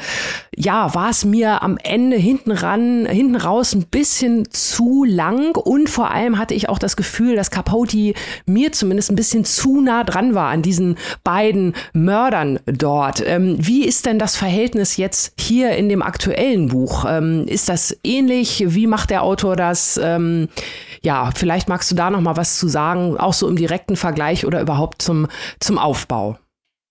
ja, 0.55 0.93
war 0.95 1.11
es 1.11 1.23
mir 1.23 1.61
am 1.61 1.77
Ende 1.77 2.17
hinten 2.17 2.51
ran, 2.51 3.05
hinten 3.05 3.35
raus 3.35 3.73
ein 3.73 3.85
bisschen 3.85 4.49
zu 4.49 5.03
lang 5.03 5.55
und 5.55 5.89
vor 5.89 6.09
allem 6.09 6.39
hatte 6.39 6.55
ich 6.55 6.69
auch 6.69 6.79
das 6.79 6.97
Gefühl, 6.97 7.35
dass 7.35 7.51
Capote 7.51 8.13
mir 8.47 8.71
zumindest 8.71 9.11
ein 9.11 9.15
bisschen 9.15 9.45
zu 9.45 9.81
nah 9.81 10.03
dran 10.03 10.33
war 10.33 10.49
an 10.49 10.63
diesen 10.63 10.97
beiden 11.23 11.75
Mördern 11.93 12.59
dort. 12.65 13.23
Ähm, 13.25 13.57
wie 13.59 13.85
ist 13.85 14.07
denn 14.07 14.17
das 14.17 14.35
Verhältnis 14.35 14.97
jetzt 14.97 15.33
hier 15.39 15.71
in 15.71 15.87
dem 15.87 16.01
aktuellen 16.01 16.69
Buch? 16.69 17.05
Ähm, 17.07 17.45
ist 17.47 17.69
das 17.69 17.95
ähnlich? 18.03 18.63
Wie 18.67 18.87
macht 18.87 19.11
der 19.11 19.21
Autor 19.21 19.55
das? 19.55 19.99
Ähm, 20.03 20.49
ja, 21.03 21.31
vielleicht 21.33 21.67
magst 21.67 21.89
du 21.91 21.95
da 21.95 22.09
noch 22.09 22.21
mal 22.21 22.37
was 22.37 22.57
zu 22.57 22.67
sagen, 22.67 23.17
auch 23.17 23.33
so 23.33 23.47
im 23.47 23.55
direkten 23.55 23.95
Vergleich 23.95 24.45
oder 24.45 24.61
überhaupt 24.61 25.01
zum, 25.01 25.27
zum 25.59 25.77
Aufbau. 25.77 26.37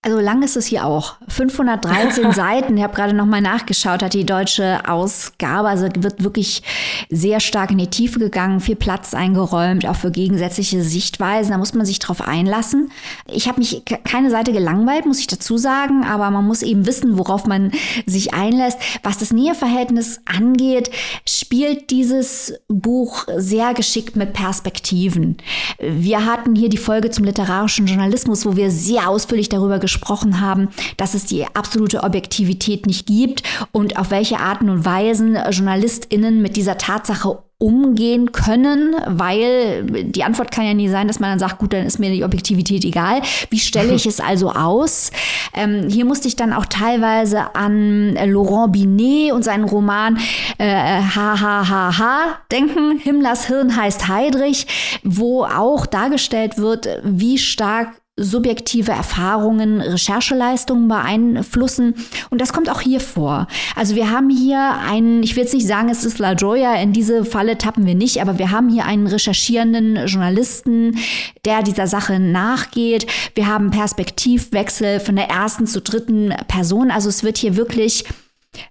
Also 0.03 0.19
lang 0.19 0.43
ist 0.43 0.57
es 0.57 0.65
hier 0.65 0.87
auch. 0.87 1.17
513 1.29 2.33
Seiten. 2.33 2.75
Ich 2.75 2.83
habe 2.83 2.95
gerade 2.95 3.13
noch 3.13 3.27
mal 3.27 3.43
nachgeschaut, 3.43 4.03
hat 4.03 4.15
die 4.15 4.25
deutsche 4.25 4.81
Ausgabe. 4.89 5.69
Also 5.69 5.89
wird 5.95 6.25
wirklich 6.25 6.63
sehr 7.11 7.39
stark 7.39 7.71
in 7.71 7.77
die 7.77 7.89
Tiefe 7.89 8.19
gegangen, 8.19 8.61
viel 8.61 8.77
Platz 8.77 9.13
eingeräumt, 9.13 9.85
auch 9.85 9.97
für 9.97 10.11
gegensätzliche 10.11 10.83
Sichtweisen. 10.83 11.53
Da 11.53 11.59
muss 11.59 11.75
man 11.75 11.85
sich 11.85 11.99
drauf 11.99 12.23
einlassen. 12.23 12.91
Ich 13.31 13.47
habe 13.47 13.59
mich 13.59 13.83
keine 14.05 14.31
Seite 14.31 14.55
gelangweilt, 14.55 15.05
muss 15.05 15.21
ich 15.21 15.27
dazu 15.27 15.59
sagen, 15.59 16.03
aber 16.03 16.31
man 16.31 16.47
muss 16.47 16.63
eben 16.63 16.87
wissen, 16.87 17.19
worauf 17.19 17.47
man 17.47 17.71
sich 18.07 18.33
einlässt. 18.33 18.79
Was 19.03 19.19
das 19.19 19.35
Näheverhältnis 19.35 20.21
angeht, 20.25 20.91
spielt 21.29 21.91
dieses 21.91 22.55
Buch 22.69 23.27
sehr 23.37 23.75
geschickt 23.75 24.17
mit 24.17 24.33
Perspektiven. 24.33 25.37
Wir 25.79 26.25
hatten 26.25 26.55
hier 26.55 26.71
die 26.71 26.79
Folge 26.79 27.11
zum 27.11 27.27
literarischen 27.27 27.87
Journalismus, 27.87 28.47
wo 28.47 28.57
wir 28.57 28.71
sehr 28.71 29.07
ausführlich 29.11 29.51
darüber 29.51 29.79
gesprochen 29.79 29.90
gesprochen 29.91 30.41
haben, 30.41 30.69
dass 30.97 31.15
es 31.15 31.27
die 31.27 31.45
absolute 31.55 32.05
Objektivität 32.05 32.87
nicht 32.87 33.07
gibt 33.07 33.43
und 33.73 33.99
auf 33.99 34.11
welche 34.11 34.39
Arten 34.39 34.71
und 34.71 34.85
Weisen 34.85 35.37
JournalistInnen 35.51 36.41
mit 36.41 36.57
dieser 36.57 36.79
Tatsache 36.79 37.39
umgehen 37.61 38.33
können, 38.33 38.95
weil 39.07 39.85
die 39.85 40.25
Antwort 40.25 40.51
kann 40.51 40.65
ja 40.65 40.73
nie 40.73 40.89
sein, 40.89 41.09
dass 41.09 41.21
man 41.21 41.29
dann 41.29 41.39
sagt, 41.39 41.59
gut, 41.59 41.75
dann 41.75 41.85
ist 41.85 41.99
mir 41.99 42.11
die 42.11 42.25
Objektivität 42.25 42.87
egal. 42.87 43.21
Wie 43.51 43.59
stelle 43.59 43.93
ich 43.93 44.07
es 44.07 44.19
also 44.19 44.51
aus? 44.51 45.11
Ähm, 45.53 45.87
hier 45.91 46.07
musste 46.07 46.27
ich 46.27 46.37
dann 46.37 46.55
auch 46.55 46.65
teilweise 46.65 47.55
an 47.55 48.15
Laurent 48.15 48.73
Binet 48.73 49.33
und 49.33 49.45
seinen 49.45 49.65
Roman 49.65 50.19
äh, 50.57 51.03
HHHH 51.03 52.39
denken. 52.51 52.99
Himmlers 52.99 53.47
Hirn 53.47 53.77
heißt 53.77 54.09
Heidrich, 54.09 54.67
wo 55.05 55.45
auch 55.45 55.85
dargestellt 55.85 56.57
wird, 56.57 56.89
wie 57.05 57.37
stark 57.37 58.00
subjektive 58.23 58.93
Erfahrungen, 58.93 59.81
Rechercheleistungen 59.81 60.89
beeinflussen. 60.89 61.95
Und 62.31 62.41
das 62.41 62.53
kommt 62.53 62.71
auch 62.71 62.81
hier 62.81 63.01
vor. 63.01 63.47
Also 63.77 63.95
wir 63.97 64.11
haben 64.11 64.31
hier 64.31 64.79
einen, 64.89 65.23
ich 65.23 65.37
will 65.37 65.45
jetzt 65.45 65.55
nicht 65.55 65.67
sagen, 65.67 65.89
es 65.89 66.05
ist 66.05 66.19
La 66.19 66.33
Joya, 66.33 66.75
in 66.77 66.93
diese 66.93 67.25
Falle 67.25 67.59
tappen 67.59 67.87
wir 67.87 67.95
nicht, 67.95 68.21
aber 68.21 68.39
wir 68.39 68.51
haben 68.51 68.69
hier 68.69 68.85
einen 68.85 69.07
recherchierenden 69.07 70.07
Journalisten, 70.07 70.99
der 71.45 71.63
dieser 71.63 71.87
Sache 71.87 72.19
nachgeht. 72.19 73.07
Wir 73.35 73.47
haben 73.47 73.71
Perspektivwechsel 73.71 75.01
von 75.01 75.17
der 75.17 75.29
ersten 75.29 75.67
zur 75.67 75.83
dritten 75.83 76.35
Person. 76.49 76.91
Also 76.91 77.09
es 77.09 77.23
wird 77.23 77.39
hier 77.39 77.57
wirklich 77.57 78.05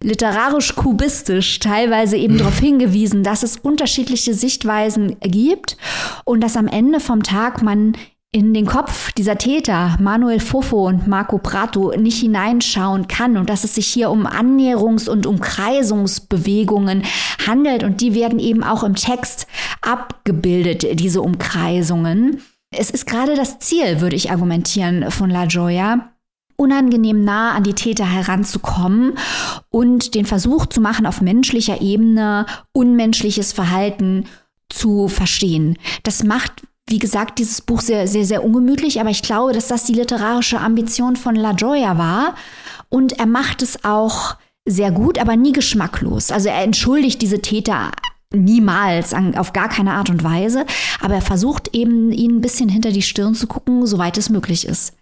literarisch-kubistisch 0.01 1.59
teilweise 1.59 2.17
eben 2.17 2.37
darauf 2.39 2.59
hingewiesen, 2.59 3.23
dass 3.23 3.43
es 3.43 3.57
unterschiedliche 3.57 4.33
Sichtweisen 4.33 5.17
gibt 5.21 5.77
und 6.25 6.41
dass 6.41 6.57
am 6.57 6.67
Ende 6.67 6.99
vom 6.99 7.23
Tag 7.23 7.61
man 7.61 7.95
in 8.31 8.53
den 8.53 8.67
Kopf 8.67 9.11
dieser 9.13 9.39
Täter, 9.39 9.97
Manuel 9.99 10.39
Fofo 10.39 10.87
und 10.87 11.07
Marco 11.07 11.39
Prato, 11.39 11.93
nicht 11.97 12.19
hineinschauen 12.19 13.07
kann 13.07 13.37
und 13.37 13.49
dass 13.49 13.63
es 13.63 13.73
sich 13.73 13.87
hier 13.87 14.11
um 14.11 14.27
Annäherungs- 14.27 15.09
und 15.09 15.25
Umkreisungsbewegungen 15.25 17.03
handelt 17.47 17.83
und 17.83 18.01
die 18.01 18.13
werden 18.13 18.37
eben 18.37 18.63
auch 18.63 18.83
im 18.83 18.93
Text 18.93 19.47
abgebildet, 19.81 20.99
diese 20.99 21.21
Umkreisungen. 21.21 22.43
Es 22.69 22.91
ist 22.91 23.07
gerade 23.07 23.35
das 23.35 23.57
Ziel, 23.57 23.99
würde 23.99 24.15
ich 24.15 24.29
argumentieren, 24.29 25.09
von 25.09 25.31
La 25.31 25.45
Gioia, 25.45 26.11
unangenehm 26.55 27.23
nah 27.23 27.53
an 27.53 27.63
die 27.63 27.73
Täter 27.73 28.05
heranzukommen 28.05 29.17
und 29.69 30.13
den 30.13 30.27
Versuch 30.27 30.67
zu 30.67 30.81
machen, 30.81 31.07
auf 31.07 31.21
menschlicher 31.21 31.81
Ebene 31.81 32.45
unmenschliches 32.73 33.53
Verhalten 33.53 34.25
zu 34.69 35.07
verstehen. 35.07 35.79
Das 36.03 36.23
macht 36.23 36.61
wie 36.89 36.99
gesagt, 36.99 37.39
dieses 37.39 37.61
Buch 37.61 37.81
sehr, 37.81 38.07
sehr, 38.07 38.25
sehr 38.25 38.43
ungemütlich, 38.43 38.99
aber 38.99 39.09
ich 39.09 39.21
glaube, 39.21 39.53
dass 39.53 39.67
das 39.67 39.83
die 39.83 39.93
literarische 39.93 40.59
Ambition 40.59 41.15
von 41.15 41.35
La 41.35 41.53
Gioia 41.53 41.97
war. 41.97 42.35
Und 42.89 43.19
er 43.19 43.27
macht 43.27 43.61
es 43.61 43.83
auch 43.83 44.35
sehr 44.65 44.91
gut, 44.91 45.19
aber 45.19 45.35
nie 45.35 45.51
geschmacklos. 45.51 46.31
Also 46.31 46.49
er 46.49 46.63
entschuldigt 46.63 47.21
diese 47.21 47.41
Täter 47.41 47.91
niemals, 48.33 49.13
auf 49.37 49.53
gar 49.53 49.69
keine 49.69 49.93
Art 49.93 50.09
und 50.09 50.23
Weise, 50.23 50.65
aber 51.01 51.15
er 51.15 51.21
versucht 51.21 51.75
eben, 51.75 52.11
ihnen 52.11 52.37
ein 52.37 52.41
bisschen 52.41 52.69
hinter 52.69 52.91
die 52.91 53.01
Stirn 53.01 53.33
zu 53.33 53.47
gucken, 53.47 53.85
soweit 53.87 54.17
es 54.17 54.29
möglich 54.29 54.67
ist. 54.67 54.93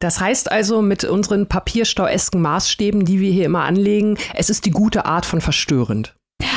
Das 0.00 0.20
heißt 0.20 0.52
also, 0.52 0.82
mit 0.82 1.04
unseren 1.04 1.48
papierstauesken 1.48 2.42
Maßstäben, 2.42 3.06
die 3.06 3.20
wir 3.20 3.32
hier 3.32 3.46
immer 3.46 3.64
anlegen, 3.64 4.18
es 4.34 4.50
ist 4.50 4.66
die 4.66 4.70
gute 4.70 5.06
Art 5.06 5.24
von 5.24 5.40
verstörend. 5.40 6.14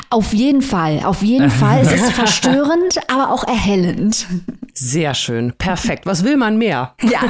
Auf 0.09 0.33
jeden 0.33 0.61
Fall, 0.61 1.01
auf 1.03 1.21
jeden 1.23 1.49
Fall. 1.61 1.81
Es 1.81 1.91
ist 1.91 2.11
verstörend, 2.11 2.99
aber 3.11 3.31
auch 3.31 3.43
erhellend. 3.43 4.27
Sehr 4.73 5.13
schön, 5.13 5.53
perfekt. 5.57 6.05
Was 6.05 6.23
will 6.23 6.37
man 6.37 6.57
mehr? 6.57 6.95
Ja. 7.01 7.21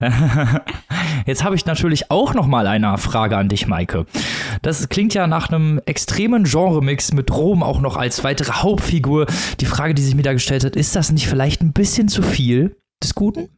Jetzt 1.26 1.42
habe 1.42 1.56
ich 1.56 1.66
natürlich 1.66 2.10
auch 2.10 2.32
noch 2.32 2.46
mal 2.46 2.66
eine 2.68 2.96
Frage 2.98 3.36
an 3.36 3.48
dich, 3.48 3.66
Maike. 3.66 4.06
Das 4.62 4.88
klingt 4.88 5.12
ja 5.14 5.26
nach 5.26 5.48
einem 5.48 5.80
extremen 5.86 6.44
Genremix 6.44 7.12
mit 7.12 7.32
Rom 7.32 7.64
auch 7.64 7.80
noch 7.80 7.96
als 7.96 8.22
weitere 8.22 8.52
Hauptfigur. 8.52 9.26
Die 9.60 9.66
Frage, 9.66 9.94
die 9.94 10.02
sich 10.02 10.14
mir 10.14 10.22
da 10.22 10.32
gestellt 10.32 10.64
hat, 10.64 10.76
ist 10.76 10.94
das 10.94 11.10
nicht 11.10 11.26
vielleicht 11.26 11.62
ein 11.62 11.72
bisschen 11.72 12.08
zu 12.08 12.22
viel? 12.22 12.76
Des 13.02 13.14
Guten? 13.14 13.48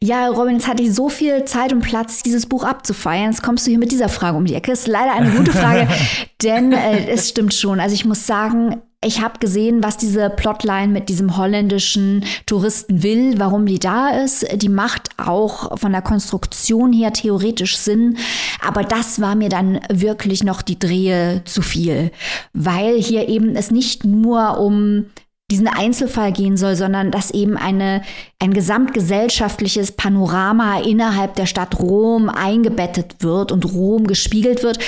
Ja, 0.00 0.28
Robin, 0.28 0.54
jetzt 0.54 0.68
hatte 0.68 0.82
ich 0.82 0.94
so 0.94 1.08
viel 1.08 1.44
Zeit 1.44 1.72
und 1.72 1.80
Platz, 1.80 2.22
dieses 2.22 2.46
Buch 2.46 2.64
abzufeiern. 2.64 3.30
Jetzt 3.30 3.42
kommst 3.42 3.66
du 3.66 3.70
hier 3.70 3.78
mit 3.78 3.92
dieser 3.92 4.08
Frage 4.08 4.36
um 4.36 4.44
die 4.44 4.54
Ecke. 4.54 4.72
Ist 4.72 4.86
leider 4.86 5.12
eine 5.12 5.30
gute 5.30 5.52
Frage, 5.52 5.88
denn 6.42 6.72
äh, 6.72 7.08
es 7.08 7.28
stimmt 7.30 7.54
schon. 7.54 7.80
Also 7.80 7.94
ich 7.94 8.04
muss 8.04 8.26
sagen, 8.26 8.82
ich 9.02 9.22
habe 9.22 9.38
gesehen, 9.38 9.82
was 9.82 9.96
diese 9.96 10.28
Plotline 10.28 10.88
mit 10.88 11.08
diesem 11.08 11.38
holländischen 11.38 12.24
Touristen 12.44 13.02
will, 13.02 13.38
warum 13.38 13.64
die 13.64 13.78
da 13.78 14.10
ist. 14.10 14.46
Die 14.60 14.68
macht 14.68 15.08
auch 15.16 15.78
von 15.78 15.92
der 15.92 16.02
Konstruktion 16.02 16.92
her 16.92 17.10
theoretisch 17.12 17.78
Sinn. 17.78 18.18
Aber 18.62 18.82
das 18.82 19.18
war 19.18 19.36
mir 19.36 19.48
dann 19.48 19.80
wirklich 19.88 20.44
noch 20.44 20.60
die 20.60 20.78
Drehe 20.78 21.42
zu 21.46 21.62
viel, 21.62 22.10
weil 22.52 23.00
hier 23.00 23.28
eben 23.30 23.56
es 23.56 23.70
nicht 23.70 24.04
nur 24.04 24.58
um 24.58 25.06
diesen 25.50 25.68
Einzelfall 25.68 26.32
gehen 26.32 26.56
soll, 26.56 26.76
sondern 26.76 27.10
dass 27.10 27.30
eben 27.30 27.56
eine, 27.56 28.02
ein 28.38 28.52
gesamtgesellschaftliches 28.52 29.92
Panorama 29.92 30.80
innerhalb 30.80 31.34
der 31.34 31.46
Stadt 31.46 31.78
Rom 31.78 32.28
eingebettet 32.28 33.16
wird 33.20 33.52
und 33.52 33.64
Rom 33.72 34.06
gespiegelt 34.06 34.62
wird 34.62 34.78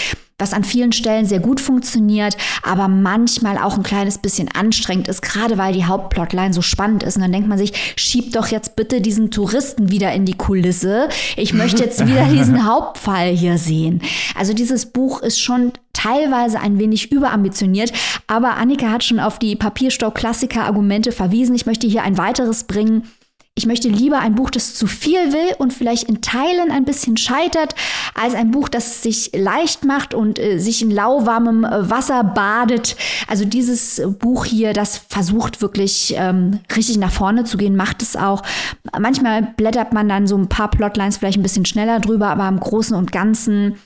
was 0.42 0.52
an 0.52 0.64
vielen 0.64 0.92
Stellen 0.92 1.24
sehr 1.24 1.40
gut 1.40 1.60
funktioniert, 1.60 2.36
aber 2.62 2.88
manchmal 2.88 3.56
auch 3.56 3.76
ein 3.76 3.82
kleines 3.82 4.18
bisschen 4.18 4.48
anstrengend 4.48 5.08
ist, 5.08 5.22
gerade 5.22 5.56
weil 5.56 5.72
die 5.72 5.84
Hauptplotline 5.84 6.52
so 6.52 6.60
spannend 6.60 7.02
ist. 7.02 7.16
Und 7.16 7.22
dann 7.22 7.32
denkt 7.32 7.48
man 7.48 7.58
sich, 7.58 7.94
schieb 7.96 8.32
doch 8.32 8.48
jetzt 8.48 8.76
bitte 8.76 9.00
diesen 9.00 9.30
Touristen 9.30 9.90
wieder 9.90 10.12
in 10.12 10.26
die 10.26 10.36
Kulisse. 10.36 11.08
Ich 11.36 11.54
möchte 11.54 11.84
jetzt 11.84 12.06
wieder 12.06 12.24
diesen 12.32 12.66
Hauptfall 12.66 13.28
hier 13.28 13.56
sehen. 13.56 14.02
Also 14.36 14.52
dieses 14.52 14.86
Buch 14.86 15.22
ist 15.22 15.40
schon 15.40 15.72
teilweise 15.92 16.58
ein 16.58 16.78
wenig 16.78 17.12
überambitioniert, 17.12 17.92
aber 18.26 18.56
Annika 18.56 18.90
hat 18.90 19.04
schon 19.04 19.20
auf 19.20 19.38
die 19.38 19.56
Papierstau-Klassiker-Argumente 19.56 21.12
verwiesen. 21.12 21.54
Ich 21.54 21.66
möchte 21.66 21.86
hier 21.86 22.02
ein 22.02 22.18
weiteres 22.18 22.64
bringen. 22.64 23.04
Ich 23.54 23.66
möchte 23.66 23.88
lieber 23.88 24.18
ein 24.18 24.34
Buch, 24.34 24.48
das 24.48 24.74
zu 24.74 24.86
viel 24.86 25.32
will 25.32 25.54
und 25.58 25.74
vielleicht 25.74 26.08
in 26.08 26.22
Teilen 26.22 26.70
ein 26.70 26.86
bisschen 26.86 27.18
scheitert, 27.18 27.74
als 28.14 28.34
ein 28.34 28.50
Buch, 28.50 28.70
das 28.70 29.02
sich 29.02 29.30
leicht 29.34 29.84
macht 29.84 30.14
und 30.14 30.38
äh, 30.38 30.58
sich 30.58 30.80
in 30.80 30.90
lauwarmem 30.90 31.64
äh, 31.64 31.90
Wasser 31.90 32.24
badet. 32.24 32.96
Also 33.28 33.44
dieses 33.44 34.00
Buch 34.20 34.46
hier, 34.46 34.72
das 34.72 34.96
versucht 34.96 35.60
wirklich 35.60 36.14
ähm, 36.16 36.60
richtig 36.74 36.96
nach 36.96 37.12
vorne 37.12 37.44
zu 37.44 37.58
gehen, 37.58 37.76
macht 37.76 38.00
es 38.00 38.16
auch. 38.16 38.42
Manchmal 38.98 39.42
blättert 39.42 39.92
man 39.92 40.08
dann 40.08 40.26
so 40.26 40.36
ein 40.36 40.48
paar 40.48 40.70
Plotlines 40.70 41.18
vielleicht 41.18 41.38
ein 41.38 41.42
bisschen 41.42 41.66
schneller 41.66 42.00
drüber, 42.00 42.28
aber 42.28 42.48
im 42.48 42.58
Großen 42.58 42.96
und 42.96 43.12
Ganzen 43.12 43.76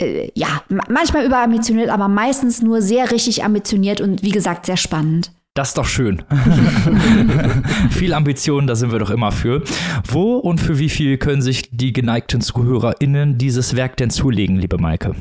äh, 0.00 0.30
ja, 0.34 0.62
manchmal 0.68 1.26
überambitioniert, 1.26 1.90
aber 1.90 2.06
meistens 2.06 2.62
nur 2.62 2.82
sehr 2.82 3.10
richtig 3.10 3.42
ambitioniert 3.42 4.00
und 4.00 4.22
wie 4.22 4.30
gesagt 4.30 4.66
sehr 4.66 4.76
spannend. 4.76 5.32
Das 5.58 5.70
ist 5.70 5.76
doch 5.76 5.86
schön. 5.86 6.22
viel 7.90 8.14
Ambition, 8.14 8.68
da 8.68 8.76
sind 8.76 8.92
wir 8.92 9.00
doch 9.00 9.10
immer 9.10 9.32
für. 9.32 9.64
Wo 10.06 10.36
und 10.36 10.60
für 10.60 10.78
wie 10.78 10.88
viel 10.88 11.18
können 11.18 11.42
sich 11.42 11.70
die 11.72 11.92
geneigten 11.92 12.40
ZuhörerInnen 12.40 13.38
dieses 13.38 13.74
Werk 13.74 13.96
denn 13.96 14.10
zulegen, 14.10 14.54
liebe 14.54 14.78
Maike? 14.78 15.16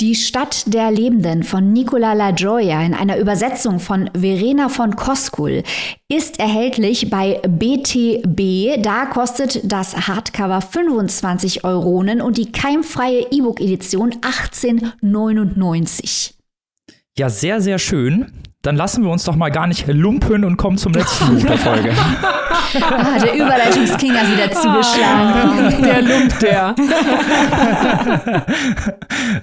Die 0.00 0.14
Stadt 0.14 0.72
der 0.72 0.90
Lebenden 0.90 1.42
von 1.42 1.74
Nicola 1.74 2.14
La 2.14 2.30
Gioia 2.30 2.82
in 2.86 2.94
einer 2.94 3.18
Übersetzung 3.18 3.78
von 3.78 4.08
Verena 4.14 4.70
von 4.70 4.96
Koskul 4.96 5.62
ist 6.08 6.40
erhältlich 6.40 7.10
bei 7.10 7.42
BTB. 7.46 8.82
Da 8.82 9.04
kostet 9.04 9.70
das 9.70 10.08
Hardcover 10.08 10.62
25 10.62 11.64
Euronen 11.64 12.22
und 12.22 12.38
die 12.38 12.50
keimfreie 12.50 13.26
E-Book-Edition 13.30 14.14
18,99. 14.22 16.30
Ja, 17.18 17.28
sehr, 17.28 17.60
sehr 17.60 17.78
schön. 17.78 18.32
Dann 18.66 18.76
lassen 18.76 19.04
wir 19.04 19.10
uns 19.10 19.22
doch 19.22 19.36
mal 19.36 19.50
gar 19.50 19.68
nicht 19.68 19.86
lumpen 19.86 20.44
und 20.44 20.56
kommen 20.56 20.76
zum 20.76 20.92
letzten 20.92 21.36
Buch 21.36 21.46
der 21.46 21.58
Folge. 21.58 21.92
Ah, 22.82 23.18
der 23.18 23.34
Überleitungsking 23.34 24.12
hat 24.12 24.30
wieder 24.30 24.50
zugeschlagen. 24.50 25.82
Der 25.82 26.02
Lump, 26.02 26.38
der. 26.40 26.74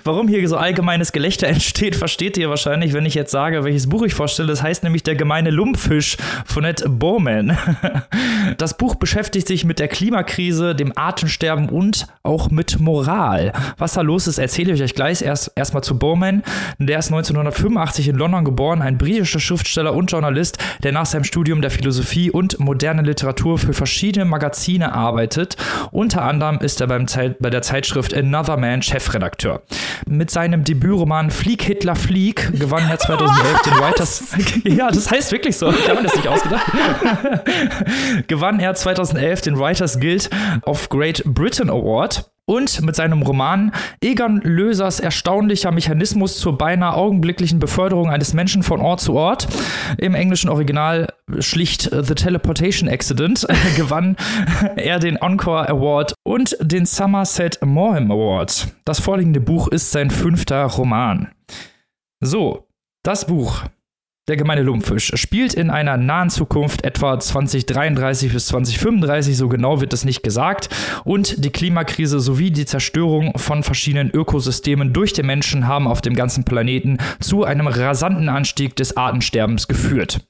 Warum 0.03 0.27
hier 0.27 0.47
so 0.47 0.57
allgemeines 0.57 1.11
Gelächter 1.11 1.47
entsteht, 1.47 1.95
versteht 1.95 2.37
ihr 2.37 2.49
wahrscheinlich, 2.49 2.93
wenn 2.93 3.05
ich 3.05 3.13
jetzt 3.13 3.31
sage, 3.31 3.63
welches 3.63 3.87
Buch 3.87 4.03
ich 4.03 4.13
vorstelle. 4.13 4.49
Das 4.49 4.61
heißt 4.61 4.83
nämlich 4.83 5.03
Der 5.03 5.15
gemeine 5.15 5.49
Lumpfisch 5.49 6.17
von 6.45 6.65
Ed 6.65 6.83
Bowman. 6.87 7.57
Das 8.57 8.77
Buch 8.77 8.95
beschäftigt 8.95 9.47
sich 9.47 9.63
mit 9.63 9.79
der 9.79 9.87
Klimakrise, 9.87 10.75
dem 10.75 10.91
Artensterben 10.97 11.69
und 11.69 12.07
auch 12.23 12.51
mit 12.51 12.79
Moral. 12.79 13.53
Was 13.77 13.93
da 13.93 14.01
los 14.01 14.27
ist, 14.27 14.37
erzähle 14.37 14.73
ich 14.73 14.83
euch 14.83 14.95
gleich. 14.95 15.21
Erst 15.21 15.51
erstmal 15.55 15.83
zu 15.83 15.97
Bowman. 15.97 16.43
Der 16.77 16.99
ist 16.99 17.07
1985 17.07 18.09
in 18.09 18.17
London 18.17 18.43
geboren, 18.43 18.81
ein 18.81 18.97
britischer 19.13 19.39
Schriftsteller 19.39 19.93
und 19.93 20.11
Journalist, 20.11 20.57
der 20.81 20.91
nach 20.91 21.05
seinem 21.05 21.23
Studium 21.23 21.61
der 21.61 21.69
Philosophie 21.69 22.31
und 22.31 22.59
moderne 22.59 23.03
Literatur 23.03 23.57
für 23.57 23.73
verschiedene 23.73 24.25
Magazine 24.25 24.93
arbeitet. 24.93 25.55
Unter 25.91 26.23
anderem 26.23 26.57
ist 26.59 26.81
er 26.81 26.87
beim 26.87 27.07
Zeit, 27.07 27.37
bei 27.39 27.49
der 27.49 27.61
Zeitschrift 27.61 28.13
Another 28.13 28.57
Man 28.57 28.81
Chefredakteur. 28.81 29.61
Mit 30.07 30.31
seinem 30.31 30.63
Debütroman 30.63 31.29
Flieg 31.29 31.61
Hitler 31.61 31.95
Flieg 31.95 32.59
gewann 32.59 32.89
er 32.89 32.97
2011 32.97 33.61
den 33.61 33.73
Writers. 33.73 34.23
ja, 34.63 34.89
das 34.89 35.11
heißt 35.11 35.31
wirklich 35.31 35.57
so. 35.57 35.69
Ich 35.69 35.87
habe 35.87 36.01
mir 36.01 36.07
das 36.07 36.15
nicht 36.15 36.27
ausgedacht. 36.27 36.65
gewann 38.27 38.59
er 38.59 38.73
2011 38.73 39.41
den 39.41 39.59
Writers 39.59 39.99
Guild 39.99 40.29
of 40.65 40.89
Great 40.89 41.23
Britain 41.25 41.69
Award 41.69 42.32
und 42.45 42.81
mit 42.81 42.95
seinem 42.95 43.21
Roman 43.21 43.71
Egon 44.01 44.41
Lösers 44.41 44.99
erstaunlicher 44.99 45.71
Mechanismus 45.71 46.39
zur 46.39 46.57
beinahe 46.57 46.95
augenblicklichen 46.95 47.59
Beförderung 47.59 48.09
eines 48.09 48.33
Menschen 48.33 48.63
von 48.63 48.81
Ort 48.81 49.01
zu 49.01 49.13
Ort, 49.13 49.47
im 49.97 50.15
englischen 50.15 50.49
Original 50.49 51.07
schlicht 51.39 51.83
The 51.83 52.15
Teleportation 52.15 52.89
Accident, 52.89 53.47
gewann 53.77 54.17
er 54.75 54.99
den 54.99 55.15
Encore 55.17 55.69
Award 55.69 56.13
und 56.23 56.57
den 56.61 56.85
Somerset 56.85 57.59
Maugham 57.63 58.11
Award. 58.11 58.67
Das 58.85 58.99
vorliegende 58.99 59.39
Buch 59.39 59.67
ist 59.69 59.91
sein 59.91 60.09
fünfter 60.09 60.63
Roman. 60.65 61.29
So, 62.19 62.67
das 63.03 63.27
Buch 63.27 63.63
der 64.29 64.37
gemeine 64.37 64.61
Lumpfisch 64.61 65.11
spielt 65.15 65.53
in 65.53 65.69
einer 65.69 65.97
nahen 65.97 66.29
Zukunft 66.29 66.85
etwa 66.85 67.19
2033 67.19 68.31
bis 68.31 68.47
2035, 68.47 69.35
so 69.35 69.49
genau 69.49 69.81
wird 69.81 69.91
es 69.91 70.05
nicht 70.05 70.23
gesagt, 70.23 70.69
und 71.03 71.43
die 71.43 71.49
Klimakrise 71.49 72.21
sowie 72.21 72.51
die 72.51 72.65
Zerstörung 72.65 73.37
von 73.37 73.63
verschiedenen 73.63 74.09
Ökosystemen 74.11 74.93
durch 74.93 75.11
den 75.11 75.25
Menschen 75.25 75.67
haben 75.67 75.87
auf 75.87 75.99
dem 75.99 76.15
ganzen 76.15 76.45
Planeten 76.45 76.99
zu 77.19 77.43
einem 77.43 77.67
rasanten 77.67 78.29
Anstieg 78.29 78.77
des 78.77 78.95
Artensterbens 78.95 79.67
geführt. 79.67 80.21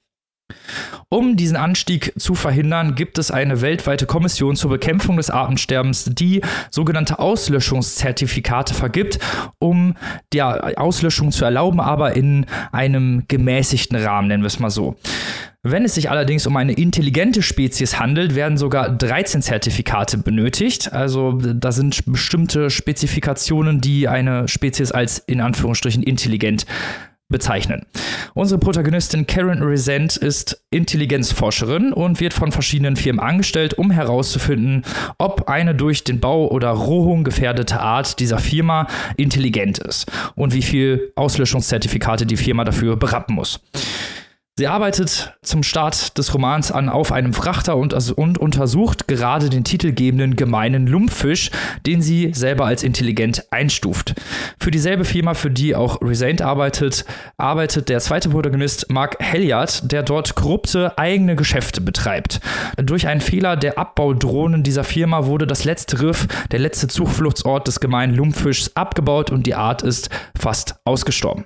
Um 1.10 1.36
diesen 1.36 1.58
Anstieg 1.58 2.14
zu 2.18 2.36
verhindern, 2.36 2.96
gibt 2.96 3.18
es 3.18 3.32
eine 3.32 3.62
weltweite 3.62 4.06
Kommission 4.06 4.56
zur 4.56 4.72
Bekämpfung 4.72 5.18
des 5.18 5.30
Artensterbens, 5.30 6.10
die 6.14 6.42
sogenannte 6.72 7.20
Auslöschungszertifikate 7.20 8.74
vergibt, 8.74 9.20
um 9.60 9.96
die 10.34 10.42
Auslöschung 10.42 11.32
zu 11.32 11.46
erlauben, 11.46 11.80
aber 11.80 12.16
in 12.16 12.46
einem 12.72 13.24
gemäßigten 13.28 13.98
Rahmen, 13.98 14.28
nennen 14.28 14.44
wir 14.44 14.48
es 14.48 14.60
mal 14.60 14.70
so. 14.70 14.96
Wenn 15.66 15.86
es 15.86 15.96
sich 15.96 16.10
allerdings 16.10 16.46
um 16.46 16.58
eine 16.58 16.74
intelligente 16.74 17.42
Spezies 17.42 17.98
handelt, 17.98 18.36
werden 18.36 18.58
sogar 18.58 18.90
13 18.90 19.42
Zertifikate 19.42 20.18
benötigt. 20.18 20.92
Also 20.92 21.32
da 21.32 21.72
sind 21.72 22.04
bestimmte 22.06 22.70
Spezifikationen, 22.70 23.80
die 23.80 24.10
eine 24.10 24.50
Spezies 24.50 24.92
als 24.92 25.20
in 25.20 25.40
Anführungsstrichen 25.40 26.04
intelligent 26.04 26.66
bezeichnen. 27.30 27.86
Unsere 28.34 28.60
Protagonistin 28.60 29.28
Karen 29.28 29.62
Resent 29.62 30.18
ist 30.18 30.64
Intelligenzforscherin 30.72 31.94
und 31.94 32.20
wird 32.20 32.34
von 32.34 32.52
verschiedenen 32.52 32.96
Firmen 32.96 33.20
angestellt, 33.20 33.76
um 33.76 33.92
herauszufinden, 33.92 34.84
ob 35.18 35.50
eine 35.50 35.76
durch 35.76 36.04
den 36.04 36.20
Bau 36.20 36.48
oder 36.48 36.70
Rohung 36.70 37.24
gefährdete 37.24 37.80
Art 37.80 38.20
dieser 38.20 38.40
Firma 38.40 38.88
intelligent 39.18 39.78
ist 39.80 40.12
und 40.36 40.54
wie 40.54 40.62
viel 40.62 41.12
Auslöschungszertifikate 41.16 42.26
die 42.26 42.38
Firma 42.38 42.64
dafür 42.64 42.96
berappen 42.96 43.36
muss. 43.36 43.60
Sie 44.56 44.68
arbeitet 44.68 45.34
zum 45.42 45.64
Start 45.64 46.16
des 46.20 46.32
Romans 46.36 46.72
an 46.72 46.88
auf 46.88 47.12
einem 47.12 47.34
Frachter 47.34 47.76
und, 47.76 47.92
und, 48.12 48.38
untersucht 48.38 49.08
gerade 49.08 49.50
den 49.50 49.64
titelgebenden 49.64 50.36
gemeinen 50.36 50.86
Lumpfisch, 50.86 51.50
den 51.88 52.04
sie 52.04 52.34
selber 52.36 52.66
als 52.66 52.84
intelligent 52.84 53.48
einstuft. 53.50 54.14
Für 54.60 54.70
dieselbe 54.70 55.06
Firma, 55.06 55.34
für 55.34 55.50
die 55.50 55.76
auch 55.76 56.04
Resent 56.04 56.44
arbeitet, 56.44 57.04
arbeitet 57.36 57.90
der 57.90 58.00
zweite 58.00 58.30
Protagonist 58.30 58.92
Mark 58.92 59.16
Helliard, 59.20 59.92
der 59.92 60.04
dort 60.04 60.36
korrupte 60.36 61.00
eigene 61.00 61.36
Geschäfte 61.36 61.82
betreibt. 61.82 62.40
Durch 62.78 63.08
einen 63.08 63.22
Fehler 63.22 63.58
der 63.58 63.80
Abbaudrohnen 63.80 64.62
dieser 64.62 64.84
Firma 64.84 65.26
wurde 65.26 65.48
das 65.48 65.64
letzte 65.64 66.00
Riff, 66.00 66.28
der 66.52 66.60
letzte 66.60 66.88
Zufluchtsort 66.88 67.68
des 67.68 67.80
gemeinen 67.80 68.14
Lumpfischs, 68.14 68.76
abgebaut 68.76 69.32
und 69.32 69.48
die 69.48 69.56
Art 69.56 69.82
ist 69.82 70.12
fast 70.40 70.76
ausgestorben. 70.86 71.46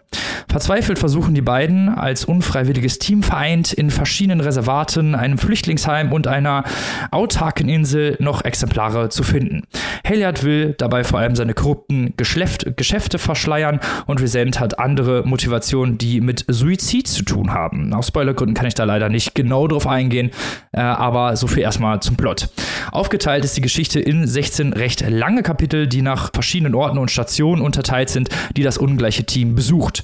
Verzweifelt 0.50 1.00
versuchen 1.00 1.36
die 1.36 1.42
beiden 1.42 1.90
als 1.90 2.26
unfreiwilliges 2.26 2.97
Team 3.00 3.24
vereint 3.24 3.74
in 3.74 3.90
verschiedenen 3.90 4.42
Reservaten, 4.42 5.16
einem 5.16 5.38
Flüchtlingsheim 5.38 6.12
und 6.12 6.28
einer 6.28 6.64
autarken 7.12 7.70
Insel 7.70 8.18
noch 8.20 8.44
Exemplare 8.44 9.10
zu 9.10 9.24
finden. 9.24 9.64
Hilliard 10.06 10.44
will 10.44 10.76
dabei 10.78 11.04
vor 11.04 11.20
allem 11.20 11.36
seine 11.36 11.54
korrupten 11.54 12.14
Geschäft 12.18 12.78
Geschäfte 12.78 13.20
verschleiern 13.20 13.80
und 14.06 14.22
Resent 14.22 14.60
hat 14.60 14.80
andere 14.80 15.24
Motivationen, 15.26 15.98
die 15.98 16.22
mit 16.22 16.46
Suizid 16.48 17.08
zu 17.08 17.24
tun 17.24 17.54
haben. 17.54 17.94
Aus 17.94 18.08
Spoilergründen 18.08 18.56
kann 18.56 18.68
ich 18.68 18.74
da 18.74 18.84
leider 18.84 19.10
nicht 19.10 19.36
genau 19.36 19.68
drauf 19.68 19.88
eingehen, 19.88 20.32
äh, 20.72 20.80
aber 20.80 21.36
so 21.36 21.48
viel 21.48 21.64
erstmal 21.64 22.02
zum 22.02 22.16
Plot. 22.16 22.50
Aufgeteilt 22.92 23.44
ist 23.46 23.58
die 23.58 23.62
Geschichte 23.62 24.00
in 24.00 24.26
16 24.28 24.74
recht 24.74 25.08
lange 25.08 25.44
Kapitel, 25.44 25.88
die 25.88 26.02
nach 26.02 26.32
verschiedenen 26.34 26.76
Orten 26.76 26.98
und 26.98 27.12
Stationen 27.12 27.62
unterteilt 27.62 28.10
sind, 28.10 28.30
die 28.56 28.64
das 28.64 28.78
ungleiche 28.78 29.26
Team 29.26 29.56
besucht. 29.56 30.04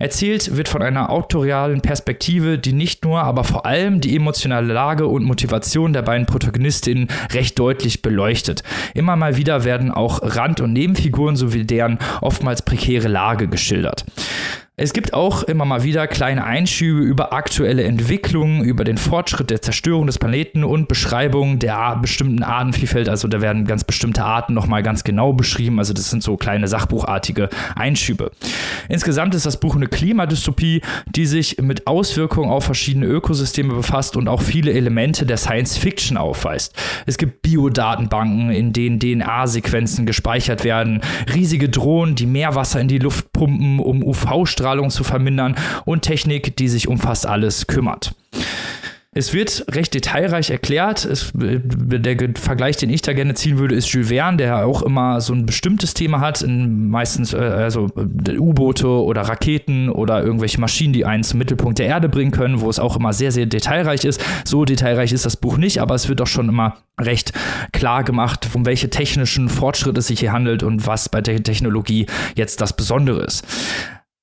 Erzählt 0.00 0.56
wird 0.56 0.68
von 0.68 0.80
einer 0.80 1.10
autorialen 1.10 1.80
Perspektive 1.80 2.56
die 2.56 2.72
nicht 2.72 3.04
nur, 3.04 3.20
aber 3.24 3.42
vor 3.42 3.66
allem 3.66 4.00
die 4.00 4.14
emotionale 4.14 4.72
Lage 4.72 5.08
und 5.08 5.24
Motivation 5.24 5.92
der 5.92 6.02
beiden 6.02 6.24
Protagonistinnen 6.24 7.08
recht 7.32 7.58
deutlich 7.58 8.00
beleuchtet. 8.00 8.62
Immer 8.94 9.16
mal 9.16 9.36
wieder 9.36 9.64
werden 9.64 9.90
auch 9.90 10.20
Rand- 10.22 10.60
und 10.60 10.72
Nebenfiguren 10.72 11.34
sowie 11.34 11.64
deren 11.64 11.98
oftmals 12.20 12.62
prekäre 12.62 13.08
Lage 13.08 13.48
geschildert. 13.48 14.04
Es 14.80 14.92
gibt 14.92 15.12
auch 15.12 15.42
immer 15.42 15.64
mal 15.64 15.82
wieder 15.82 16.06
kleine 16.06 16.44
Einschübe 16.44 17.00
über 17.00 17.32
aktuelle 17.32 17.82
Entwicklungen, 17.82 18.62
über 18.62 18.84
den 18.84 18.96
Fortschritt 18.96 19.50
der 19.50 19.60
Zerstörung 19.60 20.06
des 20.06 20.20
Planeten 20.20 20.62
und 20.62 20.86
Beschreibungen 20.86 21.58
der 21.58 21.96
bestimmten 21.96 22.44
Artenvielfalt. 22.44 23.08
Also 23.08 23.26
da 23.26 23.40
werden 23.40 23.64
ganz 23.64 23.82
bestimmte 23.82 24.22
Arten 24.22 24.54
nochmal 24.54 24.84
ganz 24.84 25.02
genau 25.02 25.32
beschrieben. 25.32 25.80
Also 25.80 25.94
das 25.94 26.10
sind 26.10 26.22
so 26.22 26.36
kleine 26.36 26.68
sachbuchartige 26.68 27.48
Einschübe. 27.74 28.30
Insgesamt 28.88 29.34
ist 29.34 29.46
das 29.46 29.58
Buch 29.58 29.74
eine 29.74 29.88
Klimadystopie, 29.88 30.82
die 31.06 31.26
sich 31.26 31.60
mit 31.60 31.88
Auswirkungen 31.88 32.48
auf 32.48 32.62
verschiedene 32.62 33.06
Ökosysteme 33.06 33.74
befasst 33.74 34.16
und 34.16 34.28
auch 34.28 34.42
viele 34.42 34.72
Elemente 34.72 35.26
der 35.26 35.38
Science 35.38 35.76
Fiction 35.76 36.16
aufweist. 36.16 36.76
Es 37.04 37.18
gibt 37.18 37.42
Biodatenbanken, 37.42 38.52
in 38.52 38.72
denen 38.72 39.00
DNA-Sequenzen 39.00 40.06
gespeichert 40.06 40.62
werden, 40.62 41.00
riesige 41.34 41.68
Drohnen, 41.68 42.14
die 42.14 42.26
Meerwasser 42.26 42.80
in 42.80 42.86
die 42.86 43.00
Luft 43.00 43.32
pumpen, 43.32 43.80
um 43.80 44.04
UV-Strahlen 44.04 44.67
Strahlung 44.68 44.90
zu 44.90 45.02
vermindern 45.02 45.56
und 45.86 46.02
Technik, 46.02 46.54
die 46.58 46.68
sich 46.68 46.88
um 46.88 46.98
fast 46.98 47.24
alles 47.24 47.68
kümmert. 47.68 48.14
Es 49.14 49.32
wird 49.32 49.64
recht 49.70 49.94
detailreich 49.94 50.50
erklärt. 50.50 51.06
Es, 51.06 51.32
der 51.34 52.16
Vergleich, 52.34 52.76
den 52.76 52.90
ich 52.90 53.00
da 53.00 53.14
gerne 53.14 53.32
ziehen 53.32 53.58
würde, 53.58 53.74
ist 53.74 53.88
Jules 53.88 54.10
Verne, 54.10 54.36
der 54.36 54.66
auch 54.66 54.82
immer 54.82 55.22
so 55.22 55.32
ein 55.32 55.46
bestimmtes 55.46 55.94
Thema 55.94 56.20
hat, 56.20 56.44
meistens 56.46 57.32
äh, 57.32 57.38
also 57.38 57.88
äh, 57.96 58.38
U-Boote 58.38 58.86
oder 58.86 59.22
Raketen 59.22 59.88
oder 59.88 60.22
irgendwelche 60.22 60.60
Maschinen, 60.60 60.92
die 60.92 61.06
einen 61.06 61.24
zum 61.24 61.38
Mittelpunkt 61.38 61.78
der 61.78 61.86
Erde 61.86 62.10
bringen 62.10 62.30
können, 62.30 62.60
wo 62.60 62.68
es 62.68 62.78
auch 62.78 62.96
immer 62.96 63.14
sehr, 63.14 63.32
sehr 63.32 63.46
detailreich 63.46 64.04
ist. 64.04 64.22
So 64.44 64.66
detailreich 64.66 65.12
ist 65.12 65.24
das 65.24 65.36
Buch 65.36 65.56
nicht, 65.56 65.80
aber 65.80 65.94
es 65.94 66.10
wird 66.10 66.20
auch 66.20 66.26
schon 66.26 66.50
immer 66.50 66.76
recht 67.00 67.32
klar 67.72 68.04
gemacht, 68.04 68.46
um 68.52 68.66
welche 68.66 68.90
technischen 68.90 69.48
Fortschritte 69.48 70.00
es 70.00 70.08
sich 70.08 70.20
hier 70.20 70.32
handelt 70.32 70.62
und 70.62 70.86
was 70.86 71.08
bei 71.08 71.22
der 71.22 71.42
Technologie 71.42 72.06
jetzt 72.36 72.60
das 72.60 72.74
Besondere 72.74 73.24
ist. 73.24 73.44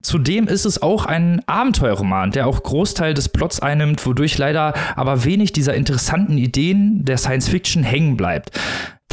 Zudem 0.06 0.48
ist 0.48 0.66
es 0.66 0.84
auch 0.84 1.08
ein 1.08 1.42
Abenteuerroman, 1.48 2.30
der 2.30 2.46
auch 2.46 2.62
Großteil 2.62 3.16
des 3.16 3.28
Plots 3.28 3.60
einnimmt, 3.60 4.06
wodurch 4.06 4.38
leider 4.38 4.76
aber 4.96 5.26
wenig 5.26 5.52
dieser 5.52 5.74
interessanten 5.74 6.38
Ideen 6.38 7.04
der 7.06 7.18
Science 7.18 7.50
Fiction 7.50 7.82
hängen 7.82 8.16
bleibt. 8.16 8.52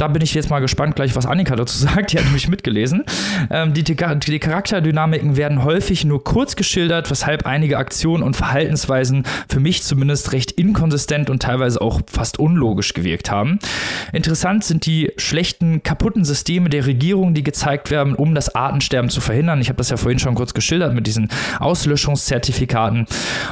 Da 0.03 0.09
bin 0.09 0.21
ich 0.21 0.33
jetzt 0.33 0.49
mal 0.49 0.59
gespannt, 0.59 0.97
gleich 0.97 1.15
was 1.15 1.25
Annika 1.25 1.55
dazu 1.55 1.77
sagt. 1.85 2.11
Die 2.11 2.17
hat 2.17 2.25
nämlich 2.25 2.49
mitgelesen. 2.49 3.05
Ähm, 3.49 3.73
die, 3.73 3.83
die, 3.83 3.95
Charakterdynamiken 3.95 5.37
werden 5.37 5.63
häufig 5.63 6.03
nur 6.03 6.23
kurz 6.23 6.57
geschildert, 6.57 7.09
weshalb 7.09 7.45
einige 7.45 7.77
Aktionen 7.77 8.21
und 8.21 8.35
Verhaltensweisen 8.35 9.23
für 9.47 9.61
mich 9.61 9.83
zumindest 9.83 10.33
recht 10.33 10.51
inkonsistent 10.51 11.29
und 11.29 11.41
teilweise 11.41 11.81
auch 11.81 12.01
fast 12.11 12.37
unlogisch 12.37 12.93
gewirkt 12.93 13.31
haben. 13.31 13.59
Interessant 14.11 14.65
sind 14.65 14.85
die 14.85 15.13
schlechten, 15.15 15.83
kaputten 15.83 16.25
Systeme 16.25 16.69
der 16.69 16.85
Regierung, 16.85 17.33
die 17.33 17.43
gezeigt 17.43 17.89
werden, 17.89 18.13
um 18.13 18.35
das 18.35 18.53
Artensterben 18.53 19.09
zu 19.09 19.21
verhindern. 19.21 19.61
Ich 19.61 19.69
habe 19.69 19.77
das 19.77 19.89
ja 19.89 19.95
vorhin 19.95 20.19
schon 20.19 20.35
kurz 20.35 20.53
geschildert 20.53 20.93
mit 20.93 21.07
diesen 21.07 21.29
Auslöschungszertifikaten. 21.59 23.05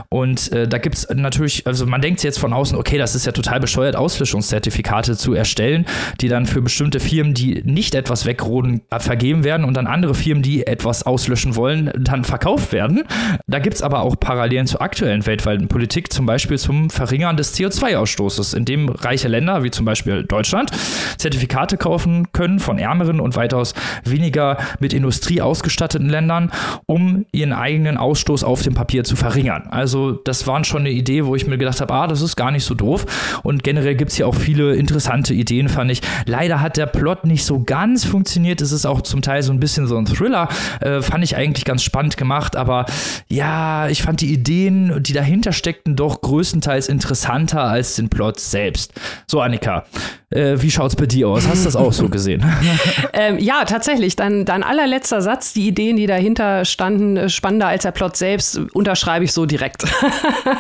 Und 0.09 0.51
äh, 0.51 0.67
da 0.67 0.79
gibt 0.79 0.95
es 0.95 1.07
natürlich, 1.09 1.65
also 1.65 1.85
man 1.85 2.01
denkt 2.01 2.21
jetzt 2.23 2.39
von 2.39 2.51
außen, 2.51 2.77
okay, 2.77 2.97
das 2.97 3.15
ist 3.15 3.25
ja 3.25 3.31
total 3.31 3.61
bescheuert, 3.61 3.95
Auslöschungszertifikate 3.95 5.15
zu 5.15 5.33
erstellen, 5.33 5.85
die 6.19 6.27
dann 6.27 6.40
für 6.45 6.61
bestimmte 6.61 6.99
Firmen, 6.99 7.33
die 7.33 7.61
nicht 7.65 7.95
etwas 7.95 8.25
wegroden, 8.25 8.81
äh, 8.89 8.99
vergeben 8.99 9.43
werden 9.43 9.65
und 9.65 9.75
dann 9.75 9.87
andere 9.87 10.13
Firmen, 10.13 10.43
die 10.43 10.65
etwas 10.65 11.03
auslöschen 11.03 11.55
wollen, 11.55 11.91
dann 11.97 12.23
verkauft 12.23 12.71
werden. 12.71 13.03
Da 13.47 13.59
gibt 13.59 13.75
es 13.75 13.81
aber 13.81 14.01
auch 14.01 14.19
Parallelen 14.19 14.67
zur 14.67 14.81
aktuellen 14.81 15.25
weltweiten 15.25 15.67
Politik, 15.67 16.11
zum 16.13 16.25
Beispiel 16.25 16.57
zum 16.57 16.89
Verringern 16.89 17.37
des 17.37 17.55
CO2-Ausstoßes, 17.55 18.55
in 18.55 18.65
dem 18.65 18.89
reiche 18.89 19.27
Länder, 19.27 19.63
wie 19.63 19.71
zum 19.71 19.85
Beispiel 19.85 20.23
Deutschland, 20.23 20.71
Zertifikate 21.17 21.77
kaufen 21.77 22.31
können 22.31 22.59
von 22.59 22.77
ärmeren 22.79 23.19
und 23.19 23.35
weitaus 23.35 23.73
weniger 24.03 24.57
mit 24.79 24.93
Industrie 24.93 25.41
ausgestatteten 25.41 26.09
Ländern, 26.09 26.51
um 26.85 27.25
ihren 27.31 27.53
eigenen 27.53 27.97
Ausstoß 27.97 28.43
auf 28.43 28.61
dem 28.61 28.73
Papier 28.73 29.03
zu 29.03 29.15
verringern. 29.15 29.67
Also 29.69 30.11
das 30.11 30.47
war 30.47 30.63
schon 30.63 30.81
eine 30.81 30.91
Idee, 30.91 31.25
wo 31.25 31.35
ich 31.35 31.47
mir 31.47 31.57
gedacht 31.57 31.81
habe, 31.81 31.93
ah, 31.93 32.07
das 32.07 32.21
ist 32.21 32.35
gar 32.35 32.51
nicht 32.51 32.63
so 32.63 32.75
doof. 32.75 33.05
Und 33.43 33.63
generell 33.63 33.95
gibt 33.95 34.11
es 34.11 34.17
hier 34.17 34.27
auch 34.27 34.35
viele 34.35 34.75
interessante 34.75 35.33
Ideen, 35.33 35.69
fand 35.69 35.91
ich. 35.91 36.01
Leider 36.25 36.61
hat 36.61 36.77
der 36.77 36.85
Plot 36.85 37.25
nicht 37.25 37.45
so 37.45 37.63
ganz 37.63 38.05
funktioniert. 38.05 38.61
Es 38.61 38.71
ist 38.71 38.85
auch 38.85 39.01
zum 39.01 39.21
Teil 39.21 39.43
so 39.43 39.51
ein 39.51 39.59
bisschen 39.59 39.87
so 39.87 39.97
ein 39.97 40.05
Thriller. 40.05 40.47
Äh, 40.79 41.01
fand 41.01 41.23
ich 41.23 41.35
eigentlich 41.35 41.65
ganz 41.65 41.83
spannend 41.83 42.17
gemacht, 42.17 42.55
aber 42.55 42.85
ja, 43.27 43.87
ich 43.87 44.01
fand 44.01 44.21
die 44.21 44.31
Ideen, 44.31 45.01
die 45.03 45.13
dahinter 45.13 45.51
steckten, 45.51 45.95
doch 45.95 46.21
größtenteils 46.21 46.87
interessanter 46.89 47.63
als 47.63 47.95
den 47.95 48.09
Plot 48.09 48.39
selbst. 48.39 48.93
So, 49.27 49.41
Annika, 49.41 49.85
äh, 50.31 50.61
wie 50.61 50.71
schaut's 50.71 50.95
bei 50.95 51.05
dir 51.05 51.27
aus? 51.27 51.47
Hast 51.47 51.61
du 51.61 51.65
das 51.65 51.75
auch 51.75 51.93
so 51.93 52.07
gesehen? 52.07 52.43
ähm, 53.13 53.37
ja, 53.39 53.65
tatsächlich. 53.65 54.15
Dein, 54.15 54.45
dein 54.45 54.63
allerletzter 54.63 55.21
Satz, 55.21 55.53
die 55.53 55.67
Ideen, 55.67 55.97
die 55.97 56.07
dahinter 56.07 56.65
standen, 56.65 57.17
äh, 57.17 57.29
spannender 57.29 57.67
als 57.67 57.83
der 57.83 57.91
Plot 57.91 58.15
selbst, 58.15 58.59
unterschreibe 58.73 59.25
ich 59.25 59.33
so 59.33 59.45
direkt. 59.45 59.83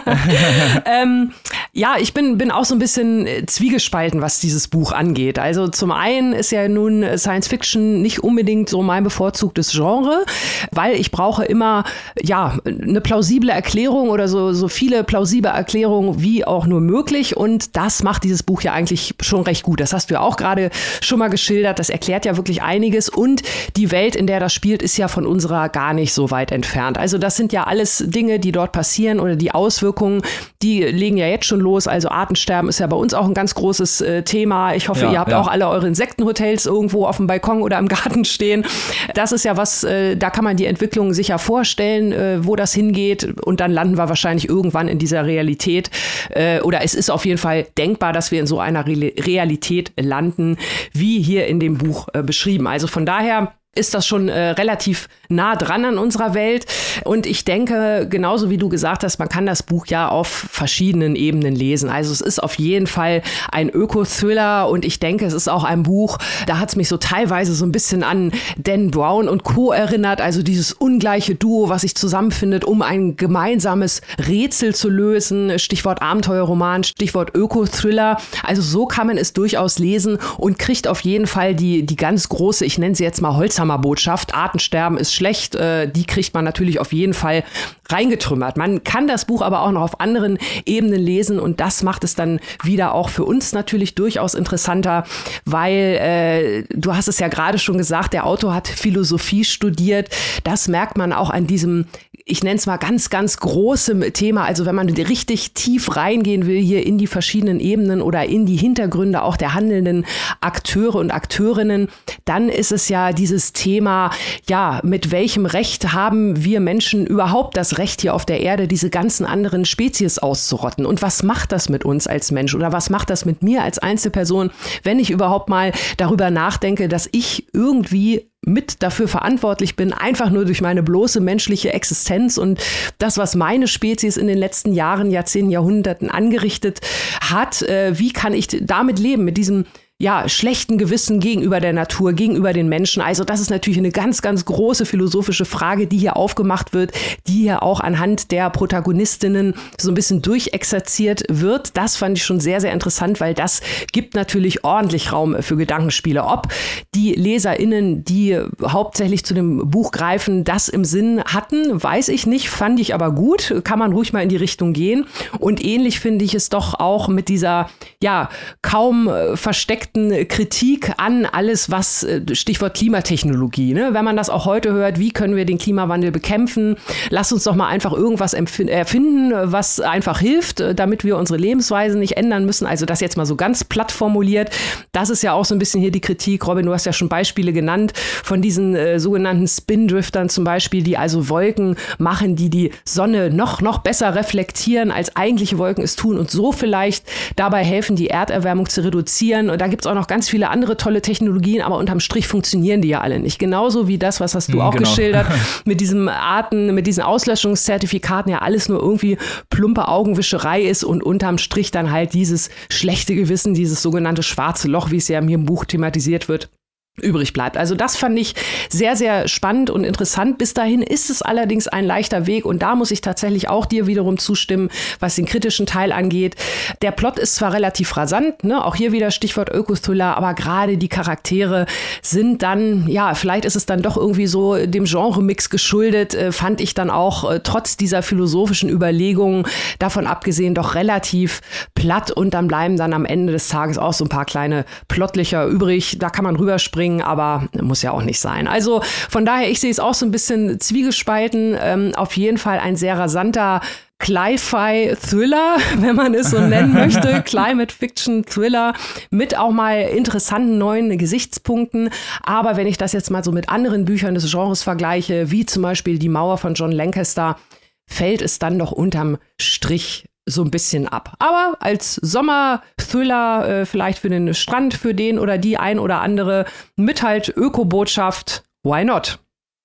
ähm, 0.85 1.31
ja, 1.73 1.95
ich 1.97 2.13
bin, 2.13 2.37
bin 2.37 2.51
auch 2.51 2.65
so 2.65 2.75
ein 2.75 2.79
bisschen 2.79 3.25
äh, 3.25 3.45
zwiegespalten, 3.45 4.19
was 4.19 4.41
dieses 4.41 4.67
Buch 4.67 4.91
angeht. 4.91 5.39
Also 5.39 5.69
zum 5.69 5.93
einen 5.93 6.33
ist 6.33 6.51
ja 6.51 6.67
nun 6.67 7.05
Science 7.17 7.47
Fiction 7.47 8.01
nicht 8.01 8.19
unbedingt 8.19 8.67
so 8.67 8.81
mein 8.81 9.05
bevorzugtes 9.05 9.71
Genre, 9.71 10.25
weil 10.71 10.95
ich 10.95 11.11
brauche 11.11 11.45
immer 11.45 11.85
ja 12.21 12.57
eine 12.65 12.99
plausible 12.99 13.51
Erklärung 13.51 14.09
oder 14.09 14.27
so, 14.27 14.51
so 14.51 14.67
viele 14.67 15.05
plausible 15.05 15.49
Erklärungen 15.49 16.21
wie 16.21 16.43
auch 16.43 16.65
nur 16.65 16.81
möglich. 16.81 17.37
Und 17.37 17.77
das 17.77 18.03
macht 18.03 18.25
dieses 18.25 18.43
Buch 18.43 18.63
ja 18.63 18.73
eigentlich 18.73 19.15
schon 19.21 19.43
recht 19.43 19.63
gut. 19.63 19.79
Das 19.79 19.93
hast 19.93 20.09
du 20.09 20.15
ja 20.15 20.19
auch 20.19 20.35
gerade 20.35 20.71
schon 20.99 21.19
mal 21.19 21.29
geschildert. 21.29 21.79
Das 21.79 21.89
erklärt 21.89 22.25
ja 22.25 22.35
wirklich 22.35 22.61
einiges. 22.61 23.07
Und 23.07 23.43
die 23.77 23.91
Welt, 23.91 24.17
in 24.17 24.27
der 24.27 24.41
das 24.41 24.53
spielt, 24.53 24.81
ist 24.81 24.97
ja 24.97 25.07
von 25.07 25.25
unserer 25.25 25.69
gar 25.69 25.93
nicht 25.93 26.13
so 26.13 26.31
weit 26.31 26.51
entfernt. 26.51 26.97
Also 26.97 27.17
das 27.17 27.37
sind 27.37 27.53
ja 27.53 27.63
alles 27.63 28.03
Dinge, 28.05 28.39
die 28.39 28.51
dort 28.51 28.73
passieren 28.73 29.21
oder 29.21 29.37
die 29.37 29.51
Auswirkungen, 29.53 30.21
die 30.61 30.83
legen 30.83 31.15
ja 31.15 31.27
jetzt 31.27 31.45
schon 31.45 31.60
los. 31.61 31.87
Also 31.87 32.09
Artensterben 32.09 32.69
ist 32.69 32.79
ja 32.79 32.87
bei 32.87 32.95
uns 32.95 33.13
auch 33.13 33.25
ein 33.25 33.33
ganz 33.33 33.55
großes 33.55 34.01
äh, 34.01 34.23
Thema. 34.23 34.75
Ich 34.75 34.89
hoffe, 34.89 35.05
ja, 35.05 35.11
ihr 35.11 35.19
habt 35.19 35.31
ja. 35.31 35.39
auch 35.39 35.47
alle 35.47 35.67
eure 35.67 35.87
Insektenhotels 35.87 36.65
irgendwo 36.65 37.05
auf 37.05 37.17
dem 37.17 37.27
Balkon 37.27 37.61
oder 37.61 37.77
im 37.79 37.87
Garten 37.91 38.25
stehen. 38.25 38.65
Das 39.13 39.31
ist 39.31 39.45
ja 39.45 39.57
was, 39.57 39.83
äh, 39.83 40.17
da 40.17 40.29
kann 40.29 40.43
man 40.43 40.57
die 40.57 40.65
Entwicklung 40.65 41.13
sicher 41.13 41.39
vorstellen, 41.39 42.11
äh, 42.11 42.45
wo 42.45 42.55
das 42.55 42.73
hingeht. 42.73 43.41
Und 43.41 43.59
dann 43.59 43.71
landen 43.71 43.97
wir 43.97 44.09
wahrscheinlich 44.09 44.49
irgendwann 44.49 44.87
in 44.87 44.99
dieser 44.99 45.25
Realität. 45.25 45.89
Äh, 46.29 46.61
oder 46.61 46.83
es 46.83 46.95
ist 46.95 47.09
auf 47.09 47.25
jeden 47.25 47.37
Fall 47.37 47.67
denkbar, 47.77 48.13
dass 48.13 48.31
wir 48.31 48.39
in 48.39 48.47
so 48.47 48.59
einer 48.59 48.85
Re 48.85 49.11
Realität 49.21 49.91
landen, 49.99 50.57
wie 50.93 51.21
hier 51.21 51.47
in 51.47 51.59
dem 51.59 51.77
Buch 51.77 52.07
äh, 52.13 52.23
beschrieben. 52.23 52.67
Also 52.67 52.87
von 52.87 53.05
daher 53.05 53.53
ist 53.73 53.93
das 53.93 54.05
schon 54.05 54.27
äh, 54.27 54.49
relativ 54.49 55.07
nah 55.29 55.55
dran 55.55 55.85
an 55.85 55.97
unserer 55.97 56.33
Welt. 56.33 56.65
Und 57.05 57.25
ich 57.25 57.45
denke, 57.45 58.05
genauso 58.09 58.49
wie 58.49 58.57
du 58.57 58.67
gesagt 58.67 59.05
hast, 59.05 59.17
man 59.17 59.29
kann 59.29 59.45
das 59.45 59.63
Buch 59.63 59.85
ja 59.85 60.09
auf 60.09 60.27
verschiedenen 60.27 61.15
Ebenen 61.15 61.55
lesen. 61.55 61.89
Also 61.89 62.11
es 62.11 62.19
ist 62.19 62.43
auf 62.43 62.55
jeden 62.55 62.85
Fall 62.85 63.21
ein 63.49 63.69
Öko-Thriller 63.69 64.67
und 64.67 64.83
ich 64.83 64.99
denke, 64.99 65.25
es 65.25 65.33
ist 65.33 65.47
auch 65.47 65.63
ein 65.63 65.83
Buch, 65.83 66.17
da 66.47 66.59
hat 66.59 66.67
es 66.67 66.75
mich 66.75 66.89
so 66.89 66.97
teilweise 66.97 67.53
so 67.53 67.65
ein 67.65 67.71
bisschen 67.71 68.03
an 68.03 68.33
Dan 68.57 68.91
Brown 68.91 69.29
und 69.29 69.43
Co. 69.43 69.71
erinnert. 69.71 70.19
Also 70.19 70.43
dieses 70.43 70.73
ungleiche 70.73 71.35
Duo, 71.35 71.69
was 71.69 71.83
sich 71.83 71.95
zusammenfindet, 71.95 72.65
um 72.65 72.81
ein 72.81 73.15
gemeinsames 73.15 74.01
Rätsel 74.27 74.75
zu 74.75 74.89
lösen. 74.89 75.57
Stichwort 75.59 76.01
Abenteuerroman, 76.01 76.83
Stichwort 76.83 77.33
Öko-Thriller. 77.33 78.17
Also 78.43 78.61
so 78.61 78.85
kann 78.85 79.07
man 79.07 79.17
es 79.17 79.31
durchaus 79.31 79.79
lesen 79.79 80.17
und 80.37 80.59
kriegt 80.59 80.89
auf 80.89 80.99
jeden 80.99 81.25
Fall 81.25 81.55
die, 81.55 81.85
die 81.85 81.95
ganz 81.95 82.27
große, 82.27 82.65
ich 82.65 82.77
nenne 82.77 82.95
sie 82.95 83.05
jetzt 83.05 83.21
mal 83.21 83.37
Holz 83.37 83.60
Botschaft, 83.77 84.33
Artensterben 84.33 84.97
ist 84.97 85.13
schlecht, 85.13 85.55
äh, 85.55 85.87
die 85.89 86.05
kriegt 86.05 86.33
man 86.33 86.43
natürlich 86.45 86.79
auf 86.79 86.93
jeden 86.93 87.13
Fall 87.13 87.43
reingetrümmert. 87.89 88.57
Man 88.57 88.83
kann 88.83 89.07
das 89.07 89.25
Buch 89.25 89.41
aber 89.41 89.61
auch 89.61 89.71
noch 89.71 89.81
auf 89.81 89.99
anderen 89.99 90.37
Ebenen 90.65 90.99
lesen 90.99 91.39
und 91.39 91.59
das 91.59 91.83
macht 91.83 92.03
es 92.03 92.15
dann 92.15 92.39
wieder 92.63 92.93
auch 92.93 93.09
für 93.09 93.25
uns 93.25 93.53
natürlich 93.53 93.95
durchaus 93.95 94.33
interessanter, 94.33 95.05
weil 95.45 95.73
äh, 95.73 96.63
du 96.69 96.95
hast 96.95 97.07
es 97.07 97.19
ja 97.19 97.27
gerade 97.27 97.59
schon 97.59 97.77
gesagt, 97.77 98.13
der 98.13 98.25
Autor 98.25 98.53
hat 98.53 98.67
Philosophie 98.67 99.43
studiert. 99.43 100.09
Das 100.43 100.67
merkt 100.67 100.97
man 100.97 101.13
auch 101.13 101.29
an 101.29 101.47
diesem 101.47 101.85
ich 102.31 102.43
nenne 102.43 102.55
es 102.55 102.65
mal 102.65 102.77
ganz, 102.77 103.09
ganz 103.09 103.37
große 103.37 104.13
Thema. 104.13 104.45
Also 104.45 104.65
wenn 104.65 104.73
man 104.73 104.89
richtig 104.89 105.51
tief 105.53 105.97
reingehen 105.97 106.45
will 106.47 106.61
hier 106.61 106.85
in 106.85 106.97
die 106.97 107.07
verschiedenen 107.07 107.59
Ebenen 107.59 108.01
oder 108.01 108.25
in 108.25 108.45
die 108.45 108.55
Hintergründe 108.55 109.21
auch 109.21 109.35
der 109.35 109.53
handelnden 109.53 110.05
Akteure 110.39 110.95
und 110.95 111.11
Akteurinnen, 111.11 111.89
dann 112.23 112.47
ist 112.47 112.71
es 112.71 112.87
ja 112.87 113.11
dieses 113.11 113.51
Thema, 113.51 114.11
ja, 114.47 114.79
mit 114.83 115.11
welchem 115.11 115.45
Recht 115.45 115.91
haben 115.91 116.43
wir 116.43 116.61
Menschen 116.61 117.05
überhaupt 117.05 117.57
das 117.57 117.77
Recht 117.77 117.99
hier 117.99 118.13
auf 118.13 118.25
der 118.25 118.39
Erde, 118.39 118.69
diese 118.69 118.89
ganzen 118.89 119.25
anderen 119.25 119.65
Spezies 119.65 120.17
auszurotten? 120.17 120.85
Und 120.85 121.01
was 121.01 121.23
macht 121.23 121.51
das 121.51 121.67
mit 121.67 121.83
uns 121.83 122.07
als 122.07 122.31
Mensch 122.31 122.55
oder 122.55 122.71
was 122.71 122.89
macht 122.89 123.09
das 123.09 123.25
mit 123.25 123.43
mir 123.43 123.61
als 123.63 123.77
Einzelperson, 123.77 124.51
wenn 124.83 124.99
ich 124.99 125.09
überhaupt 125.09 125.49
mal 125.49 125.73
darüber 125.97 126.31
nachdenke, 126.31 126.87
dass 126.87 127.09
ich 127.11 127.47
irgendwie 127.53 128.30
mit 128.45 128.81
dafür 128.81 129.07
verantwortlich 129.07 129.75
bin, 129.75 129.93
einfach 129.93 130.31
nur 130.31 130.45
durch 130.45 130.61
meine 130.61 130.81
bloße 130.81 131.19
menschliche 131.19 131.73
Existenz 131.73 132.37
und 132.37 132.59
das, 132.97 133.17
was 133.17 133.35
meine 133.35 133.67
Spezies 133.67 134.17
in 134.17 134.27
den 134.27 134.37
letzten 134.37 134.73
Jahren, 134.73 135.11
Jahrzehnten, 135.11 135.51
Jahrhunderten 135.51 136.09
angerichtet 136.09 136.79
hat. 137.21 137.61
Äh, 137.61 137.99
wie 137.99 138.11
kann 138.11 138.33
ich 138.33 138.47
damit 138.47 138.97
leben, 138.97 139.25
mit 139.25 139.37
diesem 139.37 139.65
ja, 140.01 140.27
schlechten 140.27 140.79
Gewissen 140.79 141.19
gegenüber 141.19 141.59
der 141.59 141.73
Natur, 141.73 142.13
gegenüber 142.13 142.53
den 142.53 142.67
Menschen. 142.67 143.03
Also 143.03 143.23
das 143.23 143.39
ist 143.39 143.51
natürlich 143.51 143.77
eine 143.77 143.91
ganz, 143.91 144.23
ganz 144.23 144.45
große 144.45 144.87
philosophische 144.87 145.45
Frage, 145.45 145.85
die 145.85 145.99
hier 145.99 146.17
aufgemacht 146.17 146.73
wird, 146.73 146.91
die 147.27 147.41
hier 147.41 147.61
auch 147.61 147.79
anhand 147.79 148.31
der 148.31 148.49
Protagonistinnen 148.49 149.53
so 149.79 149.91
ein 149.91 149.93
bisschen 149.93 150.23
durchexerziert 150.23 151.23
wird. 151.29 151.77
Das 151.77 151.97
fand 151.97 152.17
ich 152.17 152.23
schon 152.23 152.39
sehr, 152.39 152.61
sehr 152.61 152.73
interessant, 152.73 153.19
weil 153.19 153.35
das 153.35 153.61
gibt 153.91 154.15
natürlich 154.15 154.63
ordentlich 154.63 155.11
Raum 155.11 155.35
für 155.41 155.55
Gedankenspiele. 155.55 156.23
Ob 156.23 156.47
die 156.95 157.13
LeserInnen, 157.13 158.03
die 158.03 158.39
hauptsächlich 158.63 159.23
zu 159.23 159.35
dem 159.35 159.69
Buch 159.69 159.91
greifen, 159.91 160.43
das 160.43 160.67
im 160.67 160.83
Sinn 160.83 161.21
hatten, 161.25 161.81
weiß 161.81 162.09
ich 162.09 162.25
nicht, 162.25 162.49
fand 162.49 162.79
ich 162.79 162.95
aber 162.95 163.11
gut. 163.11 163.53
Kann 163.63 163.77
man 163.77 163.93
ruhig 163.93 164.13
mal 164.13 164.23
in 164.23 164.29
die 164.29 164.37
Richtung 164.37 164.73
gehen. 164.73 165.05
Und 165.37 165.63
ähnlich 165.63 165.99
finde 165.99 166.25
ich 166.25 166.33
es 166.33 166.49
doch 166.49 166.79
auch 166.79 167.07
mit 167.07 167.29
dieser, 167.29 167.69
ja, 168.01 168.29
kaum 168.63 169.07
äh, 169.07 169.37
versteckten 169.37 169.90
direkten 169.93 170.27
Kritik 170.27 170.93
an 170.97 171.25
alles, 171.25 171.69
was 171.69 172.03
äh, 172.03 172.21
Stichwort 172.33 172.75
Klimatechnologie. 172.75 173.73
Ne? 173.73 173.89
Wenn 173.93 174.05
man 174.05 174.15
das 174.15 174.29
auch 174.29 174.45
heute 174.45 174.71
hört, 174.71 174.99
wie 174.99 175.11
können 175.11 175.35
wir 175.35 175.45
den 175.45 175.57
Klimawandel 175.57 176.11
bekämpfen? 176.11 176.75
Lass 177.09 177.31
uns 177.31 177.43
doch 177.43 177.55
mal 177.55 177.67
einfach 177.67 177.93
irgendwas 177.93 178.33
erfinden, 178.33 179.31
was 179.33 179.79
einfach 179.79 180.19
hilft, 180.19 180.59
äh, 180.59 180.75
damit 180.75 181.03
wir 181.03 181.17
unsere 181.17 181.37
Lebensweise 181.37 181.97
nicht 181.97 182.17
ändern 182.17 182.45
müssen. 182.45 182.65
Also 182.65 182.85
das 182.85 183.01
jetzt 183.01 183.17
mal 183.17 183.25
so 183.25 183.35
ganz 183.35 183.63
platt 183.63 183.91
formuliert. 183.91 184.49
Das 184.91 185.09
ist 185.09 185.23
ja 185.23 185.33
auch 185.33 185.45
so 185.45 185.55
ein 185.55 185.59
bisschen 185.59 185.81
hier 185.81 185.91
die 185.91 186.01
Kritik. 186.01 186.47
Robin, 186.47 186.65
du 186.65 186.73
hast 186.73 186.85
ja 186.85 186.93
schon 186.93 187.09
Beispiele 187.09 187.53
genannt 187.53 187.93
von 187.95 188.41
diesen 188.41 188.75
äh, 188.75 188.99
sogenannten 188.99 189.47
Spindriftern 189.47 190.29
zum 190.29 190.43
Beispiel, 190.43 190.83
die 190.83 190.97
also 190.97 191.29
Wolken 191.29 191.75
machen, 191.97 192.35
die 192.35 192.49
die 192.49 192.71
Sonne 192.85 193.29
noch, 193.29 193.61
noch 193.61 193.79
besser 193.79 194.15
reflektieren, 194.15 194.91
als 194.91 195.15
eigentliche 195.15 195.57
Wolken 195.57 195.83
es 195.83 195.95
tun 195.95 196.17
und 196.17 196.31
so 196.31 196.51
vielleicht 196.51 197.05
dabei 197.35 197.63
helfen, 197.63 197.95
die 197.95 198.07
Erderwärmung 198.07 198.69
zu 198.69 198.83
reduzieren. 198.83 199.49
Und 199.49 199.59
da 199.59 199.67
gibt 199.67 199.80
gibt 199.81 199.87
es 199.87 199.91
auch 199.91 199.99
noch 199.99 200.05
ganz 200.05 200.29
viele 200.29 200.49
andere 200.51 200.77
tolle 200.77 201.01
Technologien, 201.01 201.63
aber 201.63 201.79
unterm 201.79 201.99
Strich 201.99 202.27
funktionieren 202.27 202.83
die 202.83 202.89
ja 202.89 203.01
alle 203.01 203.19
nicht. 203.19 203.39
Genauso 203.39 203.87
wie 203.87 203.97
das, 203.97 204.19
was 204.19 204.35
hast 204.35 204.49
du 204.49 204.53
hm, 204.53 204.61
auch 204.61 204.75
genau. 204.75 204.87
geschildert, 204.87 205.25
mit 205.65 205.81
diesem 205.81 206.07
Arten, 206.07 206.75
mit 206.75 206.85
diesen 206.85 207.01
Auslöschungszertifikaten 207.01 208.31
ja 208.31 208.39
alles 208.43 208.69
nur 208.69 208.79
irgendwie 208.79 209.17
plumpe 209.49 209.87
Augenwischerei 209.87 210.61
ist 210.61 210.83
und 210.83 211.01
unterm 211.01 211.39
Strich 211.39 211.71
dann 211.71 211.91
halt 211.91 212.13
dieses 212.13 212.51
schlechte 212.69 213.15
Gewissen, 213.15 213.55
dieses 213.55 213.81
sogenannte 213.81 214.21
schwarze 214.21 214.67
Loch, 214.67 214.91
wie 214.91 214.97
es 214.97 215.07
ja 215.07 215.17
in 215.17 215.29
im 215.29 215.45
Buch 215.45 215.65
thematisiert 215.65 216.29
wird 216.29 216.51
übrig 216.99 217.31
bleibt. 217.31 217.55
Also 217.55 217.73
das 217.73 217.95
fand 217.95 218.19
ich 218.19 218.35
sehr, 218.69 218.97
sehr 218.97 219.29
spannend 219.29 219.69
und 219.69 219.85
interessant. 219.85 220.37
Bis 220.37 220.53
dahin 220.53 220.81
ist 220.81 221.09
es 221.09 221.21
allerdings 221.21 221.69
ein 221.69 221.85
leichter 221.85 222.27
Weg 222.27 222.45
und 222.45 222.61
da 222.61 222.75
muss 222.75 222.91
ich 222.91 222.99
tatsächlich 222.99 223.47
auch 223.47 223.65
dir 223.65 223.87
wiederum 223.87 224.17
zustimmen, 224.17 224.69
was 224.99 225.15
den 225.15 225.25
kritischen 225.25 225.65
Teil 225.65 225.93
angeht. 225.93 226.35
Der 226.81 226.91
Plot 226.91 227.17
ist 227.17 227.35
zwar 227.35 227.53
relativ 227.53 227.95
rasant, 227.95 228.43
ne? 228.43 228.63
auch 228.63 228.75
hier 228.75 228.91
wieder 228.91 229.09
Stichwort 229.11 229.49
Ökothriller, 229.49 230.17
aber 230.17 230.33
gerade 230.33 230.77
die 230.77 230.89
Charaktere 230.89 231.65
sind 232.01 232.43
dann, 232.43 232.87
ja, 232.87 233.15
vielleicht 233.15 233.45
ist 233.45 233.55
es 233.55 233.65
dann 233.65 233.81
doch 233.81 233.95
irgendwie 233.95 234.27
so 234.27 234.57
dem 234.65 234.83
Genre-Mix 234.83 235.49
geschuldet, 235.49 236.13
äh, 236.13 236.33
fand 236.33 236.59
ich 236.59 236.73
dann 236.73 236.89
auch 236.89 237.29
äh, 237.29 237.39
trotz 237.41 237.77
dieser 237.77 238.03
philosophischen 238.03 238.69
Überlegungen 238.69 239.47
davon 239.79 240.07
abgesehen 240.07 240.55
doch 240.55 240.75
relativ 240.75 241.39
platt 241.73 242.11
und 242.11 242.33
dann 242.33 242.49
bleiben 242.49 242.75
dann 242.75 242.93
am 242.93 243.05
Ende 243.05 243.31
des 243.31 243.47
Tages 243.47 243.77
auch 243.77 243.93
so 243.93 244.03
ein 244.05 244.09
paar 244.09 244.25
kleine 244.25 244.65
Plotlöcher 244.89 245.45
übrig. 245.45 245.97
Da 245.97 246.09
kann 246.09 246.25
man 246.25 246.35
rüberspringen 246.35 246.80
bringen, 246.81 247.01
aber 247.03 247.47
muss 247.61 247.83
ja 247.83 247.91
auch 247.91 248.01
nicht 248.01 248.19
sein. 248.19 248.47
Also 248.47 248.81
von 249.07 249.23
daher, 249.23 249.51
ich 249.51 249.59
sehe 249.59 249.69
es 249.69 249.79
auch 249.79 249.93
so 249.93 250.03
ein 250.03 250.09
bisschen 250.09 250.59
zwiegespalten. 250.59 251.55
Ähm, 251.61 251.91
auf 251.95 252.17
jeden 252.17 252.39
Fall 252.39 252.57
ein 252.57 252.75
sehr 252.75 252.97
rasanter 252.97 253.61
Cli-Fi-Thriller, 253.99 255.57
wenn 255.77 255.95
man 255.95 256.15
es 256.15 256.31
so 256.31 256.39
nennen 256.39 256.73
möchte, 256.73 257.21
Climate 257.25 257.71
Fiction 257.71 258.25
Thriller 258.25 258.73
mit 259.11 259.37
auch 259.37 259.51
mal 259.51 259.79
interessanten 259.79 260.57
neuen 260.57 260.97
Gesichtspunkten. 260.97 261.91
Aber 262.23 262.57
wenn 262.57 262.65
ich 262.65 262.79
das 262.79 262.93
jetzt 262.93 263.11
mal 263.11 263.23
so 263.23 263.31
mit 263.31 263.49
anderen 263.49 263.85
Büchern 263.85 264.15
des 264.15 264.31
Genres 264.31 264.63
vergleiche, 264.63 265.29
wie 265.29 265.45
zum 265.45 265.61
Beispiel 265.61 265.99
Die 265.99 266.09
Mauer 266.09 266.39
von 266.39 266.55
John 266.55 266.71
Lancaster, 266.71 267.37
fällt 267.85 268.23
es 268.23 268.39
dann 268.39 268.57
doch 268.57 268.71
unterm 268.71 269.19
Strich 269.39 270.05
so 270.31 270.43
ein 270.43 270.51
bisschen 270.51 270.87
ab. 270.87 271.15
Aber 271.19 271.57
als 271.59 271.95
Sommerthriller 271.95 273.61
äh, 273.61 273.65
vielleicht 273.65 273.99
für 273.99 274.09
den 274.09 274.33
Strand, 274.33 274.73
für 274.73 274.93
den 274.93 275.19
oder 275.19 275.37
die 275.37 275.57
ein 275.57 275.79
oder 275.79 276.01
andere 276.01 276.45
mit 276.75 277.03
halt 277.03 277.29
Öko-Botschaft, 277.35 278.43
why 278.63 278.83
not? 278.83 279.19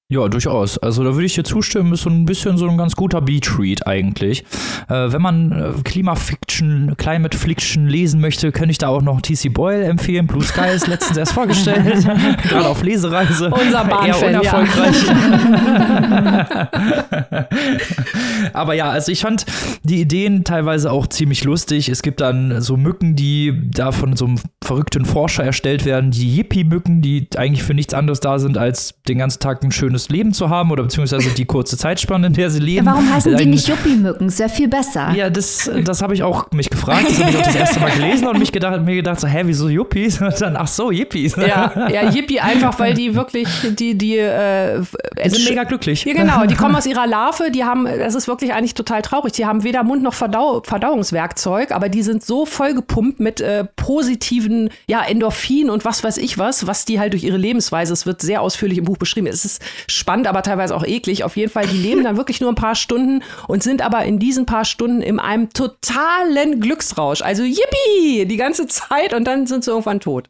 Ja, 0.09 0.29
durchaus. 0.29 0.79
Also 0.79 1.03
da 1.03 1.15
würde 1.15 1.27
ich 1.27 1.35
dir 1.35 1.43
zustimmen, 1.43 1.93
ist 1.93 2.03
so 2.03 2.11
ein 2.11 2.27
bisschen 2.27 2.57
so 2.59 2.69
ein 2.69 2.79
ganz 2.79 2.95
guter 2.95 3.21
Beat-Read 3.21 3.89
eigentlich. 3.89 4.45
Äh, 4.89 5.11
wenn 5.13 5.21
man 5.21 5.51
äh, 5.51 5.73
Klimafiction, 5.83 6.95
Climate 6.97 7.37
Fiction 7.37 7.89
lesen 7.89 8.21
möchte, 8.21 8.53
könnte 8.53 8.71
ich 8.71 8.79
da 8.79 8.87
auch 8.87 9.03
noch 9.03 9.21
TC 9.21 9.53
Boyle 9.53 9.83
empfehlen. 9.83 10.29
Blue 10.29 10.45
Sky 10.45 10.69
ist 10.73 10.87
letztens 10.87 11.17
erst 11.17 11.33
vorgestellt, 11.33 12.07
gerade 12.45 12.69
auf 12.69 12.85
Lesereise. 12.85 13.51
Unser 13.51 13.85
Bahnfan, 13.85 14.07
eher 14.07 14.29
unerfolgreich. 14.29 15.07
Ja. 15.09 16.69
Aber 18.53 18.75
ja, 18.75 18.91
also 18.91 19.11
ich 19.11 19.21
fand 19.21 19.45
die 19.83 20.01
Ideen 20.01 20.45
teilweise 20.45 20.93
auch 20.93 21.09
ziemlich 21.09 21.43
lustig. 21.45 21.89
Es 21.89 22.03
gibt 22.03 22.21
dann 22.21 22.61
so 22.61 22.77
Mücken, 22.77 23.17
die 23.17 23.71
da 23.71 23.93
von 23.93 24.17
so 24.17 24.27
einem 24.27 24.39
verrückten 24.63 25.05
Forscher 25.05 25.45
erstellt 25.45 25.85
werden, 25.85 26.11
die 26.11 26.37
Yippie-Mücken, 26.37 27.03
die 27.03 27.29
eigentlich 27.37 27.63
für 27.63 27.75
nichts 27.75 27.95
anderes 27.95 28.21
da 28.21 28.39
sind, 28.39 28.59
als 28.59 28.95
den 29.09 29.19
ganzen 29.19 29.41
Tag 29.41 29.63
ein 29.63 29.73
schönes 29.73 29.96
schönes 29.97 30.09
Leben 30.09 30.33
zu 30.33 30.51
haben 30.51 30.71
oder 30.71 30.83
beziehungsweise 30.83 31.31
die 31.31 31.45
kurze 31.45 31.77
Zeitspanne, 31.77 32.29
in 32.29 32.33
der 32.33 32.51
sie 32.51 32.61
leben. 32.61 32.87
Ja, 32.87 32.93
warum 32.93 33.13
heißen 33.13 33.37
die 33.37 33.47
nicht 33.47 33.69
Yuppie-Mücken? 33.69 34.29
Ist 34.29 34.39
ja 34.39 34.49
viel 34.49 34.69
besser. 34.69 35.13
Ja, 35.15 35.31
das, 35.31 35.71
das 35.85 36.03
habe 36.03 36.15
ich 36.15 36.23
auch 36.23 36.51
mich 36.53 36.71
gefragt. 36.71 37.07
Das 37.09 37.21
habe 37.21 37.31
ich 37.31 37.37
auch 37.37 37.43
das 37.43 37.55
erste 37.55 37.81
Mal 37.81 37.91
gelesen 37.91 38.27
und 38.29 38.39
mich 38.39 38.53
gedacht, 38.53 38.83
mir 38.83 38.95
gedacht, 38.95 39.21
so, 39.21 39.27
hä, 39.27 39.43
wieso 39.45 39.69
Yuppies? 39.69 40.21
Und 40.27 40.41
dann, 40.41 40.57
ach 40.57 40.67
so, 40.67 40.91
Yippies. 40.91 41.37
Ja, 41.37 41.89
ja, 41.89 42.11
Yippie 42.11 42.41
einfach, 42.41 42.79
weil 42.79 42.95
die 42.95 43.15
wirklich, 43.15 43.49
die, 43.79 43.97
die, 43.97 44.19
äh, 44.19 44.83
die 45.25 45.31
sind 45.31 45.49
mega 45.49 45.65
glücklich. 45.65 46.05
Ja, 46.05 46.15
genau. 46.15 46.45
Die 46.47 46.55
kommen 46.55 46.75
aus 46.75 46.87
ihrer 46.87 47.07
Larve, 47.07 47.51
die 47.51 47.65
haben, 47.65 47.85
das 47.85 48.15
ist 48.15 48.29
wirklich 48.29 48.53
eigentlich 48.53 48.75
total 48.75 49.03
traurig. 49.03 49.33
Die 49.33 49.47
haben 49.47 49.63
weder 49.63 49.83
Mund 49.83 50.03
noch 50.03 50.15
Verdau 50.15 50.63
Verdauungswerkzeug, 50.65 51.73
aber 51.73 51.89
die 51.89 52.03
sind 52.03 52.25
so 52.25 52.47
vollgepumpt 52.47 53.21
mit 53.21 53.41
äh, 53.41 53.65
positiven, 53.77 54.71
ja, 54.87 55.03
Endorphin 55.03 55.71
und 55.71 55.85
was 55.85 56.03
weiß 56.03 56.19
ich 56.19 56.39
was, 56.39 56.67
was 56.67 56.85
die 56.85 56.99
halt 56.99 57.13
durch 57.13 57.25
ihre 57.25 57.37
Lebensweise, 57.37 57.93
es 57.93 58.07
wird 58.07 58.21
sehr 58.21 58.43
ausführlich 58.43 58.79
im 58.79 58.85
Buch 58.85 58.97
beschrieben. 58.97 59.27
Es 59.27 59.45
ist 59.45 59.63
spannend, 59.87 60.27
aber 60.27 60.43
teilweise 60.43 60.75
auch 60.75 60.85
eklig. 60.85 61.25
Auf 61.25 61.37
jeden 61.37 61.51
Fall, 61.51 61.67
die 61.67 61.77
leben 61.77 62.05
dann 62.05 62.17
wirklich 62.17 62.41
nur 62.41 62.51
ein 62.51 62.57
paar 62.57 62.75
Stunden 62.75 63.23
und 63.49 63.63
sind 63.63 63.83
aber 63.83 64.05
in 64.05 64.19
diesen 64.19 64.47
paar 64.47 64.65
Stunden 64.65 65.03
in 65.03 65.19
einem 65.19 65.51
totalen 65.51 66.61
Glücksrausch. 66.61 67.23
Also 67.23 67.43
yippie, 67.43 68.27
die 68.27 68.37
ganze 68.37 68.67
Zeit 68.67 69.15
und 69.15 69.25
dann 69.25 69.47
sind 69.47 69.65
sie 69.65 69.71
irgendwann 69.71 70.01
tot. 70.01 70.29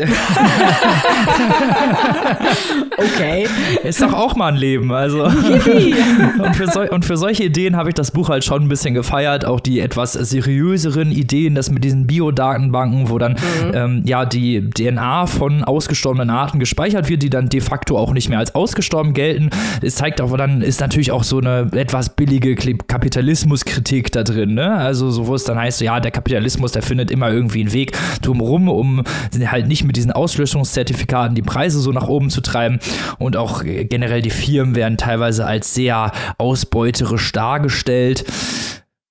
okay. 2.96 3.46
Ist 3.84 4.02
doch 4.02 4.12
auch 4.12 4.36
mal 4.36 4.48
ein 4.48 4.56
Leben. 4.56 4.92
Also. 4.92 5.24
und, 5.24 6.54
für 6.54 6.66
so, 6.68 6.82
und 6.82 7.04
für 7.04 7.16
solche 7.16 7.44
Ideen 7.44 7.76
habe 7.76 7.90
ich 7.90 7.94
das 7.94 8.10
Buch 8.10 8.28
halt 8.28 8.44
schon 8.44 8.62
ein 8.62 8.68
bisschen 8.68 8.94
gefeiert. 8.94 9.44
Auch 9.44 9.60
die 9.60 9.80
etwas 9.80 10.12
seriöseren 10.12 11.12
Ideen, 11.12 11.54
das 11.54 11.70
mit 11.70 11.84
diesen 11.84 12.06
Biodatenbanken, 12.06 13.10
wo 13.10 13.18
dann 13.18 13.32
mhm. 13.32 13.72
ähm, 13.74 14.02
ja 14.04 14.24
die 14.24 14.70
DNA 14.70 15.26
von 15.26 15.64
ausgestorbenen 15.64 16.30
Arten 16.30 16.58
gespeichert 16.58 17.08
wird, 17.08 17.22
die 17.22 17.30
dann 17.30 17.48
de 17.48 17.60
facto 17.60 17.98
auch 17.98 18.12
nicht 18.12 18.28
mehr 18.28 18.38
als 18.38 18.54
ausgestorben 18.54 19.14
gelten. 19.14 19.50
Es 19.82 19.96
zeigt 19.96 20.20
aber 20.20 20.36
dann, 20.36 20.62
ist 20.62 20.80
natürlich 20.80 21.12
auch 21.12 21.24
so 21.24 21.38
eine 21.38 21.70
etwas 21.72 22.10
billige 22.10 22.54
Kapitalismuskritik 22.54 24.12
da 24.12 24.22
drin. 24.22 24.54
Ne? 24.54 24.72
Also, 24.72 25.10
so 25.10 25.26
wo 25.26 25.34
es 25.34 25.44
dann 25.44 25.58
heißt, 25.58 25.80
ja, 25.80 26.00
der 26.00 26.10
Kapitalismus, 26.10 26.72
der 26.72 26.82
findet 26.82 27.10
immer 27.10 27.30
irgendwie 27.30 27.60
einen 27.60 27.72
Weg 27.72 27.96
drumherum, 28.22 28.68
um 28.68 29.02
halt 29.46 29.68
nicht 29.68 29.84
mit 29.86 29.96
diesen 29.96 30.12
Auslöschungszertifikaten 30.12 31.34
die 31.34 31.42
Preise 31.42 31.80
so 31.80 31.92
nach 31.92 32.08
oben 32.08 32.30
zu 32.30 32.40
treiben. 32.40 32.78
Und 33.18 33.36
auch 33.36 33.62
generell 33.64 34.22
die 34.22 34.30
Firmen 34.30 34.74
werden 34.74 34.98
teilweise 34.98 35.46
als 35.46 35.74
sehr 35.74 36.12
ausbeuterisch 36.38 37.32
dargestellt 37.32 38.24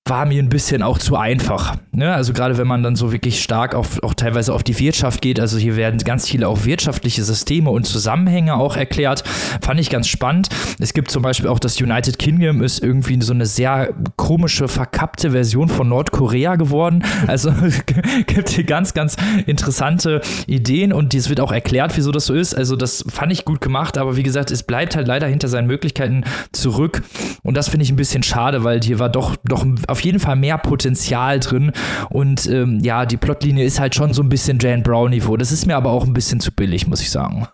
war 0.08 0.24
mir 0.24 0.42
ein 0.42 0.48
bisschen 0.48 0.82
auch 0.82 0.98
zu 0.98 1.16
einfach. 1.16 1.76
Ne? 1.92 2.14
Also 2.14 2.32
gerade 2.32 2.58
wenn 2.58 2.66
man 2.66 2.82
dann 2.82 2.94
so 2.94 3.12
wirklich 3.12 3.42
stark 3.42 3.74
auf, 3.74 4.02
auch 4.02 4.14
teilweise 4.14 4.54
auf 4.54 4.62
die 4.62 4.78
Wirtschaft 4.78 5.20
geht, 5.20 5.40
also 5.40 5.58
hier 5.58 5.76
werden 5.76 5.98
ganz 5.98 6.28
viele 6.28 6.48
auch 6.48 6.64
wirtschaftliche 6.64 7.24
Systeme 7.24 7.70
und 7.70 7.84
Zusammenhänge 7.84 8.54
auch 8.54 8.76
erklärt, 8.76 9.24
fand 9.60 9.80
ich 9.80 9.90
ganz 9.90 10.06
spannend. 10.06 10.48
Es 10.78 10.94
gibt 10.94 11.10
zum 11.10 11.22
Beispiel 11.22 11.48
auch 11.48 11.58
das 11.58 11.80
United 11.80 12.18
Kingdom 12.18 12.62
ist 12.62 12.82
irgendwie 12.82 13.20
so 13.20 13.32
eine 13.32 13.46
sehr 13.46 13.94
komische, 14.16 14.68
verkappte 14.68 15.32
Version 15.32 15.68
von 15.68 15.88
Nordkorea 15.88 16.56
geworden. 16.56 17.02
Also 17.26 17.52
gibt 18.26 18.50
hier 18.50 18.64
ganz, 18.64 18.94
ganz 18.94 19.16
interessante 19.46 20.20
Ideen 20.46 20.92
und 20.92 21.14
es 21.14 21.28
wird 21.28 21.40
auch 21.40 21.52
erklärt, 21.52 21.96
wieso 21.96 22.12
das 22.12 22.26
so 22.26 22.34
ist. 22.34 22.54
Also 22.54 22.76
das 22.76 23.04
fand 23.08 23.32
ich 23.32 23.44
gut 23.44 23.60
gemacht, 23.60 23.98
aber 23.98 24.16
wie 24.16 24.22
gesagt, 24.22 24.52
es 24.52 24.62
bleibt 24.62 24.94
halt 24.94 25.08
leider 25.08 25.26
hinter 25.26 25.48
seinen 25.48 25.66
Möglichkeiten 25.66 26.24
zurück 26.52 27.02
und 27.42 27.56
das 27.56 27.68
finde 27.68 27.84
ich 27.84 27.90
ein 27.90 27.96
bisschen 27.96 28.22
schade, 28.22 28.62
weil 28.62 28.80
hier 28.82 28.98
war 28.98 29.08
doch, 29.08 29.36
doch 29.44 29.64
auf 29.96 30.02
jeden 30.02 30.20
Fall 30.20 30.36
mehr 30.36 30.58
Potenzial 30.58 31.40
drin. 31.40 31.72
Und 32.10 32.46
ähm, 32.48 32.80
ja, 32.82 33.06
die 33.06 33.16
Plotlinie 33.16 33.64
ist 33.64 33.80
halt 33.80 33.94
schon 33.94 34.12
so 34.12 34.22
ein 34.22 34.28
bisschen 34.28 34.58
Jane 34.60 34.82
Brown-Niveau. 34.82 35.38
Das 35.38 35.52
ist 35.52 35.64
mir 35.64 35.74
aber 35.74 35.90
auch 35.90 36.04
ein 36.04 36.12
bisschen 36.12 36.38
zu 36.38 36.52
billig, 36.52 36.86
muss 36.86 37.00
ich 37.00 37.10
sagen. 37.10 37.48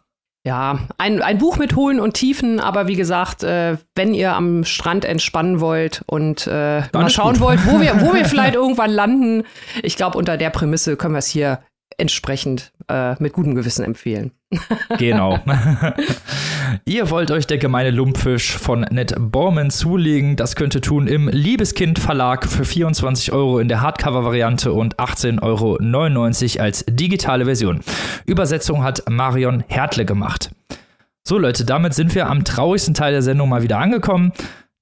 Ja, 0.45 0.81
ein, 0.99 1.23
ein 1.23 1.39
Buch 1.39 1.57
mit 1.57 1.77
Hohlen 1.77 2.01
und 2.01 2.15
Tiefen, 2.15 2.59
aber 2.59 2.89
wie 2.89 2.97
gesagt, 2.97 3.45
äh, 3.45 3.77
wenn 3.95 4.13
ihr 4.13 4.35
am 4.35 4.65
Strand 4.65 5.05
entspannen 5.05 5.61
wollt 5.61 6.03
und 6.07 6.49
äh, 6.49 6.83
mal 6.93 7.09
schauen 7.11 7.35
gut. 7.35 7.43
wollt, 7.43 7.65
wo 7.65 7.81
wir, 7.81 8.01
wo 8.01 8.13
wir 8.13 8.25
vielleicht 8.29 8.57
irgendwann 8.57 8.91
landen, 8.91 9.45
ich 9.85 9.95
glaube, 9.95 10.19
unter 10.19 10.37
der 10.37 10.51
Prämisse 10.51 10.97
können 10.97 11.15
wir 11.15 11.21
es 11.21 11.29
hier 11.29 11.61
entsprechend 11.99 12.73
äh, 12.89 13.15
mit 13.23 13.33
gutem 13.33 13.55
Gewissen 13.55 13.85
empfehlen. 13.85 14.33
Genau. 14.99 15.39
Ihr 16.85 17.11
wollt 17.11 17.31
euch 17.31 17.47
der 17.47 17.59
gemeine 17.59 17.91
Lumpfisch 17.91 18.57
von 18.59 18.83
Ned 18.91 19.15
Borman 19.19 19.71
zulegen. 19.71 20.37
Das 20.37 20.55
könnt 20.57 20.75
ihr 20.75 20.83
tun 20.83 21.07
im 21.07 21.29
Liebeskind 21.29 21.99
Verlag 21.99 22.47
für 22.47 22.65
24 22.65 23.33
Euro 23.33 23.59
in 23.59 23.69
der 23.69 23.81
Hardcover-Variante 23.81 24.73
und 24.73 24.97
18,99 24.97 25.43
Euro 26.57 26.63
als 26.63 26.85
digitale 26.89 27.47
Version. 27.47 27.81
Übersetzung 28.27 28.85
hat 28.85 29.03
Marion 29.09 29.65
Hertle 29.69 30.05
gemacht. 30.05 30.51
So 31.25 31.39
Leute, 31.39 31.65
damit 31.65 31.95
sind 31.95 32.15
wir 32.15 32.29
am 32.29 32.45
traurigsten 32.45 32.95
Teil 32.95 33.13
der 33.13 33.23
Sendung 33.23 33.49
mal 33.49 33.63
wieder 33.63 33.79
angekommen, 33.79 34.33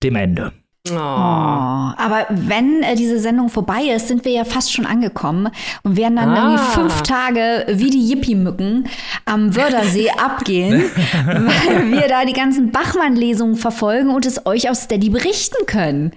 dem 0.03 0.17
Ende. 0.17 0.53
Oh. 0.89 0.93
Oh, 0.93 0.97
aber 0.97 2.26
wenn 2.31 2.83
äh, 2.83 2.95
diese 2.95 3.18
Sendung 3.18 3.51
vorbei 3.51 3.83
ist, 3.95 4.09
sind 4.09 4.24
wir 4.24 4.33
ja 4.33 4.45
fast 4.45 4.72
schon 4.72 4.87
angekommen 4.87 5.51
und 5.83 5.97
werden 5.99 6.16
dann 6.16 6.31
ah. 6.31 6.37
irgendwie 6.37 6.72
fünf 6.72 7.03
Tage 7.03 7.66
wie 7.68 7.91
die 7.91 8.09
Yippie-Mücken 8.09 8.89
am 9.26 9.55
Wördersee 9.55 10.11
abgehen, 10.18 10.85
weil 11.26 11.91
wir 11.93 12.09
da 12.09 12.24
die 12.24 12.33
ganzen 12.33 12.72
Bachmann-Lesungen 12.72 13.57
verfolgen 13.57 14.09
und 14.09 14.24
es 14.24 14.47
euch 14.47 14.70
auf 14.70 14.76
Steady 14.76 15.11
berichten 15.11 15.66
können. 15.66 16.12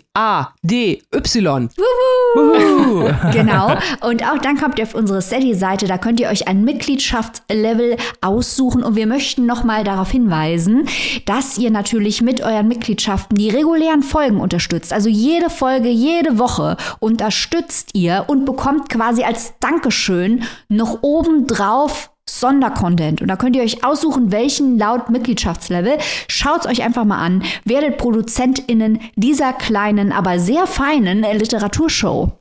Genau. 3.32 3.76
Und 4.02 4.22
auch 4.24 4.38
dann 4.38 4.56
kommt 4.56 4.78
ihr 4.78 4.84
auf 4.84 4.94
unsere 4.94 5.20
Steady-Seite. 5.22 5.86
Da 5.86 5.98
könnt 5.98 6.20
ihr 6.20 6.28
euch 6.28 6.46
ein 6.46 6.62
Mitgliedschaftslevel 6.64 7.96
aussuchen. 8.20 8.84
Und 8.84 8.94
wir 8.96 9.06
möchten 9.06 9.46
nochmal 9.46 9.84
darauf 9.84 10.11
hinweisen, 10.11 10.88
dass 11.26 11.56
ihr 11.59 11.70
natürlich 11.70 12.20
mit 12.22 12.40
euren 12.42 12.68
Mitgliedschaften 12.68 13.36
die 13.36 13.50
regulären 13.50 14.02
Folgen 14.02 14.40
unterstützt. 14.40 14.92
Also 14.92 15.09
jede 15.09 15.50
Folge, 15.50 15.88
jede 15.88 16.38
Woche 16.38 16.76
unterstützt 17.00 17.90
ihr 17.94 18.24
und 18.28 18.44
bekommt 18.44 18.88
quasi 18.88 19.22
als 19.24 19.54
Dankeschön 19.61 20.44
noch 20.68 21.02
obendrauf 21.02 22.11
Sondercontent. 22.29 23.22
Und 23.22 23.29
da 23.29 23.37
könnt 23.37 23.57
ihr 23.57 23.62
euch 23.62 23.85
aussuchen, 23.85 24.31
welchen 24.31 24.79
laut 24.79 25.11
Mitgliedschaftslevel. 25.11 25.99
Schaut 26.29 26.61
es 26.61 26.66
euch 26.66 26.83
einfach 26.83 27.05
mal 27.05 27.18
an. 27.18 27.43
Werdet 27.64 27.99
ProduzentInnen 27.99 29.01
dieser 29.16 29.53
kleinen, 29.53 30.12
aber 30.12 30.39
sehr 30.39 30.66
feinen 30.66 31.22
Literaturshow. 31.22 32.33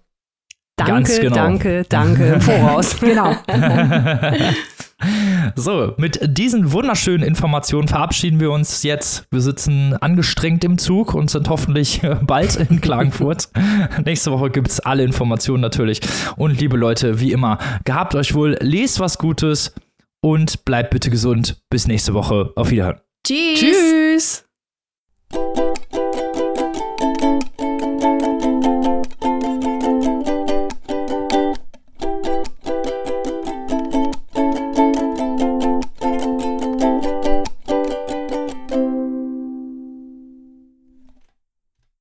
Danke, 0.78 0.94
Ganz 0.94 1.20
genau. 1.20 1.36
danke, 1.36 1.86
danke 1.90 2.34
im 2.34 2.42
Voraus. 2.42 2.96
Genau. 3.00 3.36
So, 5.56 5.94
mit 5.98 6.20
diesen 6.38 6.72
wunderschönen 6.72 7.24
Informationen 7.24 7.88
verabschieden 7.88 8.40
wir 8.40 8.52
uns 8.52 8.84
jetzt. 8.84 9.28
Wir 9.32 9.42
sitzen 9.42 9.94
angestrengt 9.94 10.64
im 10.64 10.78
Zug 10.78 11.14
und 11.14 11.30
sind 11.30 11.50
hoffentlich 11.50 12.02
bald 12.24 12.56
in 12.56 12.82
Klagenfurt. 12.82 13.50
Nächste 14.06 14.32
Woche 14.32 14.50
gibt 14.50 14.70
es 14.70 14.80
alle 14.80 15.04
Informationen 15.04 15.62
natürlich. 15.62 16.02
Und 16.36 16.60
liebe 16.60 16.78
Leute, 16.78 17.20
wie 17.20 17.32
immer, 17.32 17.60
gehabt 17.86 18.16
euch 18.16 18.34
wohl, 18.34 18.58
lest 18.60 19.00
was 19.00 19.18
Gutes 19.18 19.74
und 20.22 20.66
bleibt 20.66 20.90
bitte 20.90 21.10
gesund. 21.10 21.62
Bis 21.70 21.88
nächste 21.88 22.14
Woche. 22.14 22.52
Auf 22.56 22.72
Wiederhören. 22.72 23.00
Tschüss. 23.24 23.60
Tschüss. 23.60 24.44